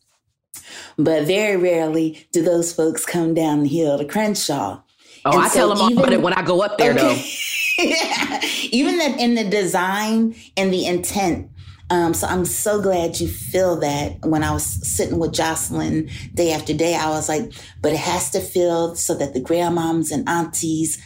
But 0.99 1.25
very 1.25 1.57
rarely 1.57 2.27
do 2.33 2.43
those 2.43 2.73
folks 2.75 3.07
come 3.07 3.33
down 3.33 3.62
the 3.62 3.68
hill 3.68 3.97
to 3.99 4.05
Crenshaw. 4.05 4.83
Oh, 5.25 5.31
And 5.33 5.41
I 5.43 5.49
so 5.49 5.55
tell 5.55 5.68
them 5.70 5.81
all 5.81 5.93
about 5.93 6.12
it 6.12 6.20
when 6.20 6.35
I 6.35 6.43
go 6.43 6.61
up 6.61 6.77
there 6.77 6.93
though. 6.93 7.16
yeah. 7.79 8.41
Even 8.70 8.99
that 8.99 9.18
in 9.18 9.35
the 9.35 9.45
design 9.45 10.35
and 10.57 10.73
the 10.73 10.87
intent. 10.87 11.49
Um, 11.93 12.14
so 12.14 12.26
I'm 12.26 12.47
so 12.47 12.80
glad 12.80 13.20
you 13.20 13.28
feel 13.28 13.76
that 13.80 14.24
when 14.24 14.43
I 14.43 14.53
was 14.53 14.64
sitting 14.64 15.18
with 15.18 15.34
Jocelyn 15.34 16.09
day 16.32 16.53
after 16.53 16.72
day, 16.72 16.95
I 16.95 17.11
was 17.11 17.28
like, 17.28 17.53
but 17.82 17.93
it 17.93 17.99
has 17.99 18.30
to 18.30 18.40
feel 18.40 18.95
so 18.95 19.14
that 19.14 19.34
the 19.34 19.43
grandmoms 19.43 20.11
and 20.11 20.26
aunties 20.26 20.99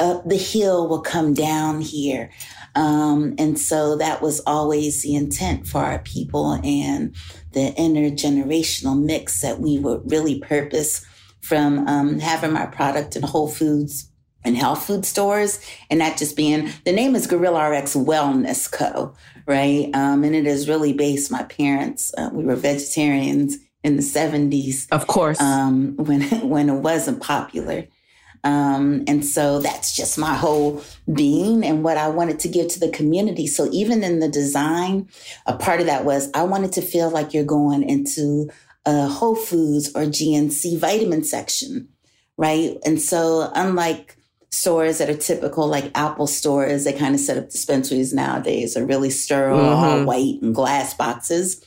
up 0.00 0.28
the 0.28 0.36
hill 0.36 0.88
will 0.88 1.00
come 1.00 1.32
down 1.32 1.80
here. 1.80 2.28
Um, 2.74 3.36
and 3.38 3.56
so 3.56 3.96
that 3.98 4.20
was 4.20 4.40
always 4.40 5.04
the 5.04 5.14
intent 5.14 5.68
for 5.68 5.78
our 5.78 6.00
people 6.00 6.54
and 6.64 7.14
the 7.52 7.72
intergenerational 7.78 9.00
mix 9.00 9.42
that 9.42 9.60
we 9.60 9.78
would 9.78 10.10
really 10.10 10.40
purpose 10.40 11.06
from 11.40 11.86
um, 11.86 12.18
having 12.18 12.56
our 12.56 12.66
product 12.66 13.14
in 13.14 13.22
Whole 13.22 13.48
Foods 13.48 14.08
and 14.44 14.56
health 14.56 14.86
food 14.86 15.04
stores, 15.04 15.60
and 15.88 16.00
that 16.00 16.18
just 16.18 16.36
being 16.36 16.68
the 16.84 16.92
name 16.92 17.14
is 17.14 17.28
Gorilla 17.28 17.70
RX 17.70 17.94
Wellness 17.94 18.70
Co. 18.70 19.14
Right, 19.46 19.90
um, 19.94 20.24
and 20.24 20.34
it 20.34 20.46
is 20.46 20.68
really 20.68 20.92
based. 20.92 21.30
My 21.30 21.42
parents, 21.42 22.12
uh, 22.16 22.30
we 22.32 22.44
were 22.44 22.54
vegetarians 22.54 23.58
in 23.82 23.96
the 23.96 24.02
seventies, 24.02 24.86
of 24.90 25.06
course, 25.06 25.40
um, 25.40 25.96
when 25.96 26.22
when 26.48 26.68
it 26.68 26.80
wasn't 26.80 27.22
popular. 27.22 27.86
Um, 28.44 29.04
and 29.06 29.24
so 29.24 29.60
that's 29.60 29.94
just 29.94 30.18
my 30.18 30.34
whole 30.34 30.82
being 31.12 31.64
and 31.64 31.84
what 31.84 31.96
I 31.96 32.08
wanted 32.08 32.40
to 32.40 32.48
give 32.48 32.68
to 32.68 32.80
the 32.80 32.88
community. 32.88 33.46
So 33.46 33.68
even 33.70 34.02
in 34.02 34.18
the 34.18 34.28
design, 34.28 35.08
a 35.46 35.56
part 35.56 35.80
of 35.80 35.86
that 35.86 36.04
was 36.04 36.28
I 36.34 36.42
wanted 36.42 36.72
to 36.72 36.82
feel 36.82 37.08
like 37.08 37.32
you're 37.32 37.44
going 37.44 37.88
into 37.88 38.50
a 38.84 39.06
Whole 39.06 39.36
Foods 39.36 39.90
or 39.94 40.02
GNC 40.02 40.78
vitamin 40.78 41.22
section, 41.22 41.88
right? 42.36 42.76
And 42.84 43.00
so 43.00 43.50
unlike 43.54 44.16
stores 44.52 44.98
that 44.98 45.08
are 45.10 45.16
typical 45.16 45.66
like 45.66 45.90
Apple 45.96 46.26
stores, 46.28 46.84
they 46.84 46.92
kind 46.92 47.14
of 47.14 47.20
set 47.20 47.38
up 47.38 47.50
dispensaries 47.50 48.12
nowadays 48.12 48.76
are 48.76 48.84
really 48.84 49.10
sterile, 49.10 49.58
all 49.58 49.98
Mhm. 50.00 50.04
white 50.06 50.40
and 50.42 50.54
glass 50.54 50.94
boxes. 50.94 51.60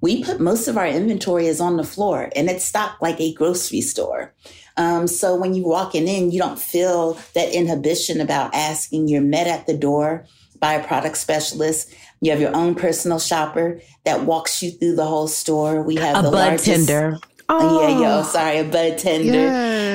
We 0.00 0.22
put 0.22 0.38
most 0.40 0.68
of 0.68 0.78
our 0.78 0.86
inventory 0.86 1.48
is 1.48 1.60
on 1.60 1.76
the 1.76 1.82
floor 1.84 2.30
and 2.36 2.48
it's 2.48 2.64
stocked 2.64 3.02
like 3.02 3.20
a 3.20 3.34
grocery 3.34 3.80
store. 3.80 4.32
Um, 4.76 5.08
so 5.08 5.34
when 5.34 5.54
you're 5.54 5.68
walking 5.68 6.06
in, 6.06 6.30
you 6.30 6.38
don't 6.38 6.58
feel 6.58 7.18
that 7.34 7.52
inhibition 7.52 8.20
about 8.20 8.54
asking. 8.54 9.08
You're 9.08 9.20
met 9.20 9.48
at 9.48 9.66
the 9.66 9.76
door 9.76 10.24
by 10.60 10.74
a 10.74 10.84
product 10.86 11.18
specialist. 11.18 11.88
You 12.20 12.30
have 12.30 12.40
your 12.40 12.54
own 12.54 12.76
personal 12.76 13.18
shopper 13.18 13.80
that 14.04 14.24
walks 14.24 14.62
you 14.62 14.70
through 14.70 14.94
the 14.94 15.04
whole 15.04 15.26
store. 15.26 15.82
We 15.82 15.96
have 15.96 16.18
A 16.18 16.22
the 16.22 16.30
bud 16.30 16.46
largest, 16.46 16.66
tender. 16.66 17.18
Oh, 17.48 17.80
yeah, 17.82 17.98
yeah. 18.00 18.18
Oh. 18.20 18.22
Sorry, 18.22 18.58
a 18.58 18.64
bud 18.64 18.98
tender. 18.98 19.48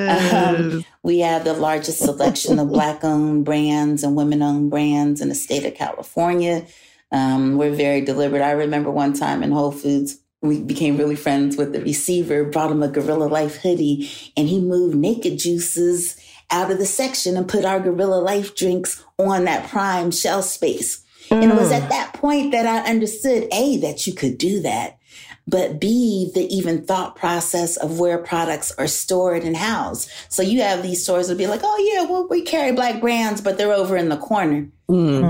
Um, 0.10 0.86
we 1.04 1.20
have 1.20 1.44
the 1.44 1.54
largest 1.54 2.00
selection 2.00 2.60
of 2.60 2.70
black 2.70 3.04
owned 3.04 3.46
brands 3.46 4.04
and 4.04 4.16
women 4.16 4.42
owned 4.42 4.72
brands 4.72 5.22
in 5.22 5.30
the 5.30 5.36
state 5.36 5.66
of 5.66 5.76
California. 5.76 6.66
Um, 7.12 7.58
we're 7.58 7.76
very 7.76 8.02
deliberate. 8.02 8.42
I 8.42 8.52
remember 8.52 8.90
one 8.90 9.14
time 9.14 9.44
in 9.44 9.52
Whole 9.52 9.72
Foods, 9.72 10.18
we 10.42 10.62
became 10.62 10.98
really 10.98 11.16
friends 11.16 11.58
with 11.58 11.74
the 11.74 11.82
receiver, 11.82 12.46
brought 12.46 12.72
him 12.72 12.82
a 12.82 12.88
Gorilla 12.88 13.26
Life 13.26 13.58
hoodie, 13.58 14.10
and 14.36 14.48
he 14.48 14.60
moved 14.60 14.96
naked 14.96 15.38
juices 15.38 16.18
out 16.50 16.72
of 16.72 16.78
the 16.78 16.86
section 16.86 17.38
and 17.38 17.48
put 17.48 17.66
our 17.66 17.80
Gorilla 17.80 18.20
Life 18.22 18.56
drinks 18.56 19.04
on 19.20 19.46
that 19.46 19.70
prime 19.70 20.12
shelf 20.12 20.46
space. 20.46 21.04
And 21.32 21.52
it 21.52 21.56
was 21.56 21.72
at 21.72 21.90
that 21.90 22.14
point 22.14 22.52
that 22.52 22.68
I 22.68 22.90
understood 22.90 23.48
A, 23.52 23.78
that 23.78 24.06
you 24.06 24.14
could 24.14 24.38
do 24.38 24.62
that, 24.62 25.00
but 25.48 25.80
B, 25.80 26.32
the 26.34 26.46
even 26.54 26.86
thought 26.86 27.16
process 27.16 27.76
of 27.78 28.00
where 28.00 28.18
products 28.18 28.72
are 28.78 28.88
stored 28.88 29.44
and 29.44 29.58
housed. 29.58 30.10
So 30.30 30.42
you 30.42 30.62
have 30.62 30.82
these 30.84 31.04
stores 31.04 31.28
that 31.28 31.38
be 31.38 31.48
like, 31.48 31.62
oh, 31.64 31.92
yeah, 31.94 32.10
well, 32.10 32.28
we 32.30 32.42
carry 32.44 32.72
black 32.72 33.02
brands, 33.02 33.42
but 33.42 33.58
they're 33.58 33.74
over 33.74 33.98
in 33.98 34.10
the 34.10 34.18
corner. 34.18 34.70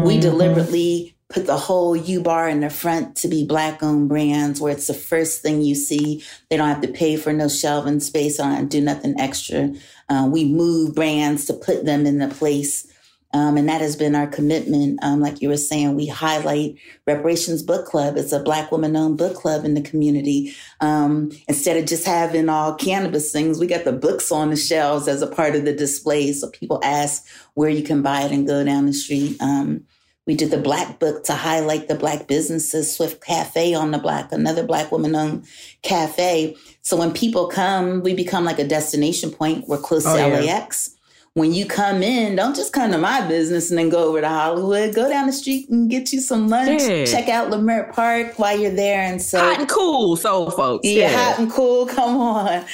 We 0.03 0.20
deliberately 0.20 1.16
put 1.30 1.47
the 1.47 1.57
whole 1.57 1.95
U 1.95 2.22
bar 2.22 2.47
in 2.47 2.59
the 2.59 2.70
front 2.70 3.16
to 3.18 3.28
be 3.28 3.43
black 3.43 3.82
owned 3.82 4.07
brands 4.07 4.61
where 4.61 4.72
it's 4.72 4.88
the 4.88 4.93
first 4.93 5.41
thing 5.41 5.64
you 5.64 5.74
see. 5.74 6.24
They 6.49 6.57
don't 6.57 6.68
have 6.68 6.82
to 6.82 6.88
pay 6.89 7.18
for 7.18 7.34
no 7.34 7.47
shelving 7.47 7.99
space. 7.99 8.39
on, 8.39 8.68
do 8.68 8.82
nothing 8.82 9.20
extra. 9.20 9.74
Uh, 10.09 10.30
we 10.32 10.45
move 10.45 10.93
brands 10.93 11.45
to 11.45 11.53
put 11.53 11.86
them 11.86 12.05
in 12.05 12.20
the 12.20 12.28
place. 12.28 12.88
Um, 13.34 13.58
and 13.58 13.68
that 13.68 13.82
has 13.82 13.96
been 13.96 14.16
our 14.16 14.28
commitment. 14.28 15.00
Um, 15.04 15.20
like 15.20 15.42
you 15.42 15.50
were 15.50 15.58
saying, 15.58 15.96
we 15.96 16.06
highlight 16.08 16.76
Reparations 17.08 17.64
Book 17.64 17.86
Club. 17.88 18.16
It's 18.16 18.32
a 18.32 18.40
Black 18.44 18.72
woman 18.72 18.96
owned 18.96 19.18
book 19.18 19.36
club 19.36 19.66
in 19.66 19.74
the 19.74 19.82
community. 19.82 20.54
Um, 20.82 21.32
instead 21.48 21.78
of 21.78 21.86
just 21.86 22.06
having 22.06 22.48
all 22.48 22.76
cannabis 22.76 23.32
things, 23.32 23.60
we 23.60 23.68
got 23.68 23.86
the 23.86 23.92
books 23.92 24.32
on 24.32 24.52
the 24.52 24.56
shelves 24.56 25.08
as 25.08 25.22
a 25.22 25.28
part 25.28 25.56
of 25.56 25.66
the 25.66 25.74
display. 25.74 26.32
So 26.34 26.50
people 26.50 26.80
ask 26.84 27.26
where 27.56 27.70
you 27.70 27.84
can 27.84 28.02
buy 28.04 28.22
it 28.22 28.32
and 28.32 28.46
go 28.48 28.64
down 28.64 28.86
the 28.86 28.94
street. 28.94 29.42
Um, 29.42 29.86
we 30.26 30.36
did 30.36 30.52
the 30.52 30.58
Black 30.58 31.00
Book 31.00 31.26
to 31.26 31.34
highlight 31.34 31.88
the 31.90 31.96
Black 31.96 32.28
businesses, 32.28 32.96
Swift 32.96 33.22
Cafe 33.22 33.74
on 33.74 33.92
the 33.92 33.98
Black, 33.98 34.32
another 34.32 34.64
Black 34.66 34.90
woman 34.92 35.16
owned 35.16 35.46
cafe. 35.82 36.56
So 36.82 36.96
when 36.96 37.12
people 37.12 37.48
come, 37.48 38.02
we 38.04 38.14
become 38.14 38.46
like 38.46 38.60
a 38.60 38.68
destination 38.68 39.32
point. 39.32 39.68
We're 39.68 39.80
close 39.80 40.06
Oh, 40.06 40.16
to 40.16 40.20
yeah. 40.30 40.54
LAX 40.54 40.96
when 41.36 41.52
you 41.52 41.66
come 41.66 42.04
in, 42.04 42.36
don't 42.36 42.56
just 42.56 42.74
come 42.74 42.92
to 42.92 42.98
my 43.00 43.26
business 43.28 43.72
and 43.72 43.80
then 43.80 43.90
go 43.90 44.04
over 44.10 44.22
to 44.22 44.30
Hollywood. 44.30 44.94
Go 44.94 45.10
down 45.10 45.26
the 45.26 45.34
street 45.34 45.68
and 45.68 45.90
get 45.90 46.14
you 46.14 46.22
some 46.22 46.48
lunch. 46.48 46.84
Yeah. 46.84 47.06
Check 47.06 47.28
out 47.28 47.50
Leimert 47.50 47.92
Park 47.94 48.38
while 48.38 48.58
you're 48.58 48.70
there. 48.70 49.02
And 49.02 49.20
so 49.20 49.40
Hot 49.40 49.60
and 49.62 49.68
cool, 49.70 50.16
so 50.16 50.52
folks. 50.52 50.88
yeah, 50.88 51.10
Yeah. 51.10 51.18
hot 51.32 51.40
and 51.40 51.52
cool. 51.52 51.86
Come 51.88 52.18
on. 52.18 52.46
That 52.46 52.66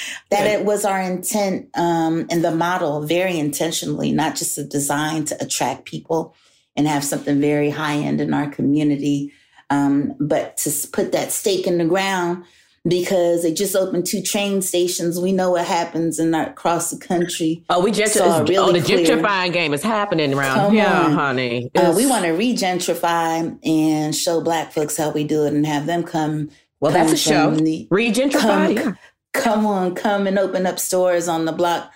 Yeah. 0.46 0.58
it 0.60 0.66
was 0.66 0.84
our 0.84 1.00
intent 1.00 1.70
um, 1.76 2.28
and 2.30 2.44
the 2.44 2.52
model 2.52 3.02
very 3.06 3.40
intentionally, 3.40 4.12
not 4.12 4.36
just 4.36 4.58
a 4.58 4.64
design 4.66 5.24
to 5.26 5.42
attract 5.42 5.86
people 5.86 6.36
and 6.76 6.86
have 6.86 7.06
something 7.06 7.40
very 7.40 7.70
high 7.70 7.96
end 7.96 8.20
in 8.20 8.34
our 8.34 8.50
community. 8.52 9.32
Um, 9.70 10.16
but 10.20 10.58
to 10.58 10.72
put 10.92 11.14
that 11.14 11.32
stake 11.32 11.66
in 11.66 11.78
the 11.78 11.86
ground 11.86 12.44
because 12.88 13.44
they 13.44 13.54
just 13.54 13.76
opened 13.76 14.06
two 14.06 14.22
train 14.22 14.62
stations. 14.62 15.20
We 15.20 15.32
know 15.32 15.52
what 15.52 15.66
happens 15.66 16.20
in 16.20 16.34
our, 16.34 16.48
across 16.48 16.92
the 16.92 16.98
country. 16.98 17.64
Oh, 17.70 17.84
we 17.84 17.92
just 17.92 18.16
really 18.16 18.58
oh, 18.58 18.72
the 18.72 18.82
clear. 18.82 19.06
gentrifying 19.06 19.54
game 19.54 19.74
is 19.74 19.84
happening 19.84 20.34
around 20.34 20.72
here, 20.72 20.86
on. 20.86 21.12
honey. 21.12 21.70
Uh, 21.76 21.94
we 21.96 22.06
want 22.06 22.26
to 22.26 22.32
regentrify 22.32 23.60
and 23.66 24.16
show 24.16 24.42
Black 24.42 24.72
folks 24.72 24.98
how 24.98 25.12
we 25.12 25.24
do 25.24 25.46
it, 25.46 25.54
and 25.54 25.66
have 25.66 25.86
them 25.86 26.04
come. 26.04 26.50
Well, 26.80 26.92
come 26.92 27.02
that's 27.02 27.14
a 27.14 27.18
show. 27.18 27.52
Regentrify. 27.52 28.82
Come, 28.82 28.98
come 29.34 29.66
on, 29.66 29.96
come 29.96 30.28
and 30.28 30.40
open 30.40 30.66
up 30.66 30.80
stores 30.80 31.28
on 31.28 31.46
the 31.46 31.52
block 31.52 31.92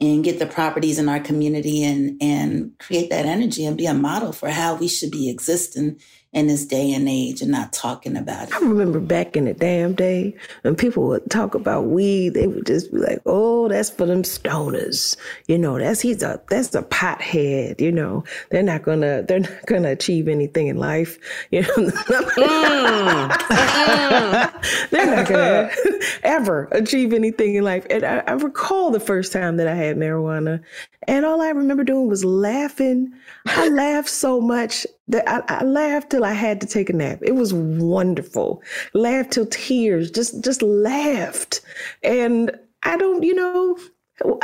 and 0.00 0.24
get 0.24 0.38
the 0.38 0.46
properties 0.46 0.98
in 0.98 1.08
our 1.08 1.20
community 1.20 1.84
and 1.84 2.20
and 2.20 2.76
create 2.78 3.10
that 3.10 3.26
energy 3.26 3.64
and 3.64 3.78
be 3.78 3.86
a 3.86 3.94
model 3.94 4.32
for 4.32 4.50
how 4.50 4.74
we 4.74 4.88
should 4.88 5.10
be 5.10 5.30
existing 5.30 6.00
in 6.32 6.46
this 6.46 6.64
day 6.64 6.92
and 6.92 7.08
age 7.08 7.42
and 7.42 7.50
not 7.50 7.72
talking 7.74 8.16
about 8.16 8.48
it. 8.48 8.54
I 8.54 8.60
remember 8.60 9.00
back 9.00 9.36
in 9.36 9.44
the 9.44 9.52
damn 9.52 9.92
day 9.94 10.34
when 10.62 10.74
people 10.74 11.06
would 11.08 11.30
talk 11.30 11.54
about 11.54 11.86
weed, 11.86 12.30
they 12.30 12.46
would 12.46 12.64
just 12.66 12.90
be 12.90 12.98
like, 12.98 13.20
"Oh, 13.26 13.68
that's 13.68 13.90
for 13.90 14.06
them 14.06 14.22
stoners." 14.22 15.16
You 15.46 15.58
know, 15.58 15.78
that's 15.78 16.00
he's 16.00 16.22
a 16.22 16.40
that's 16.48 16.74
a 16.74 16.82
pothead. 16.82 17.80
You 17.80 17.92
know, 17.92 18.24
they're 18.50 18.62
not 18.62 18.82
gonna 18.82 19.22
they're 19.22 19.40
not 19.40 19.66
gonna 19.66 19.90
achieve 19.90 20.26
anything 20.26 20.68
in 20.68 20.78
life. 20.78 21.18
You 21.50 21.62
know, 21.62 21.68
mm. 21.68 23.28
they're 24.90 25.16
not 25.16 25.28
gonna 25.28 25.70
ever 26.22 26.68
achieve 26.72 27.12
anything 27.12 27.56
in 27.56 27.64
life. 27.64 27.86
And 27.90 28.04
I, 28.04 28.22
I 28.26 28.32
recall 28.32 28.90
the 28.90 29.00
first 29.00 29.32
time 29.32 29.58
that 29.58 29.68
I 29.68 29.74
had 29.74 29.98
marijuana, 29.98 30.62
and 31.08 31.26
all 31.26 31.40
I 31.40 31.50
remember 31.50 31.84
doing 31.84 32.08
was 32.08 32.24
laughing. 32.24 33.12
I 33.46 33.68
laughed 33.70 34.08
so 34.08 34.40
much 34.40 34.86
that 35.08 35.28
I, 35.28 35.42
I, 35.48 35.64
laughed 35.64 36.10
till 36.10 36.24
I 36.24 36.32
had 36.32 36.60
to 36.60 36.66
take 36.66 36.90
a 36.90 36.92
nap. 36.92 37.18
It 37.22 37.34
was 37.34 37.52
wonderful. 37.52 38.62
Laughed 38.94 39.32
till 39.32 39.46
tears, 39.46 40.10
just 40.10 40.42
just 40.42 40.62
laughed. 40.62 41.60
And 42.02 42.56
I 42.84 42.96
don't, 42.96 43.22
you 43.22 43.34
know, 43.34 43.78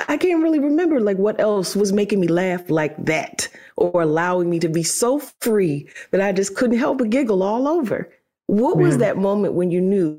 I 0.08 0.16
can't 0.16 0.42
really 0.42 0.58
remember 0.58 1.00
like 1.00 1.18
what 1.18 1.40
else 1.40 1.76
was 1.76 1.92
making 1.92 2.20
me 2.20 2.28
laugh 2.28 2.68
like 2.70 3.04
that 3.04 3.48
or 3.76 4.02
allowing 4.02 4.50
me 4.50 4.58
to 4.60 4.68
be 4.68 4.82
so 4.82 5.18
free 5.40 5.88
that 6.10 6.20
I 6.20 6.32
just 6.32 6.56
couldn't 6.56 6.78
help 6.78 6.98
but 6.98 7.10
giggle 7.10 7.42
all 7.42 7.68
over. 7.68 8.10
What 8.46 8.78
was 8.78 8.96
that 8.96 9.18
moment 9.18 9.52
when 9.52 9.70
you 9.70 9.78
knew 9.78 10.18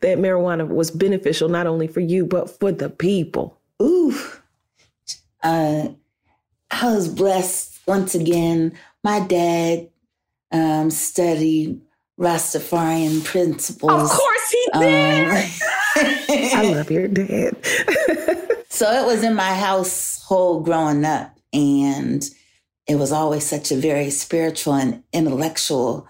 that 0.00 0.18
marijuana 0.18 0.68
was 0.68 0.90
beneficial 0.90 1.48
not 1.48 1.66
only 1.66 1.88
for 1.88 2.00
you 2.00 2.26
but 2.26 2.50
for 2.60 2.70
the 2.70 2.90
people? 2.90 3.58
Ooh 3.82 4.14
uh, 5.42 5.88
I 6.70 6.94
was 6.94 7.08
blessed 7.08 7.80
once 7.86 8.14
again. 8.14 8.72
My 9.02 9.20
dad 9.20 9.88
um, 10.52 10.90
studied 10.90 11.80
Rastafarian 12.18 13.24
principles. 13.24 14.10
Of 14.10 14.10
course 14.10 14.50
he 14.50 14.66
did. 14.78 15.28
Um, 15.28 15.50
I 15.96 16.72
love 16.74 16.90
your 16.90 17.08
dad. 17.08 17.56
so 18.68 18.90
it 18.92 19.06
was 19.06 19.24
in 19.24 19.34
my 19.34 19.54
household 19.54 20.64
growing 20.64 21.04
up, 21.04 21.36
and 21.52 22.22
it 22.86 22.96
was 22.96 23.10
always 23.10 23.46
such 23.46 23.72
a 23.72 23.76
very 23.76 24.10
spiritual 24.10 24.74
and 24.74 25.02
intellectual 25.12 26.08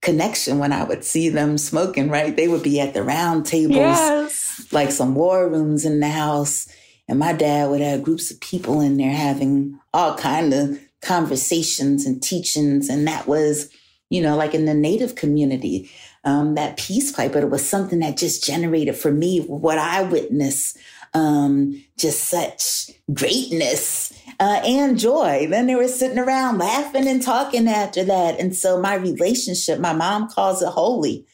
connection 0.00 0.58
when 0.58 0.72
I 0.72 0.84
would 0.84 1.04
see 1.04 1.28
them 1.28 1.58
smoking, 1.58 2.08
right? 2.08 2.34
They 2.34 2.46
would 2.46 2.62
be 2.62 2.80
at 2.80 2.94
the 2.94 3.02
round 3.02 3.46
tables, 3.46 3.76
yes. 3.76 4.66
like 4.70 4.92
some 4.92 5.14
war 5.14 5.48
rooms 5.48 5.84
in 5.84 6.00
the 6.00 6.08
house. 6.08 6.68
And 7.08 7.18
my 7.18 7.32
dad 7.32 7.70
would 7.70 7.80
have 7.80 8.02
groups 8.02 8.30
of 8.30 8.40
people 8.40 8.80
in 8.80 8.98
there 8.98 9.12
having 9.12 9.78
all 9.94 10.16
kind 10.16 10.52
of 10.52 10.78
conversations 11.00 12.04
and 12.04 12.22
teachings. 12.22 12.88
And 12.88 13.06
that 13.06 13.26
was, 13.26 13.70
you 14.10 14.20
know, 14.20 14.36
like 14.36 14.54
in 14.54 14.66
the 14.66 14.74
native 14.74 15.14
community, 15.14 15.90
um, 16.24 16.54
that 16.56 16.76
peace 16.76 17.10
pipe, 17.12 17.32
but 17.32 17.42
it 17.42 17.50
was 17.50 17.66
something 17.66 18.00
that 18.00 18.18
just 18.18 18.44
generated 18.44 18.96
for 18.96 19.10
me 19.10 19.40
what 19.40 19.78
I 19.78 20.02
witnessed, 20.02 20.76
um, 21.14 21.82
just 21.96 22.24
such 22.24 22.90
greatness 23.14 24.12
uh, 24.38 24.60
and 24.64 24.98
joy. 24.98 25.46
Then 25.48 25.66
they 25.66 25.76
were 25.76 25.88
sitting 25.88 26.18
around 26.18 26.58
laughing 26.58 27.08
and 27.08 27.22
talking 27.22 27.68
after 27.68 28.04
that. 28.04 28.38
And 28.38 28.54
so 28.54 28.80
my 28.80 28.94
relationship, 28.94 29.78
my 29.78 29.94
mom 29.94 30.28
calls 30.28 30.62
it 30.62 30.68
holy. 30.68 31.26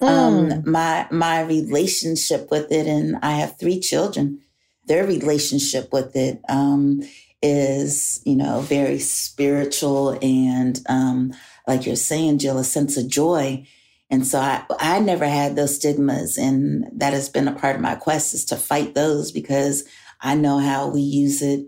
Um, 0.00 0.48
mm. 0.48 0.64
my 0.64 1.08
my 1.10 1.40
relationship 1.40 2.52
with 2.52 2.70
it, 2.70 2.86
and 2.86 3.16
I 3.20 3.32
have 3.32 3.58
three 3.58 3.80
children 3.80 4.40
their 4.88 5.06
relationship 5.06 5.92
with 5.92 6.16
it 6.16 6.40
um, 6.48 7.02
is, 7.42 8.20
you 8.24 8.34
know, 8.34 8.60
very 8.60 8.98
spiritual 8.98 10.18
and, 10.22 10.80
um, 10.88 11.32
like 11.66 11.86
you're 11.86 11.96
saying, 11.96 12.38
Jill, 12.38 12.58
a 12.58 12.64
sense 12.64 12.96
of 12.96 13.08
joy. 13.08 13.66
And 14.10 14.26
so 14.26 14.38
I, 14.38 14.64
I 14.80 15.00
never 15.00 15.26
had 15.26 15.54
those 15.54 15.76
stigmas. 15.76 16.38
And 16.38 16.86
that 16.94 17.12
has 17.12 17.28
been 17.28 17.46
a 17.46 17.54
part 17.54 17.76
of 17.76 17.82
my 17.82 17.94
quest 17.94 18.34
is 18.34 18.46
to 18.46 18.56
fight 18.56 18.94
those 18.94 19.30
because 19.30 19.84
I 20.20 20.34
know 20.34 20.58
how 20.58 20.88
we 20.88 21.00
use 21.00 21.42
it, 21.42 21.66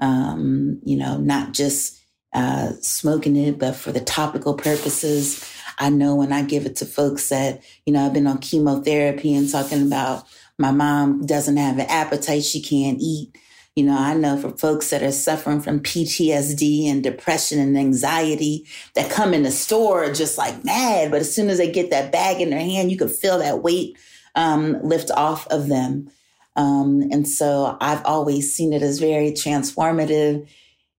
um, 0.00 0.80
you 0.84 0.96
know, 0.96 1.18
not 1.18 1.52
just 1.52 1.98
uh, 2.32 2.72
smoking 2.80 3.36
it, 3.36 3.58
but 3.58 3.76
for 3.76 3.92
the 3.92 4.00
topical 4.00 4.54
purposes. 4.54 5.46
I 5.78 5.90
know 5.90 6.14
when 6.14 6.32
I 6.32 6.42
give 6.42 6.66
it 6.66 6.76
to 6.76 6.86
folks 6.86 7.28
that, 7.28 7.62
you 7.84 7.92
know, 7.92 8.06
I've 8.06 8.14
been 8.14 8.26
on 8.26 8.38
chemotherapy 8.38 9.34
and 9.34 9.50
talking 9.50 9.86
about 9.86 10.24
my 10.62 10.70
mom 10.70 11.26
doesn't 11.26 11.56
have 11.56 11.78
an 11.78 11.86
appetite. 11.88 12.44
She 12.44 12.62
can't 12.62 12.98
eat. 13.00 13.36
You 13.74 13.84
know, 13.84 13.98
I 13.98 14.14
know 14.14 14.36
for 14.36 14.50
folks 14.50 14.90
that 14.90 15.02
are 15.02 15.12
suffering 15.12 15.60
from 15.60 15.80
PTSD 15.80 16.86
and 16.86 17.02
depression 17.02 17.58
and 17.58 17.76
anxiety 17.76 18.66
that 18.94 19.10
come 19.10 19.34
in 19.34 19.42
the 19.42 19.50
store 19.50 20.12
just 20.12 20.38
like 20.38 20.64
mad, 20.64 21.10
but 21.10 21.20
as 21.20 21.34
soon 21.34 21.48
as 21.50 21.58
they 21.58 21.70
get 21.70 21.90
that 21.90 22.12
bag 22.12 22.40
in 22.40 22.50
their 22.50 22.60
hand, 22.60 22.90
you 22.90 22.98
can 22.98 23.08
feel 23.08 23.38
that 23.38 23.62
weight 23.62 23.98
um, 24.34 24.78
lift 24.82 25.10
off 25.10 25.46
of 25.48 25.68
them. 25.68 26.10
Um, 26.54 27.08
and 27.10 27.26
so 27.26 27.76
I've 27.80 28.04
always 28.04 28.54
seen 28.54 28.72
it 28.72 28.82
as 28.82 28.98
very 28.98 29.32
transformative. 29.32 30.46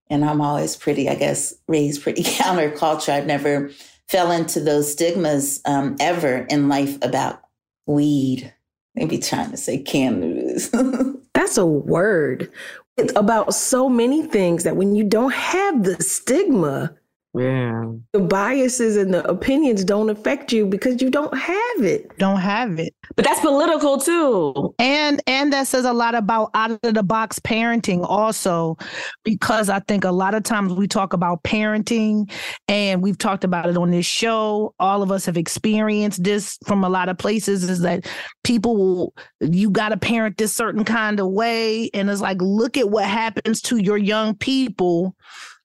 And 0.09 0.25
I'm 0.25 0.41
always 0.41 0.75
pretty, 0.75 1.09
I 1.09 1.15
guess, 1.15 1.53
raised 1.67 2.03
pretty 2.03 2.23
counterculture. 2.23 3.13
I've 3.13 3.27
never 3.27 3.69
fell 4.07 4.31
into 4.31 4.59
those 4.59 4.91
stigmas 4.91 5.61
um, 5.65 5.95
ever 5.99 6.45
in 6.49 6.69
life 6.69 6.97
about 7.01 7.41
weed. 7.85 8.53
They 8.95 9.05
be 9.05 9.17
trying 9.17 9.51
to 9.51 9.57
say 9.57 9.79
cannabis. 9.79 10.69
That's 11.33 11.57
a 11.57 11.65
word. 11.65 12.51
It's 12.97 13.13
about 13.15 13.55
so 13.55 13.89
many 13.89 14.21
things 14.21 14.63
that 14.63 14.75
when 14.75 14.95
you 14.95 15.03
don't 15.03 15.33
have 15.33 15.83
the 15.83 15.95
stigma, 16.01 16.95
yeah. 17.35 17.85
The 18.11 18.19
biases 18.19 18.95
and 18.95 19.11
the 19.11 19.27
opinions 19.27 19.83
don't 19.83 20.11
affect 20.11 20.53
you 20.53 20.67
because 20.67 21.01
you 21.01 21.09
don't 21.09 21.35
have 21.35 21.81
it. 21.81 22.15
Don't 22.19 22.39
have 22.39 22.77
it. 22.77 22.93
But 23.15 23.25
that's 23.25 23.39
political 23.39 23.97
too. 23.97 24.75
And 24.77 25.19
and 25.25 25.51
that 25.51 25.65
says 25.65 25.85
a 25.85 25.93
lot 25.93 26.13
about 26.13 26.51
out 26.53 26.71
of 26.83 26.93
the 26.93 27.01
box 27.01 27.39
parenting 27.39 28.05
also 28.07 28.77
because 29.23 29.67
I 29.67 29.79
think 29.79 30.03
a 30.03 30.11
lot 30.11 30.35
of 30.35 30.43
times 30.43 30.73
we 30.73 30.87
talk 30.87 31.13
about 31.13 31.41
parenting 31.41 32.31
and 32.67 33.01
we've 33.01 33.17
talked 33.17 33.43
about 33.43 33.67
it 33.67 33.77
on 33.77 33.89
this 33.89 34.05
show. 34.05 34.75
All 34.79 35.01
of 35.01 35.11
us 35.11 35.25
have 35.25 35.37
experienced 35.37 36.23
this 36.23 36.59
from 36.65 36.83
a 36.83 36.89
lot 36.89 37.09
of 37.09 37.17
places 37.17 37.63
is 37.67 37.81
that 37.81 38.05
people 38.43 38.77
will 38.77 39.15
you 39.41 39.71
got 39.71 39.89
to 39.89 39.97
parent 39.97 40.37
this 40.37 40.53
certain 40.53 40.83
kind 40.83 41.19
of 41.19 41.29
way 41.29 41.89
and 41.95 42.11
it's 42.11 42.21
like 42.21 42.37
look 42.41 42.77
at 42.77 42.91
what 42.91 43.05
happens 43.05 43.59
to 43.63 43.77
your 43.77 43.97
young 43.97 44.35
people 44.35 45.15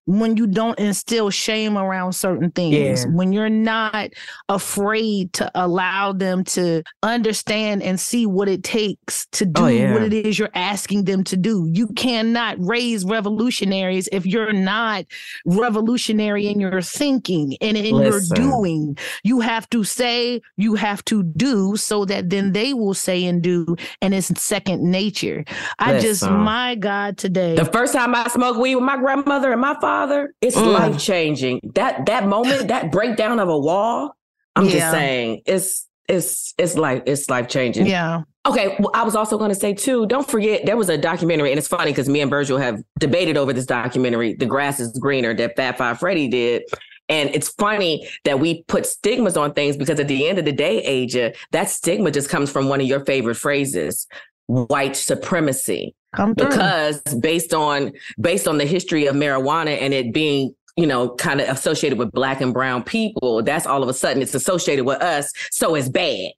when 0.09 0.39
you 0.39 0.47
don't 0.47 0.79
instill 0.79 1.29
shame 1.29 1.77
around 1.77 2.15
certain 2.15 2.51
things, 2.51 3.05
yeah. 3.05 3.11
when 3.11 3.31
you're 3.31 3.51
not 3.51 4.09
afraid 4.49 5.31
to 5.35 5.51
allow 5.55 6.15
them 6.15 6.43
to 6.43 6.83
understand 7.03 7.83
and 7.83 8.01
see 8.01 8.25
what 8.25 8.49
it 8.49 8.65
takes 8.65 9.27
to 9.33 9.45
oh, 9.45 9.49
do 9.53 9.63
oh, 9.65 9.67
yeah. 9.67 9.93
what 9.93 10.03
it 10.03 10.15
is 10.15 10.39
you're 10.39 10.49
asking 10.55 11.05
them 11.05 11.23
to 11.25 11.37
do. 11.37 11.69
You 11.71 11.89
cannot 11.89 12.57
raise 12.59 13.05
revolutionaries 13.05 14.09
if 14.11 14.25
you're 14.25 14.55
not 14.55 15.05
revolutionary 15.45 16.47
in 16.47 16.59
your 16.59 16.81
thinking 16.81 17.59
and 17.61 17.77
in 17.77 17.95
Listen. 17.95 18.35
your 18.35 18.51
doing. 18.51 18.97
You 19.25 19.41
have 19.41 19.69
to 19.71 19.85
say, 19.85 20.41
you 20.57 20.75
have 20.77 21.05
to 21.05 21.23
do 21.23 21.77
so 21.77 22.07
that 22.07 22.31
then 22.31 22.53
they 22.53 22.73
will 22.73 22.95
say 22.95 23.27
and 23.27 23.43
do, 23.43 23.77
and 24.01 24.15
it's 24.15 24.29
second 24.43 24.83
nature. 24.83 25.45
I 25.79 25.99
just, 25.99 26.23
my 26.23 26.77
God, 26.77 27.19
today. 27.19 27.57
The 27.57 27.67
first 27.67 27.93
time 27.93 28.15
I 28.15 28.27
smoked 28.29 28.59
weed 28.59 28.77
with 28.77 28.85
my 28.85 28.97
grandmother 28.97 29.53
and 29.53 29.61
my 29.61 29.79
father 29.79 29.98
father, 29.99 30.35
it's 30.41 30.57
mm. 30.57 30.73
life 30.73 30.99
changing. 30.99 31.61
That 31.75 32.07
that 32.07 32.27
moment, 32.27 32.69
that 32.69 32.93
breakdown 32.93 33.41
of 33.41 33.49
a 33.49 33.59
wall, 33.59 34.17
I'm 34.57 34.67
yeah. 34.67 34.73
just 34.73 34.91
saying, 34.93 35.43
it's 35.47 35.89
it's 36.09 36.55
it's 36.59 36.77
life 36.77 37.03
it's 37.07 37.29
life 37.29 37.49
changing. 37.49 37.87
Yeah. 37.87 38.23
Okay. 38.47 38.77
Well, 38.79 38.91
I 38.95 39.03
was 39.03 39.15
also 39.15 39.37
going 39.37 39.51
to 39.51 39.55
say 39.55 39.75
too. 39.75 40.07
Don't 40.07 40.29
forget 40.29 40.65
there 40.65 40.77
was 40.77 40.89
a 40.89 40.97
documentary, 40.97 41.51
and 41.51 41.59
it's 41.59 41.69
funny 41.69 41.91
because 41.91 42.09
me 42.09 42.21
and 42.21 42.31
Virgil 42.31 42.59
have 42.59 42.83
debated 42.99 43.37
over 43.37 43.53
this 43.53 43.67
documentary, 43.67 44.35
"The 44.35 44.47
Grass 44.47 44.81
Is 44.81 44.97
Greener," 44.99 45.35
that 45.35 45.57
Fab 45.57 45.77
Five 45.77 45.99
Freddy 45.99 46.29
did. 46.29 46.63
And 47.11 47.31
it's 47.35 47.49
funny 47.49 48.07
that 48.25 48.39
we 48.39 48.65
put 48.65 48.85
stigmas 48.85 49.39
on 49.39 49.55
things 49.55 49.79
because 49.79 49.99
at 49.99 50.09
the 50.09 50.29
end 50.29 50.39
of 50.39 50.45
the 50.45 50.53
day, 50.53 51.05
Aja, 51.05 51.33
that 51.53 51.71
stigma 51.71 52.11
just 52.11 52.29
comes 52.29 52.51
from 52.53 52.69
one 52.69 52.83
of 52.83 52.87
your 52.87 53.03
favorite 53.07 53.37
phrases, 53.37 54.07
white 54.47 54.95
supremacy 54.95 55.95
because 56.37 57.01
based 57.21 57.53
on 57.53 57.93
based 58.21 58.49
on 58.49 58.59
the 58.59 58.65
history 58.65 59.07
of 59.07 59.15
marijuana 59.15 59.81
and 59.81 59.93
it 59.93 60.13
being 60.13 60.55
you 60.79 60.87
know, 60.87 61.09
kind 61.17 61.41
of 61.41 61.49
associated 61.49 61.99
with 61.99 62.13
black 62.13 62.41
and 62.41 62.55
brown 62.55 62.85
people, 62.85 63.43
that's 63.43 63.67
all 63.67 63.83
of 63.83 63.89
a 63.89 63.93
sudden 63.93 64.23
it's 64.23 64.33
associated 64.33 64.85
with 64.85 65.03
us. 65.03 65.33
So 65.51 65.75
it's 65.75 65.89
bad. 65.89 66.31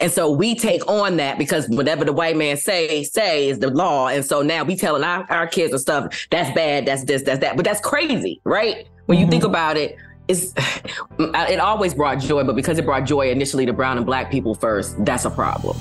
And 0.00 0.10
so 0.10 0.32
we 0.32 0.56
take 0.56 0.84
on 0.88 1.16
that 1.18 1.38
because 1.38 1.68
whatever 1.68 2.04
the 2.04 2.12
white 2.12 2.36
man 2.36 2.56
say, 2.56 3.04
say 3.04 3.48
is 3.48 3.60
the 3.60 3.70
law. 3.70 4.08
And 4.08 4.24
so 4.24 4.42
now 4.42 4.64
we 4.64 4.74
telling 4.74 5.04
our, 5.04 5.24
our 5.30 5.46
kids 5.46 5.72
and 5.72 5.80
stuff, 5.80 6.26
that's 6.30 6.52
bad, 6.56 6.86
that's 6.86 7.04
this, 7.04 7.22
that's 7.22 7.38
that. 7.38 7.54
But 7.54 7.64
that's 7.64 7.80
crazy, 7.80 8.40
right? 8.42 8.88
When 9.06 9.16
you 9.16 9.26
mm-hmm. 9.26 9.30
think 9.30 9.44
about 9.44 9.76
it, 9.76 9.96
it's 10.26 10.52
it 11.20 11.60
always 11.60 11.94
brought 11.94 12.18
joy, 12.18 12.42
but 12.42 12.56
because 12.56 12.78
it 12.78 12.84
brought 12.84 13.04
joy 13.04 13.30
initially 13.30 13.64
to 13.64 13.72
brown 13.72 13.96
and 13.96 14.04
black 14.04 14.28
people 14.28 14.56
first, 14.56 14.96
that's 15.04 15.24
a 15.24 15.30
problem. 15.30 15.76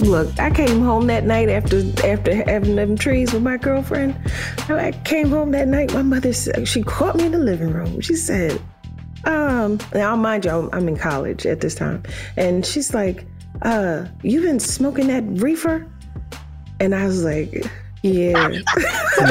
Look, 0.00 0.38
I 0.40 0.50
came 0.50 0.80
home 0.80 1.06
that 1.06 1.24
night 1.24 1.48
after 1.48 1.82
after 2.04 2.34
having 2.34 2.76
them 2.76 2.96
trees 2.96 3.32
with 3.32 3.42
my 3.42 3.56
girlfriend. 3.56 4.16
I 4.68 4.92
came 5.04 5.30
home 5.30 5.52
that 5.52 5.68
night. 5.68 5.92
My 5.94 6.02
mother 6.02 6.32
she 6.32 6.82
caught 6.82 7.16
me 7.16 7.26
in 7.26 7.32
the 7.32 7.38
living 7.38 7.72
room. 7.72 8.00
She 8.00 8.16
said, 8.16 8.60
"Um, 9.24 9.78
now 9.94 10.16
mind 10.16 10.44
you, 10.44 10.68
I'm 10.72 10.88
in 10.88 10.96
college 10.96 11.46
at 11.46 11.60
this 11.60 11.74
time," 11.74 12.02
and 12.36 12.66
she's 12.66 12.92
like, 12.92 13.24
"Uh, 13.62 14.06
you 14.22 14.40
been 14.40 14.60
smoking 14.60 15.06
that 15.08 15.24
reefer?" 15.40 15.86
And 16.80 16.94
I 16.94 17.06
was 17.06 17.24
like. 17.24 17.64
Yeah. 18.02 18.50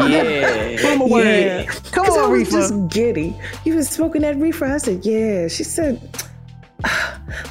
yeah. 0.07 0.77
Come 0.81 1.03
on, 1.03 1.11
yeah. 1.11 1.65
Come 1.91 2.07
on, 2.07 2.19
I 2.19 2.27
was 2.27 2.31
reefer. 2.31 2.51
just 2.53 2.87
giddy. 2.87 3.37
You 3.65 3.75
been 3.75 3.83
smoking 3.83 4.23
that 4.23 4.35
reefer? 4.37 4.65
I 4.65 4.77
said, 4.77 5.05
yeah. 5.05 5.47
She 5.47 5.63
said, 5.63 6.01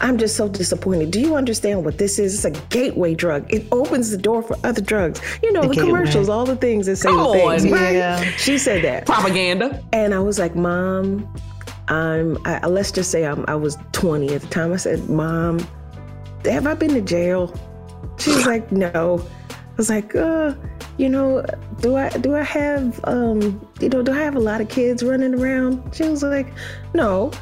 I'm 0.01 0.19
just 0.19 0.37
so 0.37 0.49
disappointed. 0.49 1.11
Do 1.11 1.21
you 1.21 1.35
understand 1.35 1.85
what 1.85 1.99
this 1.99 2.19
is? 2.19 2.35
It's 2.35 2.45
a 2.45 2.63
gateway 2.69 3.15
drug. 3.15 3.53
It 3.53 3.67
opens 3.73 4.11
the 4.11 4.19
door 4.19 4.43
for 4.43 4.57
other 4.65 4.81
drugs. 4.81 5.21
You 5.43 5.53
know, 5.53 5.63
the, 5.63 5.69
the 5.69 5.81
commercials, 5.83 6.29
all 6.29 6.45
the 6.45 6.57
things 6.57 6.87
that 6.87 6.97
say 6.97 7.09
Come 7.09 7.19
the 7.19 7.33
things, 7.33 7.65
on, 7.67 7.71
right? 7.73 7.95
Yeah. 7.95 8.23
She 8.37 8.59
said 8.59 8.85
that. 8.85 9.07
Propaganda. 9.07 9.83
And 9.93 10.15
I 10.15 10.21
was 10.21 10.39
like, 10.39 10.55
Mom, 10.55 11.33
I'm, 11.89 12.39
I, 12.47 12.67
let's 12.67 12.93
just 12.93 13.11
say 13.11 13.25
I'm, 13.25 13.45
I 13.49 13.55
was 13.55 13.77
20 13.93 14.35
at 14.35 14.43
the 14.43 14.47
time. 14.49 14.73
I 14.73 14.77
said, 14.77 15.09
Mom, 15.09 15.59
have 16.45 16.67
I 16.67 16.75
been 16.75 16.95
to 16.95 17.01
jail? 17.01 17.55
She 18.19 18.31
was 18.31 18.47
like, 18.47 18.71
No. 18.71 19.25
I 19.51 19.75
was 19.77 19.89
like, 19.89 20.15
uh, 20.15 20.55
you 20.99 21.09
know, 21.09 21.45
do 21.81 21.97
I 21.97 22.11
do 22.11 22.37
I 22.37 22.43
have 22.43 23.01
um, 23.05 23.67
you 23.81 23.89
know, 23.89 24.03
do 24.03 24.13
I 24.13 24.19
have 24.19 24.37
a 24.37 24.41
lot 24.41 24.61
of 24.61 24.69
kids 24.69 25.03
running 25.03 25.35
around? 25.35 25.95
She 25.95 26.07
was 26.07 26.23
like, 26.23 26.53
No 26.93 27.33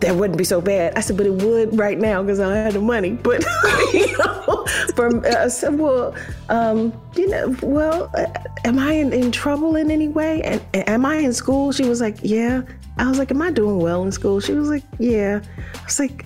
that 0.00 0.14
wouldn't 0.14 0.38
be 0.38 0.44
so 0.44 0.60
bad. 0.60 0.94
I 0.96 1.00
said, 1.00 1.16
but 1.16 1.26
it 1.26 1.42
would 1.42 1.76
right 1.76 1.98
now 1.98 2.22
because 2.22 2.40
I 2.40 2.54
had 2.54 2.74
the 2.74 2.80
money. 2.80 3.12
But 3.12 3.44
you 3.92 4.16
know, 4.18 4.66
from 4.94 5.24
uh, 5.24 5.28
I 5.28 5.48
said, 5.48 5.78
well, 5.78 6.14
um, 6.48 6.92
you 7.16 7.28
know, 7.28 7.56
well, 7.62 8.10
uh, 8.16 8.26
am 8.64 8.78
I 8.78 8.92
in, 8.92 9.12
in 9.12 9.32
trouble 9.32 9.76
in 9.76 9.90
any 9.90 10.08
way? 10.08 10.42
And, 10.42 10.64
and 10.74 10.88
am 10.88 11.06
I 11.06 11.16
in 11.16 11.32
school? 11.32 11.72
She 11.72 11.84
was 11.84 12.00
like, 12.00 12.18
yeah. 12.22 12.62
I 12.98 13.08
was 13.08 13.18
like, 13.18 13.30
am 13.30 13.42
I 13.42 13.50
doing 13.50 13.78
well 13.78 14.02
in 14.04 14.12
school? 14.12 14.40
She 14.40 14.52
was 14.52 14.68
like, 14.68 14.82
yeah. 14.98 15.40
I 15.74 15.84
was 15.84 15.98
like, 15.98 16.24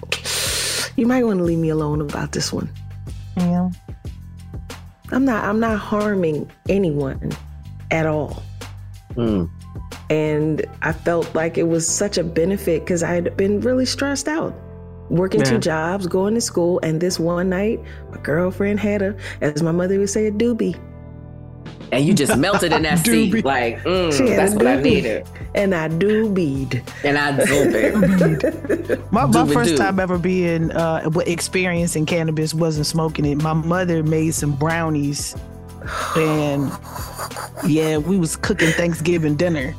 you 0.97 1.07
might 1.07 1.25
want 1.25 1.39
to 1.39 1.45
leave 1.45 1.59
me 1.59 1.71
alone 1.71 2.01
about 2.01 2.33
this 2.33 2.53
one. 2.53 2.71
Yeah. 3.37 3.71
I'm 5.11 5.25
not. 5.25 5.45
I'm 5.45 5.61
not 5.61 5.79
harming 5.79 6.51
anyone 6.69 7.33
at 7.91 8.07
all. 8.07 8.43
Mm. 9.15 9.51
And 10.13 10.67
I 10.83 10.93
felt 10.93 11.35
like 11.35 11.57
it 11.57 11.63
was 11.63 11.89
such 11.89 12.19
a 12.19 12.23
benefit 12.23 12.85
because 12.85 13.03
I 13.03 13.15
had 13.15 13.35
been 13.35 13.61
really 13.61 13.87
stressed 13.87 14.29
out. 14.29 14.55
Working 15.09 15.41
yeah. 15.41 15.47
two 15.47 15.59
jobs, 15.59 16.07
going 16.07 16.35
to 16.35 16.41
school, 16.43 16.81
and 16.83 17.01
this 17.01 17.19
one 17.19 17.49
night, 17.49 17.81
my 18.11 18.19
girlfriend 18.19 18.79
had 18.79 19.01
a, 19.01 19.17
as 19.41 19.63
my 19.63 19.73
mother 19.73 19.99
would 19.99 20.11
say, 20.11 20.27
a 20.27 20.31
doobie. 20.31 20.79
And 21.93 22.05
you 22.05 22.13
just 22.13 22.37
melted 22.37 22.75
in 22.75 22.83
that 22.89 22.99
seat, 22.99 23.43
like 23.43 23.83
mm, 23.85 24.37
that's 24.37 24.55
what 24.55 24.67
I 24.67 24.83
needed. 24.83 25.27
And 25.55 25.75
I 25.75 25.89
doobied. 25.89 26.87
And 27.05 27.17
I 27.17 27.33
doobied. 27.33 29.11
my, 29.13 29.25
my 29.25 29.47
first 29.51 29.79
time 29.79 29.99
ever 29.99 30.19
being 30.19 30.73
uh, 30.73 31.09
experiencing 31.25 32.05
cannabis 32.05 32.53
wasn't 32.53 32.87
smoking 32.87 33.25
it. 33.25 33.37
My 33.37 33.55
mother 33.55 34.03
made 34.03 34.35
some 34.35 34.57
brownies, 34.57 35.35
and 36.17 36.71
yeah, 37.67 37.97
we 37.97 38.19
was 38.19 38.37
cooking 38.37 38.73
Thanksgiving 38.73 39.37
dinner 39.37 39.75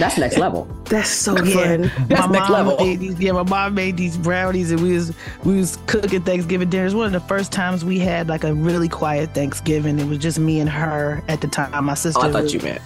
that's 0.00 0.18
next 0.18 0.38
level. 0.38 0.68
That's 0.84 1.10
so 1.10 1.36
yeah. 1.42 1.54
fun. 1.54 2.08
That's 2.08 2.28
my 2.28 2.38
next 2.38 2.50
level. 2.50 2.76
Made 2.76 3.00
these, 3.00 3.18
yeah, 3.18 3.32
my 3.32 3.42
mom 3.42 3.74
made 3.74 3.96
these 3.96 4.16
brownies, 4.16 4.70
and 4.70 4.80
we 4.80 4.92
was 4.92 5.14
we 5.44 5.56
was 5.56 5.78
cooking 5.86 6.22
Thanksgiving 6.22 6.70
dinner. 6.70 6.84
It 6.84 6.86
was 6.86 6.94
one 6.94 7.06
of 7.06 7.12
the 7.12 7.26
first 7.28 7.52
times 7.52 7.84
we 7.84 7.98
had 7.98 8.28
like 8.28 8.44
a 8.44 8.54
really 8.54 8.88
quiet 8.88 9.30
Thanksgiving. 9.34 9.98
It 9.98 10.06
was 10.06 10.18
just 10.18 10.38
me 10.38 10.60
and 10.60 10.70
her 10.70 11.22
at 11.28 11.40
the 11.40 11.48
time. 11.48 11.84
My 11.84 11.94
sister. 11.94 12.20
Oh, 12.22 12.28
I 12.28 12.32
thought 12.32 12.42
was, 12.44 12.54
you 12.54 12.60
meant. 12.60 12.82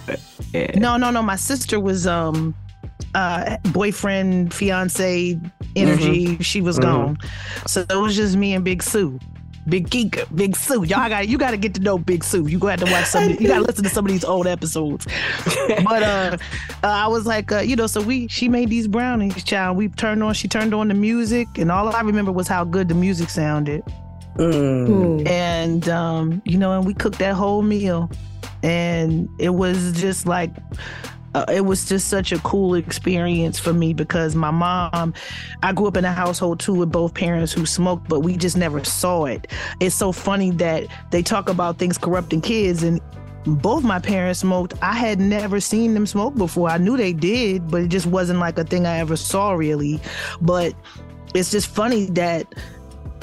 Yeah. 0.53 0.71
No, 0.79 0.97
no, 0.97 1.11
no. 1.11 1.21
My 1.21 1.35
sister 1.35 1.79
was 1.79 2.07
um 2.07 2.55
uh 3.13 3.57
boyfriend 3.71 4.53
fiance 4.53 5.39
energy. 5.75 6.27
Mm-hmm. 6.27 6.41
She 6.41 6.61
was 6.61 6.79
mm-hmm. 6.79 6.89
gone, 6.89 7.17
so 7.67 7.85
it 7.89 7.95
was 7.95 8.15
just 8.15 8.35
me 8.35 8.53
and 8.53 8.63
Big 8.63 8.81
Sue. 8.81 9.19
Big 9.67 9.89
Geeka, 9.89 10.33
Big 10.35 10.55
Sue. 10.55 10.83
Y'all 10.83 11.09
got 11.09 11.27
you 11.27 11.37
got 11.37 11.51
to 11.51 11.57
get 11.57 11.73
to 11.75 11.81
know 11.81 11.97
Big 11.97 12.23
Sue. 12.23 12.47
You 12.47 12.59
got 12.59 12.79
to 12.79 12.85
watch 12.85 13.05
some. 13.05 13.29
you 13.29 13.47
got 13.47 13.59
to 13.59 13.61
listen 13.61 13.83
to 13.83 13.89
some 13.89 14.05
of 14.05 14.11
these 14.11 14.23
old 14.23 14.47
episodes. 14.47 15.05
but 15.45 16.03
uh, 16.03 16.37
uh, 16.83 16.87
I 16.87 17.07
was 17.07 17.25
like, 17.25 17.51
uh, 17.51 17.59
you 17.59 17.75
know, 17.75 17.87
so 17.87 18.01
we 18.01 18.27
she 18.27 18.49
made 18.49 18.69
these 18.69 18.87
brownies, 18.87 19.43
child. 19.43 19.77
We 19.77 19.89
turned 19.89 20.23
on. 20.23 20.33
She 20.33 20.47
turned 20.47 20.73
on 20.73 20.87
the 20.87 20.93
music, 20.93 21.47
and 21.57 21.71
all 21.71 21.93
I 21.95 22.01
remember 22.01 22.31
was 22.31 22.47
how 22.47 22.63
good 22.63 22.87
the 22.87 22.95
music 22.95 23.29
sounded. 23.29 23.83
Mm. 24.35 25.27
And 25.27 25.89
um, 25.89 26.41
you 26.45 26.57
know, 26.57 26.73
and 26.73 26.85
we 26.85 26.93
cooked 26.93 27.19
that 27.19 27.35
whole 27.35 27.61
meal, 27.61 28.09
and 28.63 29.29
it 29.39 29.49
was 29.49 29.93
just 29.93 30.25
like 30.25 30.51
uh, 31.33 31.45
it 31.49 31.61
was 31.61 31.87
just 31.87 32.09
such 32.09 32.31
a 32.31 32.39
cool 32.39 32.75
experience 32.75 33.59
for 33.59 33.73
me 33.73 33.93
because 33.93 34.35
my 34.35 34.51
mom, 34.51 35.13
I 35.63 35.71
grew 35.73 35.87
up 35.87 35.97
in 35.97 36.05
a 36.05 36.11
household 36.11 36.59
too 36.59 36.73
with 36.73 36.91
both 36.91 37.13
parents 37.13 37.53
who 37.53 37.65
smoked, 37.65 38.09
but 38.09 38.21
we 38.21 38.37
just 38.37 38.57
never 38.57 38.83
saw 38.83 39.25
it. 39.25 39.47
It's 39.79 39.95
so 39.95 40.11
funny 40.11 40.51
that 40.51 40.87
they 41.11 41.21
talk 41.21 41.49
about 41.49 41.77
things 41.77 41.97
corrupting 41.97 42.41
kids 42.41 42.83
and 42.83 42.99
both 43.45 43.83
my 43.83 43.99
parents 43.99 44.41
smoked. 44.41 44.73
I 44.81 44.93
had 44.93 45.19
never 45.19 45.59
seen 45.59 45.93
them 45.93 46.05
smoke 46.05 46.35
before. 46.35 46.69
I 46.69 46.77
knew 46.77 46.97
they 46.97 47.13
did, 47.13 47.69
but 47.71 47.81
it 47.81 47.87
just 47.87 48.05
wasn't 48.05 48.39
like 48.39 48.57
a 48.57 48.63
thing 48.63 48.85
I 48.85 48.99
ever 48.99 49.15
saw 49.15 49.53
really. 49.53 49.99
But 50.41 50.75
it's 51.33 51.51
just 51.51 51.67
funny 51.67 52.05
that 52.07 52.53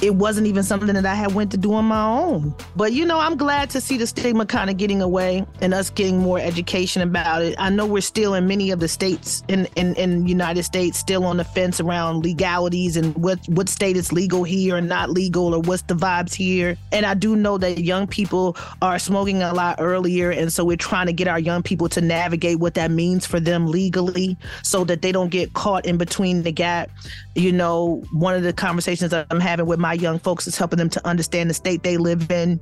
it 0.03 0.15
wasn't 0.15 0.47
even 0.47 0.63
something 0.63 0.95
that 0.95 1.07
I 1.07 1.15
had 1.15 1.35
went 1.35 1.51
to 1.53 1.57
do 1.57 1.75
on 1.75 1.87
my 1.87 2.05
own. 2.05 2.55
But 2.77 2.93
you 2.93 3.05
know, 3.05 3.19
I'm 3.19 3.37
glad 3.37 3.71
to 3.71 3.81
see 3.81 3.97
the 3.97 4.07
stigma 4.07 4.47
kind 4.47 4.71
of 4.71 4.77
getting 4.77 5.03
away 5.03 5.45
and 5.61 5.75
us 5.75 5.91
getting 5.91 6.19
more 6.19 6.39
education 6.39 7.03
about 7.03 7.43
it. 7.43 7.57
I 7.59 7.71
know 7.71 7.87
we're 7.87 8.01
still 8.01 8.35
in 8.35 8.47
many 8.47 8.71
of 8.71 8.81
the 8.81 8.89
states 8.89 9.43
in 9.49 9.67
in, 9.77 9.95
in 9.97 10.27
United 10.27 10.63
States 10.63 10.99
still 10.99 11.25
on 11.25 11.37
the 11.37 11.45
fence 11.45 11.81
around 11.81 12.23
legalities 12.23 12.97
and 12.97 13.15
what 13.17 13.39
what 13.49 13.69
state 13.69 13.97
is 13.97 14.13
legal 14.13 14.45
here 14.45 14.77
and 14.77 14.89
not 14.89 15.11
legal 15.11 15.55
or 15.55 15.61
what's 15.61 15.83
the 15.83 15.95
vibes 15.95 16.35
here. 16.35 16.77
And 16.93 17.05
I 17.05 17.15
do 17.15 17.35
know 17.35 17.59
that 17.59 17.79
young 17.79 18.07
people 18.07 18.57
are 18.83 18.99
smoking 18.99 19.43
a 19.43 19.53
lot 19.53 19.77
earlier 19.79 20.31
and 20.31 20.53
so 20.53 20.65
we're 20.65 20.77
trying 20.77 21.07
to 21.07 21.13
get 21.13 21.29
our 21.29 21.41
young 21.41 21.63
people 21.63 21.89
to 21.91 22.01
navigate 22.01 22.61
what 22.61 22.75
that 22.75 22.91
means 22.91 23.27
for 23.27 23.41
them 23.41 23.67
legally 23.67 24.37
so 24.63 24.85
that 24.85 25.03
they 25.03 25.13
don't 25.13 25.31
get 25.31 25.55
caught 25.55 25.87
in 25.87 25.99
between 25.99 26.43
the 26.43 26.53
gap. 26.53 26.91
You 27.35 27.53
know, 27.53 28.03
one 28.13 28.35
of 28.35 28.43
the 28.43 28.53
conversations 28.53 29.13
I'm 29.13 29.41
having 29.41 29.67
with 29.67 29.79
my 29.79 29.88
my 29.89 29.95
young 29.95 30.19
folks 30.19 30.47
is 30.47 30.55
helping 30.55 30.77
them 30.77 30.91
to 30.91 31.01
understand 31.07 31.49
the 31.49 31.55
state 31.55 31.83
they 31.83 31.97
live 31.97 32.31
in 32.31 32.61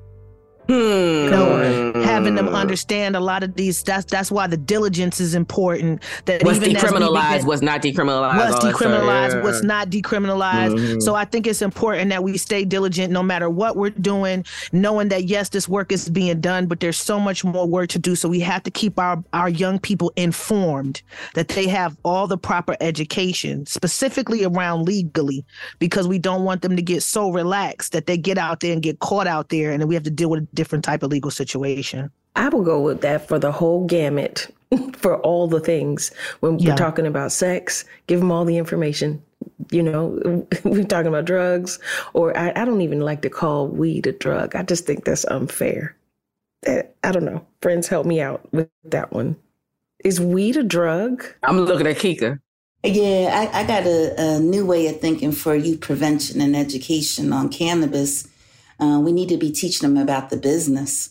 Hmm. 0.69 0.75
You 0.75 1.31
know, 1.31 1.93
having 2.03 2.35
them 2.35 2.49
understand 2.49 3.15
a 3.15 3.21
lot 3.21 3.45
of 3.45 3.55
these. 3.55 3.83
That's 3.85 4.05
that's 4.05 4.33
why 4.33 4.49
the 4.49 4.57
diligence 4.57 5.21
is 5.21 5.35
important. 5.35 6.03
That 6.25 6.43
what's 6.43 6.59
decriminalized, 6.59 7.45
what's 7.45 7.63
not 7.63 7.83
decriminalized, 7.83 8.37
what's 8.37 8.65
decriminalized, 8.65 9.35
yeah. 9.35 9.43
what's 9.43 9.63
not 9.63 9.91
decriminalized. 9.91 10.77
Mm-hmm. 10.77 11.01
So 11.01 11.15
I 11.15 11.25
think 11.25 11.47
it's 11.47 11.63
important 11.63 12.11
that 12.11 12.25
we 12.25 12.37
stay 12.37 12.65
diligent 12.65 13.13
no 13.13 13.23
matter 13.23 13.49
what 13.49 13.77
we're 13.77 13.91
doing, 13.91 14.45
knowing 14.73 15.09
that 15.11 15.25
yes, 15.25 15.51
this 15.51 15.69
work 15.69 15.93
is 15.93 16.09
being 16.09 16.41
done, 16.41 16.67
but 16.67 16.81
there's 16.81 16.99
so 16.99 17.21
much 17.21 17.45
more 17.45 17.67
work 17.67 17.89
to 17.91 17.99
do. 18.01 18.17
So 18.17 18.29
we 18.29 18.41
have 18.41 18.65
to 18.65 18.71
keep 18.71 18.99
our 18.99 19.23
our 19.33 19.49
young 19.49 19.79
people 19.79 20.13
informed 20.17 21.01
that 21.35 21.47
they 21.49 21.69
have 21.69 21.97
all 22.05 22.27
the 22.27 22.39
proper 22.39 22.77
education, 22.81 23.67
specifically 23.67 24.45
around 24.45 24.85
legally, 24.85 25.45
because 25.79 26.09
we 26.09 26.19
don't 26.19 26.43
want 26.43 26.63
them 26.63 26.75
to 26.75 26.83
get 26.83 27.05
so 27.05 27.31
relaxed 27.31 27.93
that 27.93 28.07
they 28.07 28.17
get 28.17 28.37
out 28.37 28.59
there 28.61 28.73
and 28.73 28.83
get 28.83 28.99
caught 28.99 29.29
out 29.29 29.51
there, 29.51 29.71
and 29.71 29.81
then 29.81 29.89
we 29.89 29.95
have 29.95 30.03
to 30.03 30.11
deal 30.11 30.29
with 30.29 30.56
different 30.57 30.85
type 30.85 31.05
of 31.05 31.11
legal 31.11 31.31
situation. 31.31 32.11
I 32.35 32.49
will 32.49 32.65
go 32.65 32.81
with 32.81 33.01
that 33.03 33.29
for 33.29 33.39
the 33.39 33.53
whole 33.53 33.87
gamut, 33.87 34.53
for 34.95 35.19
all 35.19 35.47
the 35.47 35.61
things. 35.61 36.11
When 36.41 36.59
yeah. 36.59 36.71
we're 36.71 36.77
talking 36.77 37.07
about 37.07 37.31
sex, 37.31 37.85
give 38.09 38.19
them 38.19 38.33
all 38.33 38.45
the 38.45 38.59
information. 38.59 39.23
You 39.71 39.83
know, 39.83 40.47
we're 40.65 40.85
talking 40.85 41.07
about 41.07 41.25
drugs, 41.25 41.79
or 42.13 42.37
I, 42.37 42.51
I 42.57 42.65
don't 42.65 42.81
even 42.81 43.01
like 43.01 43.23
to 43.23 43.31
call 43.31 43.69
weed 43.69 44.07
a 44.07 44.13
drug. 44.13 44.57
I 44.57 44.65
just 44.65 44.87
think 44.87 45.05
that's 45.05 45.25
unfair. 45.27 45.97
I 46.67 47.13
don't 47.13 47.25
know. 47.25 47.47
Friends, 47.63 47.87
help 47.87 48.07
me 48.07 48.21
out 48.21 48.53
with 48.53 48.69
that 48.85 49.13
one. 49.13 49.37
Is 50.05 50.21
weed 50.21 50.57
a 50.57 50.65
drug? 50.65 51.25
I'm 51.45 51.61
looking 51.61 51.87
at 51.87 51.97
Kika. 51.97 52.41
Yeah, 52.83 53.51
I, 53.53 53.61
I 53.61 53.67
got 53.67 53.85
a, 53.85 54.37
a, 54.37 54.39
new 54.39 54.65
way 54.65 54.87
of 54.87 55.01
thinking 55.01 55.33
for 55.33 55.55
youth 55.55 55.81
prevention 55.81 56.41
and 56.41 56.55
education 56.55 57.33
on 57.33 57.49
cannabis 57.49 58.29
uh, 58.81 59.01
we 59.03 59.13
need 59.13 59.29
to 59.29 59.37
be 59.37 59.51
teaching 59.51 59.89
them 59.89 60.03
about 60.03 60.31
the 60.31 60.37
business. 60.37 61.11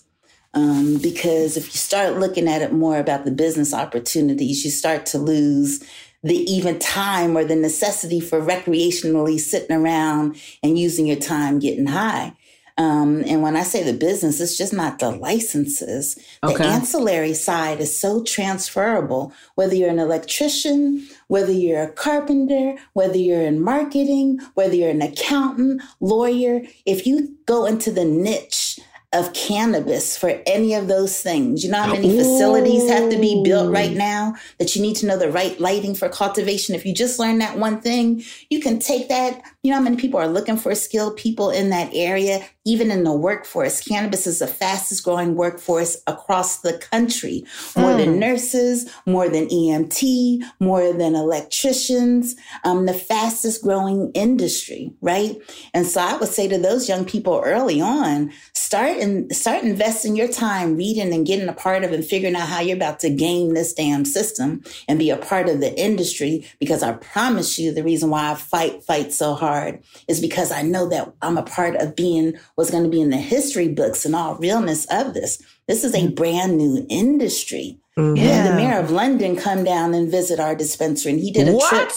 Um, 0.54 1.00
because 1.02 1.58
if 1.58 1.66
you 1.66 1.78
start 1.78 2.18
looking 2.18 2.48
at 2.48 2.62
it 2.62 2.72
more 2.72 2.98
about 2.98 3.26
the 3.26 3.32
business 3.32 3.74
opportunities, 3.74 4.64
you 4.64 4.72
start 4.72 5.06
to 5.08 5.18
lose 5.18 5.84
the 6.24 6.38
even 6.52 6.80
time 6.80 7.38
or 7.38 7.44
the 7.44 7.56
necessity 7.56 8.20
for 8.20 8.42
recreationally 8.42 9.38
sitting 9.38 9.76
around 9.76 10.38
and 10.64 10.80
using 10.80 11.06
your 11.06 11.18
time 11.18 11.60
getting 11.60 11.88
high. 11.88 12.34
Um, 12.78 13.24
and 13.26 13.42
when 13.42 13.56
I 13.56 13.64
say 13.64 13.84
the 13.84 13.94
business, 13.94 14.42
it's 14.42 14.58
just 14.58 14.74
not 14.74 15.00
the 15.00 15.10
licenses. 15.12 16.16
The 16.42 16.50
Okay. 16.50 16.64
ancillary 16.66 17.34
side 17.34 17.80
is 17.80 17.98
so 17.98 18.22
transferable, 18.24 19.32
whether 19.56 19.74
you're 19.76 19.90
an 19.90 20.00
electrician, 20.00 21.08
whether 21.28 21.54
you're 21.54 21.84
a 21.84 21.92
carpenter, 21.92 22.76
whether 22.94 23.18
you're 23.18 23.42
in 23.42 23.62
marketing, 23.62 24.40
whether 24.56 24.76
you're 24.76 24.90
an 24.90 25.02
accountant, 25.02 25.82
lawyer, 26.02 26.64
if 26.86 27.08
you 27.08 27.34
go 27.46 27.66
into 27.66 27.92
the 27.92 28.04
niche 28.06 28.80
of 29.16 29.32
cannabis 29.34 30.18
for 30.18 30.42
any 30.46 30.74
of 30.74 30.88
those 30.88 31.22
things. 31.22 31.64
You 31.64 31.72
know 31.72 31.82
how 31.82 31.94
many 31.94 32.10
facilities 32.18 32.90
have 32.90 33.10
to 33.10 33.18
be 33.18 33.42
built 33.44 33.72
right 33.72 33.94
now 33.94 34.36
that 34.60 34.76
you 34.76 34.82
need 34.82 34.96
to 34.98 35.06
know 35.06 35.18
the 35.18 35.32
right 35.32 35.58
lighting 35.60 35.96
for 35.96 36.10
cultivation. 36.10 36.76
If 36.76 36.86
you 36.86 36.94
just 36.94 37.18
learn 37.18 37.38
that 37.40 37.58
one 37.58 37.80
thing, 37.80 38.24
you 38.50 38.60
can 38.60 38.78
take 38.78 39.08
that. 39.08 39.42
You 39.64 39.72
know 39.72 39.78
how 39.78 39.84
many 39.84 39.96
people 39.96 40.20
are 40.20 40.28
looking 40.28 40.58
for 40.58 40.76
skilled 40.76 41.16
people 41.16 41.50
in 41.50 41.70
that 41.70 41.90
area, 41.94 42.46
even 42.66 42.92
in 42.92 43.04
the 43.04 43.14
workforce. 43.14 43.82
Cannabis 43.82 44.28
is 44.28 44.40
the 44.40 44.48
fastest 44.48 45.04
growing 45.04 45.36
workforce 45.36 46.02
across 46.08 46.60
the 46.60 46.74
country, 46.74 47.46
more 47.78 47.96
than 47.96 48.20
nurses, 48.20 48.92
more 49.06 49.30
than 49.30 49.48
EMT, 49.48 50.42
more 50.60 50.92
than 50.92 51.16
electricians, 51.16 52.36
um, 52.64 52.86
the 52.86 52.94
fastest 52.94 53.64
growing 53.64 54.12
industry, 54.12 54.92
right? 55.02 55.38
And 55.74 55.88
so 55.88 56.02
I 56.02 56.18
would 56.18 56.30
say 56.30 56.48
to 56.48 56.58
those 56.58 56.90
young 56.90 57.06
people 57.06 57.42
early 57.46 57.80
on, 57.80 58.32
start 58.54 58.98
and 59.06 59.34
start 59.36 59.64
investing 59.64 60.16
your 60.16 60.28
time 60.28 60.76
reading 60.76 61.14
and 61.14 61.26
getting 61.26 61.48
a 61.48 61.54
part 61.54 61.84
of 61.84 61.94
and 61.94 62.04
figuring 62.04 62.36
out 62.36 62.50
how 62.50 62.60
you're 62.60 62.76
about 62.76 63.00
to 63.02 63.10
game 63.10 63.54
this 63.54 63.74
damn 63.74 64.04
system 64.04 64.64
and 64.88 65.00
be 65.00 65.10
a 65.10 65.18
part 65.18 65.48
of 65.48 65.60
the 65.62 65.74
industry. 65.80 66.46
Because 66.60 66.84
I 66.84 66.94
promise 66.94 67.58
you, 67.60 67.72
the 67.72 67.84
reason 67.84 68.10
why 68.10 68.32
I 68.32 68.36
fight 68.36 68.84
fight 68.84 69.14
so 69.14 69.36
hard 69.36 69.84
is 70.08 70.20
because 70.20 70.52
I 70.52 70.62
know 70.64 70.90
that 70.90 71.14
I'm 71.22 71.38
a 71.38 71.44
part 71.44 71.76
of 71.76 71.96
being 71.96 72.34
what's 72.56 72.72
going 72.72 72.84
to 72.84 72.90
be 72.90 73.02
in 73.02 73.12
the 73.12 73.18
history 73.18 73.68
books 73.70 74.06
and 74.06 74.16
all 74.16 74.36
realness 74.36 74.86
of 74.92 75.14
this. 75.14 75.42
This 75.68 75.84
is 75.84 75.96
a 75.96 76.10
brand 76.10 76.58
new 76.58 76.86
industry. 76.90 77.80
We 77.98 78.20
had 78.20 78.52
the 78.52 78.56
mayor 78.56 78.78
of 78.80 78.92
London 78.92 79.38
come 79.38 79.64
down 79.64 79.94
and 79.94 80.12
visit 80.12 80.38
our 80.38 80.54
dispensary, 80.54 81.14
and 81.14 81.22
he 81.22 81.32
did 81.32 81.48
a 81.48 81.54
What? 81.54 81.70
trip. 81.70 81.92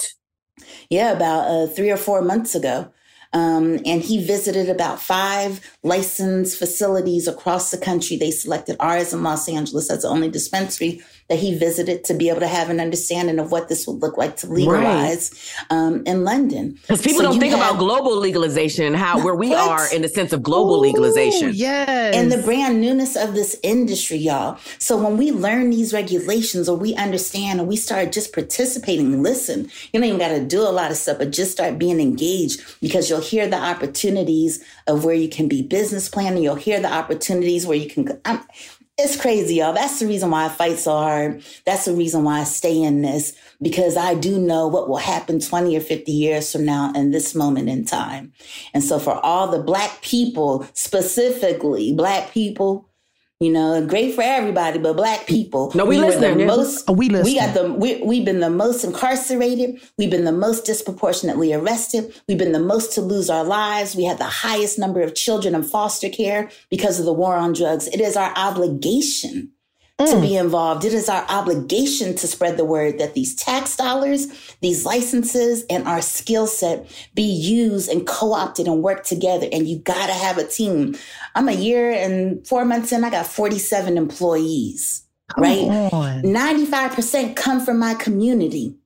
Yeah, 0.91 1.13
about 1.13 1.51
uh, 1.51 1.67
three 1.67 1.91
or 1.91 1.97
four 1.97 2.23
months 2.23 2.55
ago. 2.55 2.93
Um, 3.33 3.81
and 3.85 4.01
he 4.01 4.25
visited 4.25 4.69
about 4.71 5.01
five 5.01 5.61
licensed 5.83 6.59
facilities 6.59 7.29
across 7.29 7.71
the 7.71 7.79
country. 7.79 8.17
They 8.17 8.31
selected 8.31 8.77
ours 8.81 9.13
in 9.13 9.23
Los 9.23 9.49
Angeles 9.49 9.91
as 9.91 10.03
the 10.03 10.09
only 10.09 10.31
dispensary 10.31 11.03
that 11.29 11.39
he 11.39 11.57
visited 11.59 12.05
to 12.05 12.15
be 12.15 12.31
able 12.31 12.41
to 12.41 12.47
have 12.49 12.71
an 12.71 12.81
understanding 12.81 13.39
of 13.39 13.53
what 13.53 13.69
this 13.69 13.87
would 13.87 14.01
look 14.01 14.17
like 14.17 14.37
to 14.39 14.47
legalize 14.47 15.31
um, 15.71 16.03
in 16.07 16.25
London. 16.25 16.73
Because 16.83 17.03
people 17.03 17.21
So 17.23 17.31
don't 17.31 17.41
think 17.41 17.55
about 17.55 17.79
global 17.79 18.17
legalization 18.17 18.85
and 18.87 18.97
how 18.97 19.23
where 19.23 19.35
we 19.35 19.51
What? 19.51 19.59
are 19.69 19.95
in 19.95 20.03
the 20.03 20.09
sense 20.09 20.33
of 20.33 20.43
global 20.43 20.79
legalization. 20.79 21.53
Yes. 21.55 22.15
and 22.17 22.33
the 22.33 22.39
brand 22.39 22.81
newness 22.81 23.15
of 23.15 23.35
this 23.35 23.59
industry, 23.63 24.17
y'all. 24.17 24.59
So 24.79 24.97
when 24.97 25.17
we 25.19 25.31
learn 25.33 25.71
these 25.71 25.93
regulations 25.93 26.69
or 26.69 26.77
we 26.77 26.95
understand 26.95 27.61
and 27.61 27.69
we 27.69 27.77
start 27.77 28.13
just 28.13 28.33
participating, 28.33 29.23
listen, 29.23 29.71
you 29.93 30.01
don't 30.01 30.05
even 30.05 30.19
got 30.19 30.29
to 30.29 30.45
do 30.45 30.63
a 30.63 30.71
lot 30.73 30.91
of 30.91 30.97
stuff, 30.97 31.19
but 31.19 31.31
just 31.31 31.53
start 31.53 31.79
being 31.79 32.01
engaged 32.01 32.63
because 32.81 33.11
you'll 33.11 33.21
hear 33.21 33.47
the 33.47 33.59
opportunities 33.59 34.65
of 34.87 35.05
where 35.05 35.15
you 35.15 35.29
can 35.29 35.47
be 35.49 35.61
business 35.63 36.09
planning. 36.09 36.43
You'll 36.43 36.55
hear 36.55 36.81
the 36.81 36.93
opportunities 36.93 37.67
where 37.67 37.77
you 37.77 37.89
can. 37.91 38.19
I'm, 38.25 38.41
it's 38.99 39.17
crazy, 39.17 39.57
y'all. 39.57 39.73
That's 39.73 40.01
the 40.01 40.09
reason 40.09 40.33
why 40.33 40.47
I 40.47 40.49
fight 40.49 40.81
so 40.81 40.91
hard. 40.91 41.45
That's 41.65 41.85
the 41.85 41.93
reason 41.93 42.25
why 42.25 42.41
I 42.41 42.45
stay 42.45 42.83
in 42.83 43.03
this 43.03 43.33
because 43.63 43.97
I 43.97 44.15
do 44.15 44.41
know 44.41 44.67
what 44.67 44.89
will 44.89 44.97
happen 44.97 45.39
20 45.39 45.77
or 45.77 45.81
50 45.81 46.11
years 46.11 46.51
from 46.51 46.65
now 46.65 46.93
in 46.95 47.13
this 47.13 47.33
moment 47.33 47.69
in 47.69 47.85
time. 47.85 48.33
And 48.75 48.83
so 48.83 48.99
for 48.99 49.15
all 49.25 49.49
the 49.49 49.63
black 49.63 50.03
people, 50.03 50.67
specifically 50.73 51.93
black 51.93 52.33
people, 52.33 52.88
you 53.41 53.53
know, 53.53 53.87
great 53.87 54.15
for 54.17 54.23
everybody, 54.23 54.79
but 54.81 54.95
black 54.97 55.27
people. 55.27 55.71
No, 55.75 55.85
we 55.85 55.99
were 55.99 56.07
listening, 56.07 56.39
The 56.39 56.47
most, 56.47 56.85
Oh, 56.89 56.93
we 56.93 57.09
we 57.09 57.15
got 57.15 57.25
listening. 57.25 57.55
the 57.55 57.73
we, 57.75 58.03
we've 58.03 58.25
been 58.25 58.41
the 58.41 58.51
most 58.51 58.83
incarcerated. 58.85 59.81
We've 59.97 60.11
been 60.11 60.25
the 60.25 60.33
most 60.33 60.65
disproportionately 60.65 61.53
arrested. 61.53 62.13
We've 62.27 62.39
been 62.39 62.51
the 62.53 62.59
most 62.59 62.93
to 62.95 63.01
lose 63.01 63.31
our 63.31 63.45
lives. 63.45 63.95
We 63.95 64.05
had 64.05 64.19
the 64.19 64.25
highest 64.25 64.79
number 64.79 65.03
of 65.03 65.15
children 65.15 65.55
in 65.55 65.63
foster 65.63 66.09
care 66.09 66.51
because 66.69 66.99
of 66.99 67.07
the 67.07 67.13
war 67.13 67.37
on 67.37 67.53
drugs. 67.53 67.87
It 67.87 68.01
is 68.01 68.17
our 68.17 68.33
obligation 68.37 69.53
to 70.07 70.21
be 70.21 70.37
involved. 70.37 70.85
It 70.85 70.95
is 70.95 71.09
our 71.09 71.27
obligation 71.29 72.15
to 72.17 72.27
spread 72.29 72.57
the 72.57 72.65
word 72.65 72.99
that 72.99 73.15
these 73.15 73.35
tax 73.35 73.77
dollars, 73.77 74.29
these 74.61 74.85
licenses, 74.85 75.65
and 75.69 75.89
our 75.89 76.01
skill 76.01 76.47
set 76.47 76.89
be 77.15 77.23
used 77.23 77.91
and 77.91 78.07
co-opted 78.07 78.69
and 78.69 78.83
work 78.83 79.05
together. 79.05 79.49
And 79.53 79.67
you 79.69 79.79
gotta 79.79 80.13
have 80.13 80.39
a 80.39 80.45
team. 80.45 80.97
I'm 81.35 81.49
a 81.49 81.53
year 81.53 81.91
and 81.91 82.47
four 82.47 82.65
months 82.65 82.93
in, 82.93 83.03
I 83.03 83.11
got 83.11 83.27
47 83.27 83.99
employees, 83.99 85.03
right? 85.37 85.65
on. 85.93 86.23
95% 86.23 87.35
come 87.35 87.65
from 87.65 87.81
my 87.81 87.95
community. 87.95 88.77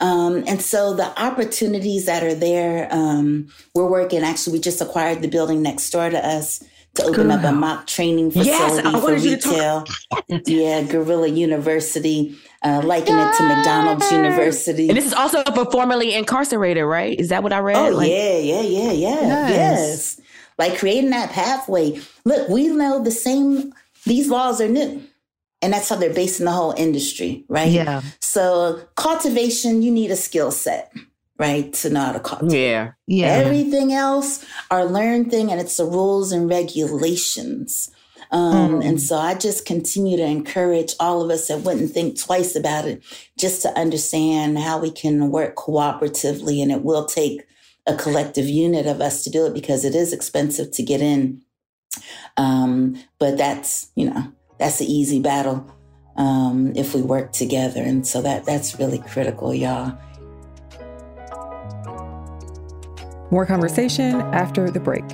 Um, 0.00 0.44
and 0.46 0.62
so 0.62 0.94
the 0.94 1.22
opportunities 1.22 2.06
that 2.06 2.22
are 2.22 2.34
there, 2.34 2.88
um, 2.90 3.48
we're 3.74 3.90
working. 3.90 4.22
Actually, 4.22 4.54
we 4.54 4.60
just 4.60 4.80
acquired 4.80 5.20
the 5.20 5.28
building 5.28 5.60
next 5.60 5.90
door 5.90 6.08
to 6.08 6.26
us 6.26 6.64
to 7.00 7.08
open 7.08 7.30
up 7.30 7.44
a 7.44 7.52
mock 7.52 7.86
training 7.86 8.30
Yes, 8.34 8.60
facility 8.74 8.88
I 8.88 9.00
for 9.00 9.16
to 9.18 9.36
talk- 9.36 9.86
retail. 10.28 10.42
yeah, 10.46 10.82
Gorilla 10.82 11.28
University, 11.28 12.36
uh, 12.62 12.82
liken 12.84 13.16
it 13.18 13.36
to 13.36 13.42
McDonald's 13.44 14.10
University. 14.12 14.88
And 14.88 14.96
this 14.96 15.06
is 15.06 15.12
also 15.14 15.42
for 15.54 15.70
formerly 15.70 16.14
incarcerated, 16.14 16.84
right? 16.84 17.18
Is 17.18 17.28
that 17.30 17.42
what 17.42 17.52
I 17.52 17.58
read? 17.60 17.76
Oh 17.76 17.88
Like- 17.96 18.10
yeah, 18.10 18.38
yeah, 18.38 18.60
yeah, 18.62 18.92
yeah. 18.92 19.20
Yes. 19.20 19.50
Yes. 19.50 20.20
Like 20.58 20.78
creating 20.78 21.10
that 21.10 21.30
pathway. 21.30 22.00
Look, 22.24 22.48
we 22.48 22.68
know 22.68 23.02
the 23.02 23.10
same 23.10 23.72
these 24.04 24.28
laws 24.28 24.60
are 24.60 24.68
new. 24.68 25.02
And 25.62 25.74
that's 25.74 25.90
how 25.90 25.96
they're 25.96 26.14
basing 26.14 26.46
the 26.46 26.52
whole 26.52 26.72
industry, 26.74 27.44
right? 27.48 27.70
Yeah. 27.70 28.00
So 28.20 28.80
cultivation, 28.96 29.82
you 29.82 29.90
need 29.90 30.10
a 30.10 30.16
skill 30.16 30.50
set, 30.50 30.90
right? 31.40 31.72
To 31.72 31.88
not 31.88 32.06
how 32.08 32.12
to 32.12 32.20
cultivate. 32.20 32.68
Yeah. 32.68 32.92
Yeah. 33.06 33.26
Everything 33.28 33.94
else 33.94 34.44
are 34.70 34.84
learned 34.84 35.30
thing 35.30 35.50
and 35.50 35.58
it's 35.58 35.78
the 35.78 35.86
rules 35.86 36.32
and 36.32 36.48
regulations. 36.50 37.90
Um, 38.30 38.80
And 38.82 39.02
so 39.02 39.16
I 39.16 39.34
just 39.34 39.64
continue 39.64 40.16
to 40.18 40.22
encourage 40.22 40.94
all 41.00 41.22
of 41.22 41.30
us 41.30 41.48
that 41.48 41.62
wouldn't 41.62 41.92
think 41.92 42.20
twice 42.20 42.54
about 42.54 42.84
it, 42.84 43.02
just 43.38 43.62
to 43.62 43.76
understand 43.76 44.58
how 44.58 44.78
we 44.78 44.92
can 44.92 45.30
work 45.30 45.56
cooperatively. 45.56 46.62
And 46.62 46.70
it 46.70 46.84
will 46.84 47.06
take 47.06 47.46
a 47.86 47.96
collective 47.96 48.46
unit 48.46 48.86
of 48.86 49.00
us 49.00 49.24
to 49.24 49.30
do 49.30 49.46
it 49.46 49.54
because 49.54 49.84
it 49.84 49.94
is 49.94 50.12
expensive 50.12 50.70
to 50.72 50.82
get 50.82 51.00
in. 51.00 51.40
Um, 52.36 53.02
but 53.18 53.38
that's, 53.38 53.90
you 53.96 54.10
know, 54.10 54.30
that's 54.58 54.78
the 54.78 54.92
easy 54.92 55.20
battle 55.20 55.66
um, 56.16 56.72
if 56.76 56.94
we 56.94 57.00
work 57.02 57.32
together. 57.32 57.82
And 57.82 58.06
so 58.06 58.20
that 58.22 58.44
that's 58.44 58.78
really 58.78 58.98
critical, 58.98 59.54
y'all. 59.54 59.98
More 63.30 63.46
conversation 63.46 64.20
after 64.32 64.70
the 64.70 64.80
break. 64.80 65.04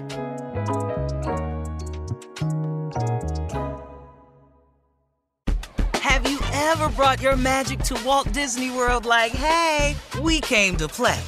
Have 6.02 6.26
you 6.26 6.38
ever 6.52 6.88
brought 6.90 7.20
your 7.20 7.36
magic 7.36 7.80
to 7.80 8.00
Walt 8.06 8.32
Disney 8.32 8.70
World 8.70 9.04
like, 9.04 9.32
hey, 9.32 9.96
we 10.22 10.40
came 10.40 10.76
to 10.76 10.88
play? 10.88 11.20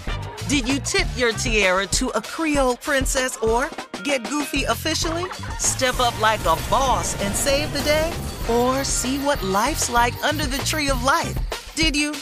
Did 0.48 0.66
you 0.66 0.80
tip 0.80 1.06
your 1.14 1.32
tiara 1.32 1.86
to 1.88 2.08
a 2.10 2.22
Creole 2.22 2.76
princess 2.76 3.36
or 3.36 3.68
get 4.02 4.26
goofy 4.30 4.64
officially? 4.64 5.26
Step 5.58 6.00
up 6.00 6.18
like 6.22 6.40
a 6.40 6.56
boss 6.70 7.20
and 7.22 7.34
save 7.34 7.70
the 7.74 7.82
day? 7.82 8.10
Or 8.48 8.82
see 8.82 9.18
what 9.18 9.42
life's 9.42 9.90
like 9.90 10.14
under 10.24 10.46
the 10.46 10.58
tree 10.58 10.88
of 10.88 11.04
life? 11.04 11.36
Did 11.74 11.94
you? 11.94 12.12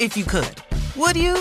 If 0.00 0.16
you 0.16 0.24
could. 0.24 0.62
Would 0.96 1.16
you? 1.16 1.36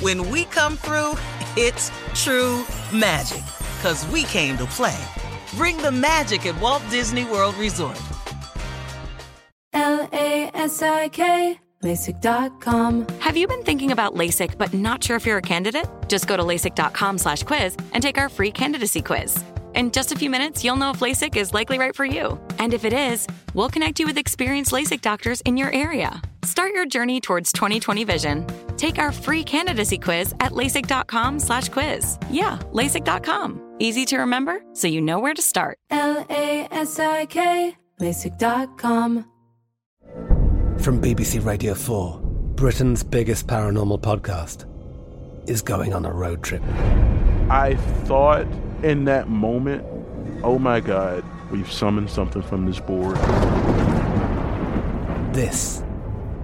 When 0.00 0.28
we 0.30 0.46
come 0.46 0.76
through, 0.76 1.14
it's 1.56 1.90
true 2.14 2.64
magic. 2.92 3.44
Cause 3.82 4.06
we 4.08 4.24
came 4.24 4.58
to 4.58 4.66
play. 4.66 4.98
Bring 5.54 5.76
the 5.78 5.90
magic 5.92 6.46
at 6.46 6.60
Walt 6.60 6.82
Disney 6.90 7.24
World 7.24 7.54
Resort. 7.56 8.00
L 9.72 10.08
A 10.12 10.50
S 10.54 10.82
I 10.82 11.08
K, 11.08 11.58
LASIK.com. 11.84 13.06
Have 13.20 13.36
you 13.36 13.46
been 13.46 13.62
thinking 13.62 13.92
about 13.92 14.14
LASIK 14.14 14.58
but 14.58 14.74
not 14.74 15.02
sure 15.04 15.16
if 15.16 15.26
you're 15.26 15.38
a 15.38 15.42
candidate? 15.42 15.86
Just 16.08 16.26
go 16.26 16.36
to 16.36 16.42
LASIK.com 16.42 17.18
slash 17.18 17.42
quiz 17.44 17.76
and 17.92 18.02
take 18.02 18.18
our 18.18 18.28
free 18.28 18.50
candidacy 18.50 19.02
quiz. 19.02 19.42
In 19.74 19.90
just 19.92 20.10
a 20.10 20.16
few 20.16 20.30
minutes, 20.30 20.64
you'll 20.64 20.76
know 20.76 20.90
if 20.90 21.00
LASIK 21.00 21.36
is 21.36 21.54
likely 21.54 21.78
right 21.78 21.94
for 21.94 22.04
you. 22.04 22.40
And 22.58 22.74
if 22.74 22.84
it 22.84 22.92
is, 22.92 23.26
we'll 23.54 23.68
connect 23.68 24.00
you 24.00 24.06
with 24.06 24.18
experienced 24.18 24.72
LASIK 24.72 25.00
doctors 25.02 25.40
in 25.42 25.56
your 25.56 25.70
area. 25.72 26.20
Start 26.44 26.72
your 26.72 26.86
journey 26.86 27.20
towards 27.20 27.52
2020 27.52 28.04
vision. 28.04 28.46
Take 28.76 28.98
our 28.98 29.12
free 29.12 29.42
candidacy 29.44 29.98
quiz 29.98 30.34
at 30.40 30.52
LASIK.com 30.52 31.38
slash 31.40 31.68
quiz. 31.68 32.18
Yeah, 32.30 32.58
LASIK.com. 32.72 33.76
Easy 33.80 34.04
to 34.06 34.18
remember, 34.18 34.60
so 34.72 34.88
you 34.88 35.00
know 35.00 35.18
where 35.20 35.34
to 35.34 35.42
start. 35.42 35.78
L 35.90 36.24
A 36.30 36.66
S 36.70 36.98
I 36.98 37.26
K, 37.26 37.76
LASIK.com. 38.00 39.24
From 40.78 41.00
BBC 41.02 41.44
Radio 41.44 41.74
4, 41.74 42.20
Britain's 42.54 43.02
biggest 43.02 43.46
paranormal 43.46 44.00
podcast 44.00 44.64
is 45.48 45.60
going 45.62 45.92
on 45.92 46.04
a 46.04 46.12
road 46.12 46.42
trip. 46.42 46.62
I 47.50 47.74
thought 48.04 48.46
in 48.82 49.04
that 49.04 49.28
moment, 49.28 49.84
oh 50.44 50.58
my 50.58 50.80
God, 50.80 51.24
we've 51.50 51.70
summoned 51.70 52.10
something 52.10 52.42
from 52.42 52.66
this 52.66 52.78
board. 52.80 53.16
This 55.34 55.82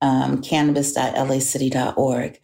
Um, 0.04 0.44
cannabis.lacity.org. 0.44 2.40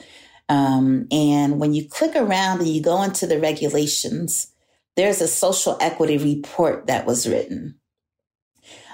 Um, 0.50 1.08
and 1.12 1.60
when 1.60 1.76
you 1.76 1.88
click 1.88 2.16
around 2.16 2.62
and 2.62 2.70
you 2.70 2.82
go 2.82 3.04
into 3.04 3.28
the 3.28 3.40
regulations, 3.40 4.53
there's 4.96 5.22
a 5.22 5.28
social 5.28 5.78
equity 5.80 6.18
report 6.18 6.88
that 6.88 7.06
was 7.06 7.28
written. 7.28 7.80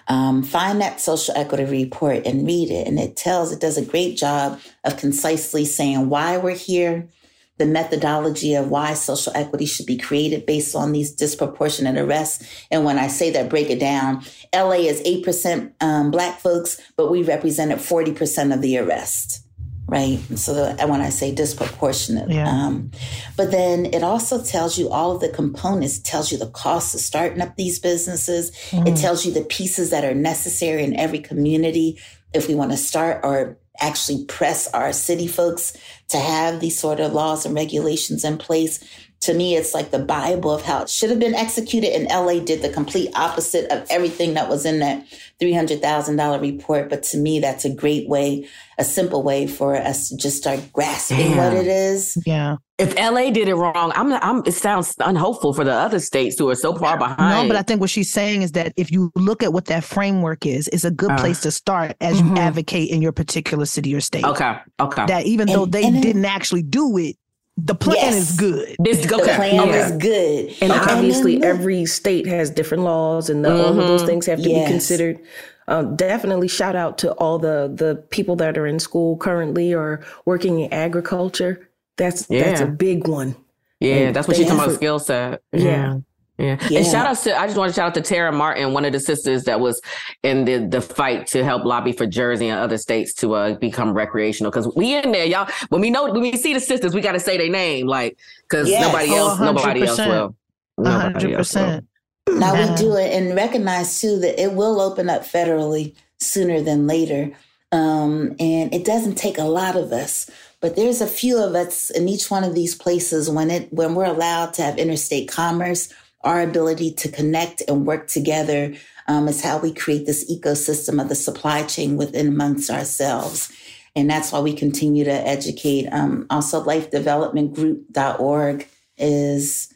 Um, 0.08 0.42
find 0.42 0.82
that 0.82 1.00
social 1.00 1.36
equity 1.38 1.66
report 1.66 2.26
and 2.26 2.46
read 2.46 2.72
it. 2.72 2.88
And 2.88 3.00
it 3.00 3.16
tells, 3.16 3.52
it 3.52 3.60
does 3.60 3.78
a 3.78 3.86
great 3.86 4.18
job 4.18 4.60
of 4.84 4.98
concisely 4.98 5.66
saying 5.66 6.10
why 6.10 6.38
we're 6.38 6.56
here, 6.56 7.10
the 7.58 7.68
methodology 7.68 8.56
of 8.56 8.70
why 8.70 8.94
social 8.94 9.34
equity 9.36 9.66
should 9.66 9.86
be 9.86 9.98
created 9.98 10.46
based 10.48 10.76
on 10.76 10.94
these 10.94 11.12
disproportionate 11.12 11.98
arrests. 11.98 12.66
And 12.72 12.86
when 12.86 12.98
I 12.98 13.08
say 13.08 13.30
that, 13.32 13.50
break 13.50 13.70
it 13.70 13.80
down. 13.80 14.24
LA 14.56 14.88
is 14.88 15.02
8% 15.02 15.74
um, 15.82 16.10
Black 16.10 16.40
folks, 16.40 16.82
but 16.96 17.12
we 17.12 17.22
represented 17.22 17.78
40% 17.78 18.54
of 18.54 18.62
the 18.62 18.80
arrest 18.80 19.46
right? 19.90 20.20
So 20.38 20.76
when 20.88 21.02
I 21.02 21.10
say 21.10 21.34
disproportionate, 21.34 22.30
Yeah. 22.30 22.48
um, 22.50 22.92
but 23.36 23.52
then 23.52 23.86
it 23.88 24.04
also 24.04 24.42
tells 24.42 24.78
you 24.78 24.90
all 24.90 25.12
of 25.16 25.22
the 25.22 25.30
components. 25.30 25.98
It 25.98 26.04
tells 26.04 26.32
you 26.32 26.38
the 26.38 26.48
cost 26.48 26.94
of 26.96 27.02
starting 27.02 27.42
up 27.42 27.56
these 27.56 27.80
businesses. 27.80 28.50
It 28.72 28.76
Mm. 28.96 29.02
tells 29.02 29.26
you 29.26 29.32
the 29.32 29.42
pieces 29.42 29.90
that 29.90 30.04
are 30.06 30.14
necessary 30.16 30.84
in 30.84 30.96
every 30.96 31.20
community 31.20 31.98
if 32.34 32.48
we 32.48 32.56
want 32.56 32.72
to 32.72 32.78
start 32.78 33.22
or 33.24 33.58
actually 33.82 34.26
press 34.26 34.68
our 34.74 34.92
city 34.92 35.26
folks 35.28 35.74
to 36.10 36.18
have 36.18 36.60
these 36.60 36.78
sort 36.78 37.00
of 37.00 37.14
laws 37.14 37.46
and 37.46 37.56
regulations 37.56 38.24
in 38.26 38.38
place. 38.38 38.80
To 39.22 39.34
me, 39.34 39.58
it's 39.58 39.74
like 39.74 39.92
the 39.92 40.00
Bible 40.00 40.50
of 40.52 40.62
how 40.62 40.82
it 40.84 40.90
should 40.90 41.10
have 41.10 41.20
been 41.20 41.36
executed. 41.36 41.94
And 41.94 42.08
LA 42.08 42.40
did 42.40 42.62
the 42.62 42.70
complete 42.70 43.10
opposite 43.16 43.70
of 43.70 43.86
everything 43.90 44.36
that 44.36 44.48
was 44.48 44.66
in 44.66 44.80
that 44.80 45.06
$300,000 45.42 46.42
report. 46.42 46.90
But 46.90 47.04
to 47.04 47.18
me, 47.18 47.40
that's 47.40 47.66
a 47.66 47.70
great 47.70 48.08
way, 48.08 48.48
a 48.78 48.84
simple 48.86 49.22
way 49.24 49.46
for 49.48 49.76
us 49.76 50.10
to 50.10 50.18
just 50.18 50.38
start 50.38 50.62
grasping 50.72 51.36
what 51.36 51.54
it 51.54 51.68
is. 51.68 52.18
Yeah. 52.26 52.58
If 52.78 52.96
LA 52.96 53.30
did 53.30 53.50
it 53.50 53.56
wrong, 53.56 53.92
I'm, 53.94 54.14
I'm. 54.14 54.42
It 54.46 54.54
sounds 54.54 54.96
unhopeful 55.00 55.54
for 55.54 55.66
the 55.66 55.74
other 55.74 56.00
states 56.00 56.40
who 56.40 56.50
are 56.50 56.56
so 56.56 56.74
far 56.74 56.98
behind. 56.98 57.18
No, 57.18 57.54
but 57.54 57.58
I 57.58 57.62
think 57.62 57.82
what 57.82 57.90
she's 57.90 58.10
saying 58.10 58.42
is 58.42 58.54
that 58.54 58.72
if 58.78 58.90
you 58.90 59.12
look 59.16 59.44
at 59.44 59.52
what 59.52 59.66
that 59.66 59.84
framework 59.84 60.46
is, 60.46 60.70
it's 60.70 60.86
a 60.86 60.92
good 60.92 61.12
Uh. 61.12 61.18
place 61.20 61.42
to 61.42 61.52
start 61.52 61.98
as 62.00 62.22
you 62.22 62.38
advocate 62.38 62.90
in 62.90 63.02
your 63.02 63.12
particular 63.12 63.66
city 63.66 63.94
or 63.94 64.00
state. 64.00 64.24
Okay. 64.24 64.56
Okay. 64.80 65.06
That 65.08 65.26
even 65.26 65.50
though 65.50 65.66
they 65.66 65.92
didn't 65.92 66.24
actually 66.24 66.64
do 66.64 66.98
it, 66.98 67.18
the 67.66 67.76
plan 67.76 67.98
Yes. 67.98 68.16
is 68.32 68.38
good. 68.38 68.76
This 68.80 69.02
The 69.06 69.18
plan 69.18 69.60
okay. 69.70 69.80
is 69.80 69.92
good. 69.94 70.56
And 70.62 70.72
then 70.72 70.90
obviously, 70.90 71.36
look, 71.38 71.46
every 71.46 71.86
state 71.86 72.26
has 72.28 72.50
different 72.50 72.84
laws, 72.84 73.30
and 73.30 73.44
the, 73.44 73.52
all 73.52 73.70
of 73.70 73.76
those 73.76 74.04
Mhm. 74.04 74.06
things 74.06 74.26
have 74.28 74.42
to 74.42 74.50
Yes. 74.50 74.68
be 74.68 74.72
considered. 74.72 75.20
Um, 75.68 75.96
definitely 75.96 76.48
shout 76.48 76.76
out 76.76 76.98
to 77.00 77.12
all 77.14 77.38
the 77.38 77.72
the 77.74 78.04
people 78.10 78.36
that 78.38 78.58
are 78.58 78.66
in 78.66 78.80
school 78.80 79.18
currently 79.18 79.74
or 79.74 80.02
working 80.26 80.60
in 80.62 80.74
agriculture. 80.74 81.68
That's 81.98 82.26
that's 82.26 82.62
a 82.62 82.66
big 82.66 83.08
one. 83.08 83.36
Yeah, 83.80 83.96
And 83.96 84.16
that's 84.16 84.28
what 84.28 84.36
she's 84.38 84.48
talking 84.48 84.64
about 84.64 84.76
skill 84.76 85.00
set. 85.00 85.42
Yeah. 85.54 85.62
Yeah. 85.64 85.96
Yeah. 86.40 86.58
And 86.72 86.86
shout 86.86 87.06
out 87.06 87.18
to 87.24 87.38
I 87.38 87.46
just 87.48 87.58
want 87.58 87.70
to 87.74 87.76
shout 87.76 87.88
out 87.88 87.94
to 87.96 88.02
Tara 88.02 88.32
Martin, 88.32 88.72
one 88.74 88.86
of 88.86 88.94
the 88.94 89.00
sisters 89.00 89.44
that 89.44 89.60
was 89.60 89.82
in 90.24 90.46
the 90.46 90.66
the 90.66 90.80
fight 90.82 91.28
to 91.28 91.44
help 91.44 91.66
lobby 91.66 91.92
for 91.92 92.08
Jersey 92.08 92.48
and 92.48 92.60
other 92.60 92.78
states 92.78 93.14
to 93.16 93.34
uh, 93.34 93.54
become 93.56 93.94
recreational. 93.94 94.52
Cause 94.52 94.72
we 94.76 94.96
in 94.96 95.12
there, 95.12 95.26
y'all. 95.26 95.50
When 95.68 95.82
we 95.82 95.90
know 95.90 96.10
when 96.12 96.22
we 96.22 96.38
see 96.38 96.54
the 96.54 96.60
sisters, 96.62 96.94
we 96.96 97.02
gotta 97.02 97.20
say 97.20 97.38
their 97.38 97.50
name, 97.50 97.88
like 97.88 98.18
because 98.44 98.70
Yes. 98.70 98.82
nobody 98.82 99.10
Oh, 99.12 99.16
else, 99.18 99.40
nobody 99.42 99.84
else 99.86 99.98
will. 100.00 100.36
hundred 100.82 101.36
percent. 101.36 101.86
Now 102.30 102.54
Yeah. 102.54 102.72
we 102.72 102.76
do 102.78 102.96
it 102.96 103.12
and 103.12 103.36
recognize 103.36 104.00
too 104.00 104.18
that 104.20 104.42
it 104.42 104.54
will 104.54 104.80
open 104.80 105.10
up 105.10 105.24
federally 105.24 105.94
sooner 106.22 106.62
than 106.62 106.88
later. 106.88 107.32
Um, 107.72 108.36
and 108.40 108.74
it 108.74 108.86
doesn't 108.86 109.16
take 109.16 109.38
a 109.38 109.44
lot 109.44 109.76
of 109.76 109.92
us, 109.92 110.30
but 110.62 110.76
there's 110.76 111.02
a 111.02 111.08
few 111.08 111.38
of 111.38 111.54
us 111.54 111.90
in 111.92 112.08
each 112.08 112.32
one 112.32 112.44
of 112.44 112.56
these 112.56 112.76
places 112.76 113.30
when 113.30 113.52
it 113.52 113.72
when 113.74 113.94
we're 113.94 114.06
allowed 114.06 114.54
to 114.56 114.62
have 114.64 114.78
interstate 114.78 115.28
commerce, 115.30 115.90
our 116.22 116.42
ability 116.42 116.94
to 116.94 117.10
connect 117.10 117.62
and 117.68 117.86
work 117.86 118.08
together 118.08 118.74
um, 119.08 119.28
is 119.28 119.42
how 119.42 119.58
we 119.58 119.74
create 119.74 120.06
this 120.06 120.32
ecosystem 120.32 121.02
of 121.02 121.10
the 121.10 121.16
supply 121.16 121.64
chain 121.64 121.98
within 121.98 122.28
amongst 122.28 122.70
ourselves. 122.70 123.52
And 123.96 124.10
that's 124.10 124.32
why 124.32 124.40
we 124.40 124.54
continue 124.54 125.04
to 125.04 125.12
educate. 125.12 125.88
Um, 125.88 126.26
also, 126.30 126.64
lifedevelopmentgroup.org 126.64 128.68
is 128.98 129.74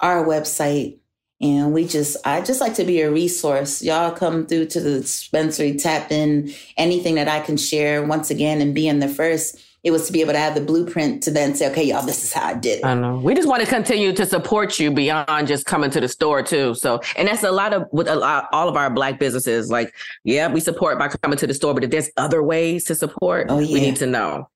our 0.00 0.24
website. 0.24 0.98
And 1.40 1.74
we 1.74 1.86
just, 1.86 2.16
I 2.24 2.40
just 2.40 2.60
like 2.60 2.74
to 2.74 2.84
be 2.84 3.02
a 3.02 3.10
resource. 3.10 3.82
Y'all 3.82 4.12
come 4.12 4.46
through 4.46 4.66
to 4.66 4.80
the 4.80 5.00
dispensary, 5.00 5.76
tap 5.76 6.10
in 6.10 6.52
anything 6.76 7.16
that 7.16 7.28
I 7.28 7.40
can 7.40 7.56
share 7.56 8.04
once 8.04 8.30
again 8.30 8.62
and 8.62 8.74
being 8.74 9.00
the 9.00 9.08
first. 9.08 9.60
It 9.86 9.92
was 9.92 10.08
to 10.08 10.12
be 10.12 10.20
able 10.20 10.32
to 10.32 10.38
have 10.40 10.56
the 10.56 10.60
blueprint 10.60 11.22
to 11.22 11.30
then 11.30 11.54
say, 11.54 11.70
okay, 11.70 11.84
y'all, 11.84 12.04
this 12.04 12.24
is 12.24 12.32
how 12.32 12.44
I 12.44 12.54
did 12.54 12.80
it. 12.80 12.84
I 12.84 12.94
know. 12.94 13.18
We 13.18 13.36
just 13.36 13.46
want 13.46 13.62
to 13.62 13.68
continue 13.68 14.12
to 14.14 14.26
support 14.26 14.80
you 14.80 14.90
beyond 14.90 15.46
just 15.46 15.64
coming 15.64 15.90
to 15.92 16.00
the 16.00 16.08
store 16.08 16.42
too. 16.42 16.74
So, 16.74 17.00
and 17.16 17.28
that's 17.28 17.44
a 17.44 17.52
lot 17.52 17.72
of 17.72 17.84
with 17.92 18.08
a 18.08 18.16
lot, 18.16 18.48
all 18.50 18.68
of 18.68 18.76
our 18.76 18.90
black 18.90 19.20
businesses. 19.20 19.70
Like, 19.70 19.94
yeah, 20.24 20.48
we 20.48 20.58
support 20.58 20.98
by 20.98 21.06
coming 21.06 21.38
to 21.38 21.46
the 21.46 21.54
store, 21.54 21.72
but 21.72 21.84
if 21.84 21.90
there's 21.90 22.10
other 22.16 22.42
ways 22.42 22.82
to 22.86 22.96
support, 22.96 23.46
Oh, 23.48 23.58
we 23.58 23.74
need 23.74 23.94
to 23.96 24.06
know. 24.06 24.50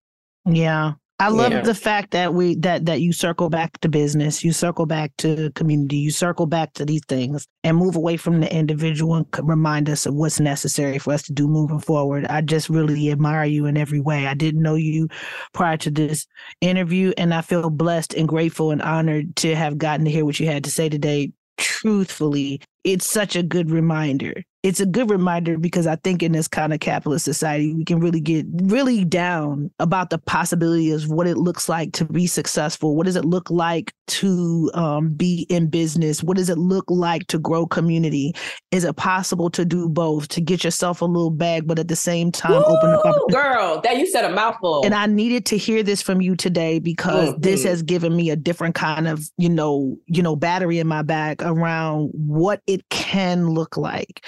Yeah. 0.47 0.95
I 1.21 1.29
love 1.29 1.53
Yeah. 1.53 1.61
the 1.61 1.75
fact 1.75 2.12
that 2.12 2.33
we 2.33 2.57
that 2.57 2.87
that 2.87 3.03
you 3.03 3.12
circle 3.12 3.51
back 3.51 3.79
to 3.81 3.89
business, 3.91 4.43
you 4.43 4.53
circle 4.53 4.87
back 4.87 5.12
to 5.18 5.51
community, 5.55 5.99
you 5.99 6.11
circle 6.11 6.47
back 6.47 6.73
to 6.75 6.87
these 6.87 7.03
things 7.09 7.47
and 7.62 7.77
move 7.77 7.95
away 7.95 8.16
from 8.16 8.41
the 8.41 8.53
individual 8.53 9.16
and 9.16 9.27
remind 9.43 9.91
us 9.91 10.07
of 10.07 10.14
what's 10.14 10.41
necessary 10.41 10.99
for 10.99 11.12
us 11.12 11.23
to 11.25 11.33
do 11.35 11.47
moving 11.47 11.79
forward. 11.79 12.27
I 12.27 12.41
just 12.41 12.71
really 12.71 13.11
admire 13.11 13.45
you 13.45 13.66
in 13.66 13.77
every 13.77 14.01
way. 14.01 14.27
I 14.27 14.35
didn't 14.35 14.62
know 14.62 14.77
you 14.77 15.09
prior 15.53 15.77
to 15.79 15.91
this 15.91 16.27
interview 16.62 17.12
and 17.18 17.35
I 17.35 17.43
feel 17.43 17.68
blessed 17.68 18.14
and 18.14 18.27
grateful 18.27 18.71
and 18.71 18.81
honored 18.81 19.37
to 19.37 19.55
have 19.55 19.77
gotten 19.77 20.07
to 20.07 20.11
hear 20.11 20.25
what 20.25 20.41
you 20.41 20.47
had 20.47 20.64
to 20.64 20.71
say 20.71 20.89
today. 20.89 21.33
Truthfully, 21.59 22.62
it's 22.85 23.07
such 23.09 23.37
a 23.37 23.43
good 23.43 23.71
reminder. 23.71 24.33
It's 24.63 24.81
a 24.81 24.87
good 24.87 25.09
reminder 25.09 25.57
because 25.57 25.87
I 25.87 25.97
think 25.97 26.23
in 26.23 26.33
this 26.33 26.47
kind 26.47 26.75
of 26.75 26.81
capitalist 26.81 27.25
society, 27.25 27.73
we 27.73 27.85
can 27.85 27.99
really 27.99 28.21
get 28.21 28.45
really 28.53 29.07
down 29.07 29.71
about 29.79 30.11
the 30.11 30.19
possibility 30.19 30.91
of 30.91 31.09
what 31.09 31.27
it 31.27 31.39
looks 31.39 31.67
like 31.67 31.93
to 31.95 32.05
be 32.05 32.27
successful. 32.27 32.95
What 32.95 33.07
does 33.07 33.17
it 33.17 33.25
look 33.25 33.51
like 33.51 33.95
to 34.11 34.71
um, 34.75 35.11
be 35.15 35.47
in 35.49 35.69
business? 35.69 36.23
What 36.23 36.37
does 36.37 36.51
it 36.51 36.59
look 36.59 36.85
like 36.89 37.27
to 37.29 37.39
grow 37.39 37.67
community? 37.67 38.35
Is 38.71 38.85
it 38.85 38.97
possible 38.97 39.51
to 39.51 39.65
do 39.65 39.89
both, 39.89 40.29
to 40.29 40.41
get 40.41 40.65
yourself 40.65 41.01
a 41.01 41.05
little 41.05 41.31
bag, 41.31 41.67
but 41.67 41.79
at 41.79 41.89
the 41.89 41.97
same 41.97 42.33
time 42.33 42.63
open 42.67 42.93
up? 42.93 43.17
Girl, 43.31 43.81
that 43.83 43.97
you 43.99 44.07
said 44.07 44.25
a 44.25 44.35
mouthful. 44.35 44.85
And 44.85 44.95
I 44.95 45.07
needed 45.07 45.47
to 45.47 45.57
hear 45.57 45.83
this 45.83 46.03
from 46.03 46.21
you 46.21 46.37
today 46.37 46.79
because 46.79 47.35
this 47.39 47.63
Mhm. 47.65 47.69
has 47.69 47.83
given 47.83 48.15
me 48.15 48.31
a 48.31 48.37
different 48.37 48.75
kind 48.75 49.09
of, 49.09 49.29
you 49.39 49.49
know, 49.49 49.97
you 50.07 50.23
know, 50.23 50.37
battery 50.37 50.79
in 50.79 50.87
my 50.87 51.03
back 51.03 51.43
around 51.43 52.11
what 52.13 52.61
it 52.67 52.89
can 52.91 53.51
look 53.51 53.77
like. 53.77 54.27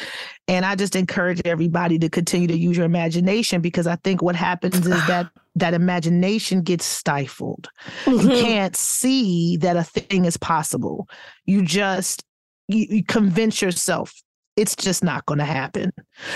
And 0.48 0.64
I 0.64 0.74
just 0.74 0.96
encourage 0.96 1.40
everybody 1.44 1.98
to 1.98 2.08
continue 2.08 2.48
to 2.48 2.56
use 2.56 2.76
your 2.76 2.86
imagination 2.86 3.60
because 3.60 3.86
I 3.86 3.96
think 3.96 4.22
what 4.22 4.36
happens 4.36 4.76
is 4.86 5.06
that 5.06 5.28
that 5.54 5.74
imagination 5.74 6.62
gets 6.62 6.84
stifled. 6.84 7.68
Mm-hmm. 8.04 8.30
You 8.30 8.42
can't 8.42 8.76
see 8.76 9.56
that 9.58 9.76
a 9.76 9.84
thing 9.84 10.24
is 10.24 10.36
possible. 10.36 11.08
You 11.44 11.62
just 11.62 12.24
you, 12.68 12.86
you 12.88 13.04
convince 13.04 13.60
yourself 13.60 14.12
it's 14.56 14.76
just 14.76 15.02
not 15.02 15.24
going 15.26 15.38
to 15.38 15.44
happen. 15.44 15.92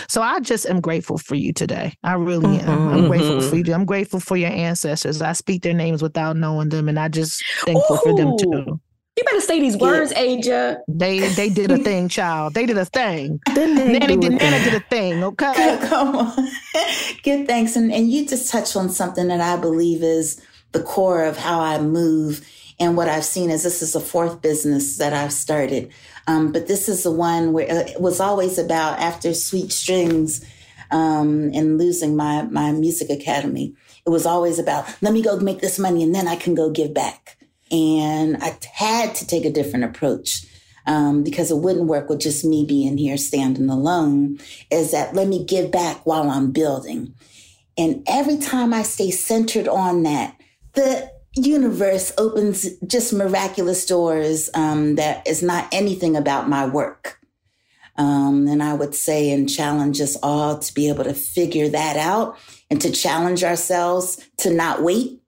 So 0.08 0.22
I 0.22 0.40
just 0.40 0.66
am 0.66 0.80
grateful 0.80 1.18
for 1.18 1.34
you 1.34 1.52
today. 1.52 1.92
I 2.02 2.14
really 2.14 2.58
am. 2.60 2.78
Mm-hmm. 2.78 2.94
I'm 2.94 3.08
grateful 3.08 3.40
for 3.40 3.56
mm-hmm. 3.56 3.66
you. 3.66 3.74
I'm 3.74 3.84
grateful 3.84 4.20
for 4.20 4.36
your 4.36 4.50
ancestors. 4.50 5.20
I 5.20 5.32
speak 5.32 5.62
their 5.62 5.74
names 5.74 6.02
without 6.02 6.36
knowing 6.36 6.70
them, 6.70 6.88
and 6.88 6.98
I 6.98 7.08
just 7.08 7.44
thankful 7.60 7.96
Ooh. 7.96 8.00
for 8.02 8.16
them 8.16 8.36
too. 8.38 8.80
You 9.16 9.24
better 9.24 9.40
say 9.40 9.60
these 9.60 9.78
words, 9.78 10.12
yeah. 10.14 10.20
Aja. 10.20 10.78
They 10.88 11.20
they 11.28 11.48
did 11.48 11.70
a 11.70 11.78
thing, 11.78 12.08
child. 12.08 12.52
They 12.52 12.66
did 12.66 12.76
a 12.76 12.84
thing. 12.84 13.40
Nanny 13.48 14.16
did, 14.18 14.32
Nana 14.32 14.62
did 14.62 14.74
a 14.74 14.80
thing, 14.80 15.24
okay? 15.32 15.78
Come 15.88 16.16
on. 16.16 16.48
Give 17.22 17.46
thanks. 17.46 17.76
And, 17.76 17.90
and 17.90 18.12
you 18.12 18.26
just 18.26 18.52
touched 18.52 18.76
on 18.76 18.90
something 18.90 19.28
that 19.28 19.40
I 19.40 19.56
believe 19.56 20.02
is 20.02 20.42
the 20.72 20.82
core 20.82 21.24
of 21.24 21.38
how 21.38 21.60
I 21.60 21.80
move. 21.80 22.46
And 22.78 22.94
what 22.94 23.08
I've 23.08 23.24
seen 23.24 23.50
is 23.50 23.62
this 23.62 23.80
is 23.80 23.94
the 23.94 24.00
fourth 24.00 24.42
business 24.42 24.98
that 24.98 25.14
I've 25.14 25.32
started. 25.32 25.90
Um, 26.26 26.52
but 26.52 26.66
this 26.66 26.86
is 26.86 27.02
the 27.02 27.10
one 27.10 27.54
where 27.54 27.70
uh, 27.70 27.88
it 27.88 28.00
was 28.00 28.20
always 28.20 28.58
about 28.58 28.98
after 28.98 29.32
Sweet 29.32 29.72
Strings 29.72 30.44
um, 30.90 31.50
and 31.54 31.78
losing 31.78 32.16
my, 32.16 32.42
my 32.42 32.72
music 32.72 33.08
academy. 33.08 33.74
It 34.04 34.10
was 34.10 34.26
always 34.26 34.58
about, 34.58 34.94
let 35.00 35.14
me 35.14 35.22
go 35.22 35.38
make 35.38 35.60
this 35.60 35.78
money 35.78 36.02
and 36.02 36.14
then 36.14 36.28
I 36.28 36.36
can 36.36 36.54
go 36.54 36.70
give 36.70 36.92
back. 36.92 37.35
And 37.70 38.36
I 38.42 38.56
had 38.72 39.14
to 39.16 39.26
take 39.26 39.44
a 39.44 39.52
different 39.52 39.84
approach 39.84 40.46
um, 40.86 41.24
because 41.24 41.50
it 41.50 41.56
wouldn't 41.56 41.86
work 41.86 42.08
with 42.08 42.20
just 42.20 42.44
me 42.44 42.64
being 42.64 42.96
here 42.96 43.16
standing 43.16 43.68
alone. 43.68 44.38
Is 44.70 44.92
that 44.92 45.14
let 45.14 45.28
me 45.28 45.44
give 45.44 45.70
back 45.70 46.06
while 46.06 46.30
I'm 46.30 46.52
building. 46.52 47.14
And 47.78 48.02
every 48.08 48.38
time 48.38 48.72
I 48.72 48.82
stay 48.82 49.10
centered 49.10 49.68
on 49.68 50.02
that, 50.04 50.36
the 50.74 51.10
universe 51.34 52.12
opens 52.16 52.66
just 52.86 53.12
miraculous 53.12 53.84
doors 53.84 54.48
um, 54.54 54.94
that 54.94 55.26
is 55.26 55.42
not 55.42 55.68
anything 55.72 56.16
about 56.16 56.48
my 56.48 56.66
work. 56.66 57.18
Um, 57.98 58.46
and 58.46 58.62
I 58.62 58.74
would 58.74 58.94
say 58.94 59.30
and 59.32 59.48
challenge 59.48 60.00
us 60.00 60.16
all 60.22 60.58
to 60.58 60.74
be 60.74 60.88
able 60.88 61.04
to 61.04 61.14
figure 61.14 61.68
that 61.70 61.96
out 61.96 62.38
and 62.70 62.80
to 62.82 62.90
challenge 62.90 63.42
ourselves 63.42 64.22
to 64.38 64.52
not 64.52 64.82
wait 64.82 65.22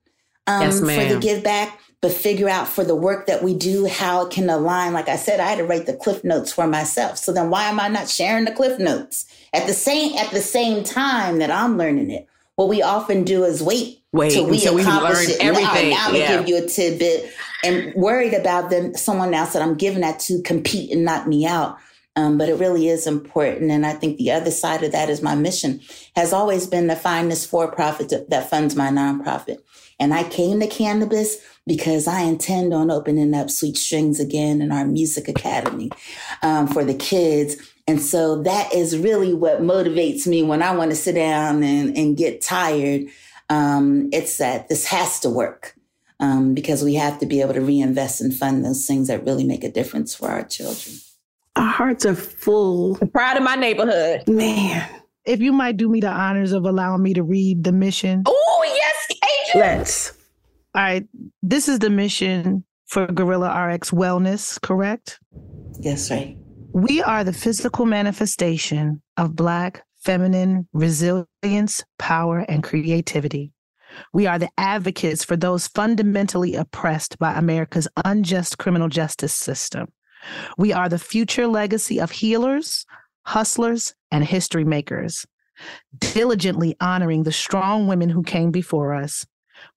um, 0.47 0.63
yes, 0.63 0.81
for 0.81 0.87
the 0.87 1.19
give 1.21 1.43
back 1.43 1.79
but 2.01 2.13
figure 2.13 2.49
out 2.49 2.69
for 2.69 2.85
the 2.85 2.95
work 2.95 3.27
that 3.27 3.43
we 3.43 3.55
do 3.55 3.87
how 3.87 4.27
it 4.27 4.33
can 4.33 4.49
align. 4.49 4.93
Like 4.93 5.09
I 5.09 5.17
said, 5.17 5.41
I 5.41 5.49
had 5.49 5.59
to 5.59 5.65
write 5.65 5.87
the 5.87 5.97
cliff 5.97 6.23
notes 6.23 6.53
for 6.53 6.67
myself. 6.67 7.19
So 7.19 7.33
then 7.33 7.51
why 7.51 7.65
am 7.65 7.81
I 7.81 7.89
not 7.89 8.09
sharing 8.09 8.45
the 8.45 8.53
cliff 8.53 8.79
notes 8.79 9.27
at 9.53 9.67
the 9.67 9.73
same 9.73 10.17
at 10.17 10.31
the 10.31 10.41
same 10.41 10.85
time 10.85 11.39
that 11.39 11.51
I'm 11.51 11.77
learning 11.77 12.11
it? 12.11 12.29
What 12.55 12.69
we 12.69 12.83
often 12.83 13.25
do 13.25 13.45
is 13.45 13.63
wait, 13.63 14.03
wait 14.13 14.33
till 14.33 14.47
we 14.47 14.65
accomplish 14.65 15.29
it. 15.29 15.41
Everything. 15.41 15.91
Now, 15.91 16.09
now 16.09 16.17
yeah. 16.17 16.33
I'm 16.33 16.41
give 16.41 16.49
you 16.49 16.65
a 16.65 16.69
tidbit 16.69 17.33
and 17.65 17.95
worried 17.95 18.35
about 18.35 18.71
them 18.71 18.95
someone 18.95 19.35
else 19.35 19.53
that 19.53 19.63
I'm 19.63 19.77
giving 19.77 20.01
that 20.01 20.21
to 20.21 20.41
compete 20.43 20.93
and 20.93 21.05
knock 21.05 21.27
me 21.27 21.47
out. 21.47 21.79
Um, 22.17 22.37
but 22.37 22.49
it 22.49 22.55
really 22.55 22.89
is 22.89 23.07
important. 23.07 23.71
And 23.71 23.87
I 23.87 23.93
think 23.93 24.19
the 24.19 24.33
other 24.33 24.51
side 24.51 24.83
of 24.83 24.91
that 24.91 25.09
is 25.09 25.23
my 25.23 25.37
mission 25.37 25.81
has 26.17 26.33
always 26.33 26.67
been 26.67 26.89
to 26.89 26.97
find 26.97 27.31
this 27.31 27.47
for 27.47 27.71
profit 27.71 28.13
that 28.29 28.51
funds 28.51 28.75
my 28.75 28.89
nonprofit. 28.89 29.59
And 30.01 30.13
I 30.13 30.25
came 30.25 30.59
to 30.59 30.67
cannabis 30.67 31.37
because 31.69 32.09
I 32.09 32.23
intend 32.23 32.75
on 32.75 32.91
opening 32.91 33.35
up 33.35 33.51
Sweet 33.51 33.77
Strings 33.77 34.19
again 34.19 34.61
in 34.61 34.73
our 34.73 34.85
music 34.85 35.29
academy 35.29 35.91
um, 36.43 36.67
for 36.67 36.85
the 36.85 36.95
kids. 36.95 37.57
And 37.87 38.01
so 38.03 38.43
that 38.43 38.75
is 38.75 38.99
really 38.99 39.33
what 39.33 39.63
motivates 39.63 40.27
me 40.27 40.43
when 40.43 40.63
I 40.63 40.75
want 40.75 40.91
to 40.91 40.97
sit 40.97 41.15
down 41.15 41.63
and, 41.63 41.97
and 41.97 42.17
get 42.17 42.41
tired. 42.41 43.03
Um, 43.49 44.09
it's 44.13 44.39
that 44.39 44.69
this 44.69 44.87
has 44.87 45.21
to 45.21 45.31
work 45.31 45.75
um, 46.21 46.55
because 46.55 46.83
we 46.83 46.95
have 46.95 47.19
to 47.21 47.27
be 47.27 47.41
able 47.41 47.55
to 47.55 47.61
reinvest 47.61 48.21
and 48.21 48.35
fund 48.35 48.65
those 48.65 48.87
things 48.87 49.09
that 49.09 49.25
really 49.25 49.45
make 49.45 49.65
a 49.65 49.71
difference 49.71 50.15
for 50.15 50.29
our 50.29 50.45
children. 50.45 50.97
Our 51.57 51.71
hearts 51.71 52.05
are 52.05 52.15
full. 52.15 52.97
Proud 53.13 53.37
of 53.37 53.43
my 53.43 53.55
neighborhood. 53.55 54.29
Man. 54.29 54.89
If 55.25 55.41
you 55.41 55.53
might 55.53 55.77
do 55.77 55.89
me 55.89 56.01
the 56.01 56.11
honors 56.11 56.53
of 56.53 56.65
allowing 56.65 57.03
me 57.03 57.15
to 57.15 57.23
read 57.23 57.65
the 57.65 57.73
mission. 57.73 58.23
Oh, 58.27 58.65
yes, 58.65 59.19
Angel. 59.55 59.61
Let's. 59.61 60.18
All 60.79 60.85
right. 60.85 61.05
This 61.43 61.69
is 61.69 61.81
the 61.81 61.91
mission 61.91 62.65
for 62.87 63.09
Gorilla 63.09 63.49
RX 63.49 63.91
Wellness, 63.91 64.61
correct? 64.61 65.19
Yes, 65.81 66.09
right. 66.09 66.37
We 66.73 67.03
are 67.03 67.25
the 67.25 67.33
physical 67.33 67.85
manifestation 67.85 69.03
of 69.17 69.35
Black 69.35 69.83
feminine 69.97 70.69
resilience, 70.73 71.83
power, 71.99 72.45
and 72.49 72.63
creativity. 72.63 73.51
We 74.13 74.29
are 74.29 74.39
the 74.39 74.51
advocates 74.57 75.25
for 75.25 75.35
those 75.35 75.67
fundamentally 75.67 76.55
oppressed 76.55 77.19
by 77.19 77.33
America's 77.33 77.89
unjust 78.05 78.59
criminal 78.59 78.89
justice 78.89 79.35
system. 79.35 79.89
We 80.59 80.73
are 80.73 80.89
the 80.89 81.01
future 81.01 81.49
legacy 81.49 82.01
of 82.01 82.13
healers, 82.13 82.87
hustlers, 83.25 83.97
and 84.13 84.23
history 84.23 84.65
makers, 84.65 85.27
diligently 85.99 86.77
honoring 86.81 87.25
the 87.25 87.33
strong 87.33 87.89
women 87.89 88.11
who 88.11 88.23
came 88.23 88.53
before 88.53 88.95
us 88.95 89.27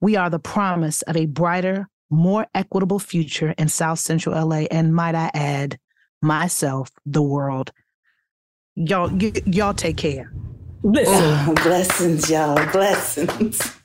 we 0.01 0.15
are 0.15 0.29
the 0.29 0.39
promise 0.39 1.03
of 1.03 1.15
a 1.15 1.27
brighter, 1.27 1.87
more 2.09 2.47
equitable 2.53 2.99
future 2.99 3.53
in 3.57 3.69
South 3.69 3.99
Central 3.99 4.47
LA, 4.47 4.65
and 4.71 4.93
might 4.93 5.15
I 5.15 5.31
add, 5.33 5.77
myself, 6.21 6.89
the 7.05 7.21
world. 7.21 7.71
Y'all, 8.75 9.09
y- 9.11 9.31
y'all 9.45 9.73
take 9.73 9.97
care. 9.97 10.31
Oh, 10.83 11.53
blessings, 11.63 12.29
y'all. 12.29 12.55
Blessings. 12.71 13.77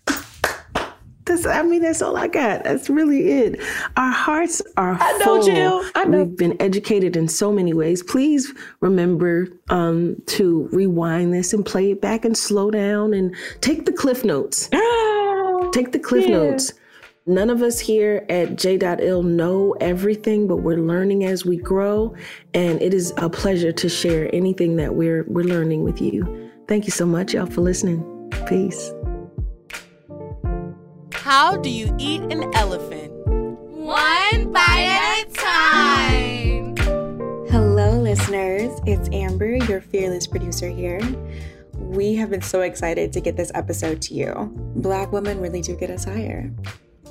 That's, 1.27 1.45
I 1.45 1.63
mean, 1.63 1.83
that's 1.83 2.01
all 2.03 2.17
I 2.17 2.29
got. 2.29 2.63
That's 2.63 2.89
really 2.89 3.29
it. 3.31 3.61
Our 3.97 4.13
hearts 4.13 4.63
are 4.77 4.97
I 5.01 5.19
know, 5.19 5.25
full. 5.25 5.43
Jill. 5.43 5.83
I 5.97 6.05
know. 6.05 6.23
We've 6.23 6.37
been 6.37 6.57
educated 6.63 7.17
in 7.17 7.27
so 7.27 7.53
many 7.53 7.75
ways. 7.75 8.03
Please 8.03 8.53
remember 8.81 9.49
um, 9.69 10.17
to 10.27 10.69
rewind 10.73 11.35
this 11.35 11.53
and 11.53 11.67
play 11.67 11.91
it 11.91 12.01
back 12.01 12.25
and 12.25 12.37
slow 12.37 12.71
down 12.71 13.13
and 13.13 13.35
take 13.61 13.87
the 13.87 13.93
cliff 13.93 14.25
notes. 14.25 14.71
Take 15.77 15.93
the 15.93 15.99
cliff 15.99 16.27
yeah. 16.27 16.39
notes. 16.39 16.73
None 17.27 17.51
of 17.51 17.61
us 17.61 17.79
here 17.79 18.25
at 18.31 18.57
J.Ill 18.57 19.23
know 19.25 19.77
everything, 19.79 20.49
but 20.49 20.63
we're 20.63 20.79
learning 20.79 21.27
as 21.27 21.45
we 21.45 21.59
grow. 21.59 22.15
And 22.55 22.81
it 22.81 22.95
is 22.95 23.13
a 23.19 23.29
pleasure 23.29 23.73
to 23.73 23.87
share 23.87 24.35
anything 24.35 24.77
that 24.77 24.95
we're 24.95 25.25
we're 25.29 25.45
learning 25.45 25.85
with 25.85 26.01
you. 26.01 26.51
Thank 26.67 26.87
you 26.87 26.93
so 26.93 27.05
much, 27.05 27.35
y'all, 27.35 27.45
for 27.45 27.61
listening. 27.61 28.01
Peace. 28.49 28.91
How 31.13 31.59
do 31.59 31.69
you 31.69 31.95
eat 31.99 32.23
an 32.23 32.51
elephant? 32.55 33.13
One 33.27 34.53
bite 34.53 34.89
at 34.89 35.29
a 35.29 35.33
time. 35.35 36.77
Hello, 37.51 38.01
listeners. 38.01 38.81
It's 38.87 39.11
Amber, 39.13 39.57
your 39.57 39.83
fearless 39.83 40.27
producer 40.27 40.71
here. 40.71 41.01
We 41.87 42.15
have 42.17 42.31
been 42.31 42.43
so 42.43 42.63
excited 42.63 43.13
to 43.13 43.21
get 43.21 43.37
this 43.37 43.53
episode 43.55 44.03
to 44.03 44.15
you. 44.15 44.51
Black 44.77 45.13
women 45.13 45.41
really 45.41 45.63
do 45.63 45.77
get 45.77 45.89
us 45.89 46.05
higher. 46.05 46.53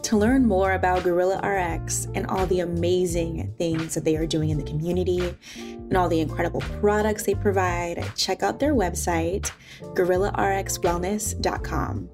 To 0.04 0.18
learn 0.18 0.46
more 0.46 0.74
about 0.74 1.04
Gorilla 1.04 1.38
RX 1.38 2.10
and 2.14 2.28
all 2.28 2.46
the 2.46 2.60
amazing 2.60 3.54
things 3.58 3.96
that 3.96 4.04
they 4.04 4.18
are 4.18 4.28
doing 4.28 4.50
in 4.52 4.58
the 4.58 4.64
community 4.64 5.34
and 5.58 5.98
all 5.98 6.10
the 6.10 6.20
incredible 6.20 6.60
products 6.80 7.24
they 7.24 7.36
provide, 7.36 8.04
check 8.16 8.44
out 8.44 8.60
their 8.60 8.76
website, 8.76 9.50
gorillarxwellness.com. 9.82 12.10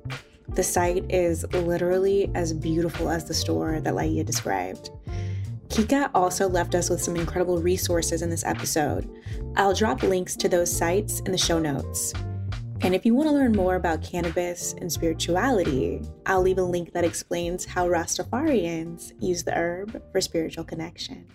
The 0.49 0.63
site 0.63 1.11
is 1.11 1.43
literally 1.51 2.29
as 2.35 2.53
beautiful 2.53 3.09
as 3.09 3.25
the 3.25 3.33
store 3.33 3.81
that 3.81 3.93
Laiya 3.93 4.25
described. 4.25 4.91
Kika 5.67 6.11
also 6.13 6.47
left 6.47 6.75
us 6.75 6.89
with 6.89 7.01
some 7.01 7.15
incredible 7.15 7.57
resources 7.57 8.21
in 8.21 8.29
this 8.29 8.45
episode. 8.45 9.09
I'll 9.57 9.73
drop 9.73 10.03
links 10.03 10.35
to 10.37 10.47
those 10.47 10.71
sites 10.71 11.21
in 11.21 11.31
the 11.31 11.37
show 11.37 11.59
notes. 11.59 12.13
And 12.83 12.95
if 12.95 13.05
you 13.05 13.13
want 13.13 13.29
to 13.29 13.33
learn 13.33 13.51
more 13.51 13.75
about 13.75 14.01
cannabis 14.01 14.73
and 14.73 14.91
spirituality, 14.91 16.01
I'll 16.25 16.41
leave 16.41 16.57
a 16.57 16.63
link 16.63 16.93
that 16.93 17.03
explains 17.03 17.63
how 17.63 17.87
Rastafarians 17.87 19.13
use 19.19 19.43
the 19.43 19.53
herb 19.53 20.01
for 20.11 20.19
spiritual 20.19 20.63
connection. 20.63 21.27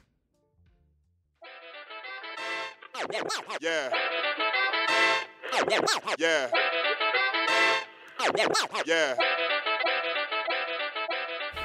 Yeah. 3.60 3.90
Yeah. 6.20 6.50
Yeah. 8.86 9.14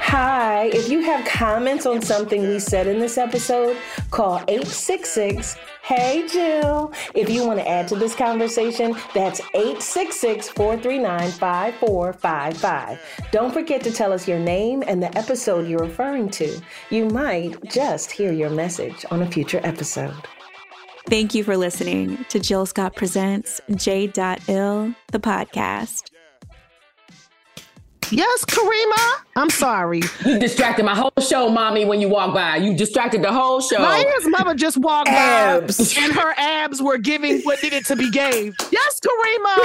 Hi, 0.04 0.66
if 0.74 0.90
you 0.90 1.02
have 1.02 1.26
comments 1.26 1.86
on 1.86 2.02
something 2.02 2.42
we 2.42 2.60
said 2.60 2.88
in 2.88 3.00
this 3.00 3.18
episode, 3.20 3.78
call 4.10 4.38
866 4.48 5.56
Hey 5.84 6.28
Jill. 6.28 6.92
If 7.14 7.30
you 7.30 7.46
want 7.46 7.60
to 7.60 7.70
add 7.70 7.88
to 7.90 7.96
this 7.96 8.16
conversation, 8.16 8.96
that's 9.14 9.40
866 9.54 10.50
439 10.50 11.32
5455. 11.32 13.00
Don't 13.32 13.54
forget 13.54 13.84
to 13.84 13.92
tell 13.92 14.12
us 14.12 14.28
your 14.28 14.40
name 14.40 14.84
and 14.88 15.02
the 15.02 15.16
episode 15.18 15.68
you're 15.68 15.80
referring 15.80 16.30
to. 16.32 16.60
You 16.90 17.06
might 17.06 17.64
just 17.70 18.12
hear 18.12 18.34
your 18.34 18.50
message 18.50 19.06
on 19.12 19.22
a 19.22 19.32
future 19.32 19.62
episode. 19.64 20.16
Thank 21.08 21.36
you 21.36 21.44
for 21.44 21.56
listening 21.56 22.26
to 22.30 22.40
Jill 22.40 22.66
Scott 22.66 22.96
Presents 22.96 23.62
J.Ill, 23.76 24.96
the 25.12 25.20
podcast. 25.20 26.11
Yes, 28.12 28.46
Karima. 28.46 29.24
I'm 29.36 29.50
sorry. 29.50 30.02
You 30.26 30.38
distracted 30.38 30.84
my 30.86 30.94
whole 30.96 31.14
show, 31.22 31.50
mommy, 31.50 31.86
when 31.86 32.02
you 32.02 32.10
walk 32.10 32.34
by. 32.34 32.58
You 32.58 32.76
distracted 32.76 33.22
the 33.22 33.32
whole 33.32 33.62
show. 33.62 33.80
Maya's 33.80 34.28
mama 34.28 34.54
just 34.56 34.78
walked 34.78 35.10
Abs. 35.10 35.96
by 35.96 36.02
and 36.02 36.14
her 36.14 36.34
abs 36.38 36.82
were 36.82 36.98
giving 36.98 37.42
what 37.42 37.64
needed 37.64 37.86
to 37.86 37.96
be 37.96 38.10
gave. 38.12 38.56
Yes, 38.72 39.00
Karima. 39.00 39.56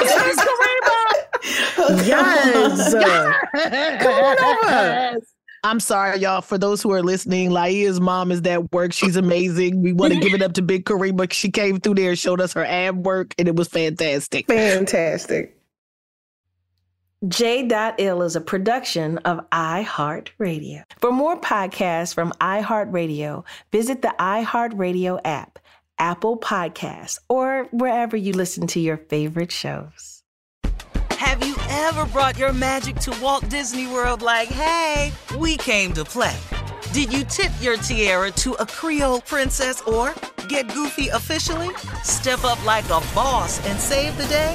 yes, 0.00 0.36
Karima. 0.46 2.06
Yes. 2.06 2.92
Come 4.02 4.24
on 4.24 4.38
over. 4.38 4.70
Yes. 4.70 5.20
I'm 5.64 5.80
sorry, 5.80 6.20
y'all. 6.20 6.42
For 6.42 6.58
those 6.58 6.80
who 6.80 6.92
are 6.92 7.02
listening, 7.02 7.50
Laiya's 7.50 8.00
mom 8.00 8.30
is 8.30 8.40
at 8.42 8.70
work. 8.72 8.92
She's 8.92 9.16
amazing. 9.16 9.82
We 9.82 9.92
want 9.92 10.12
to 10.12 10.20
give 10.20 10.32
it 10.32 10.40
up 10.40 10.52
to 10.54 10.62
Big 10.62 10.84
Karima. 10.84 11.32
She 11.32 11.50
came 11.50 11.80
through 11.80 11.94
there, 11.94 12.10
and 12.10 12.18
showed 12.18 12.40
us 12.40 12.52
her 12.52 12.64
ab 12.64 13.04
work, 13.04 13.34
and 13.36 13.48
it 13.48 13.56
was 13.56 13.66
fantastic. 13.66 14.46
Fantastic. 14.46 15.55
J.Ill 17.26 18.20
is 18.20 18.36
a 18.36 18.42
production 18.42 19.16
of 19.18 19.48
iHeartRadio. 19.48 20.82
For 20.98 21.10
more 21.10 21.40
podcasts 21.40 22.14
from 22.14 22.30
iHeartRadio, 22.42 23.42
visit 23.72 24.02
the 24.02 24.14
iHeartRadio 24.18 25.20
app, 25.24 25.58
Apple 25.98 26.36
Podcasts, 26.36 27.18
or 27.30 27.68
wherever 27.70 28.18
you 28.18 28.34
listen 28.34 28.66
to 28.66 28.80
your 28.80 28.98
favorite 28.98 29.50
shows. 29.50 30.22
Have 31.12 31.42
you 31.42 31.56
ever 31.70 32.04
brought 32.04 32.36
your 32.36 32.52
magic 32.52 32.96
to 32.96 33.18
Walt 33.22 33.48
Disney 33.48 33.86
World 33.86 34.20
like, 34.20 34.48
hey, 34.48 35.10
we 35.38 35.56
came 35.56 35.94
to 35.94 36.04
play? 36.04 36.36
Did 36.92 37.14
you 37.14 37.24
tip 37.24 37.50
your 37.62 37.78
tiara 37.78 38.30
to 38.32 38.52
a 38.54 38.66
Creole 38.66 39.22
princess 39.22 39.80
or 39.80 40.14
get 40.48 40.68
goofy 40.74 41.08
officially? 41.08 41.74
Step 42.04 42.44
up 42.44 42.62
like 42.66 42.84
a 42.86 43.00
boss 43.14 43.66
and 43.66 43.80
save 43.80 44.14
the 44.18 44.26
day? 44.26 44.54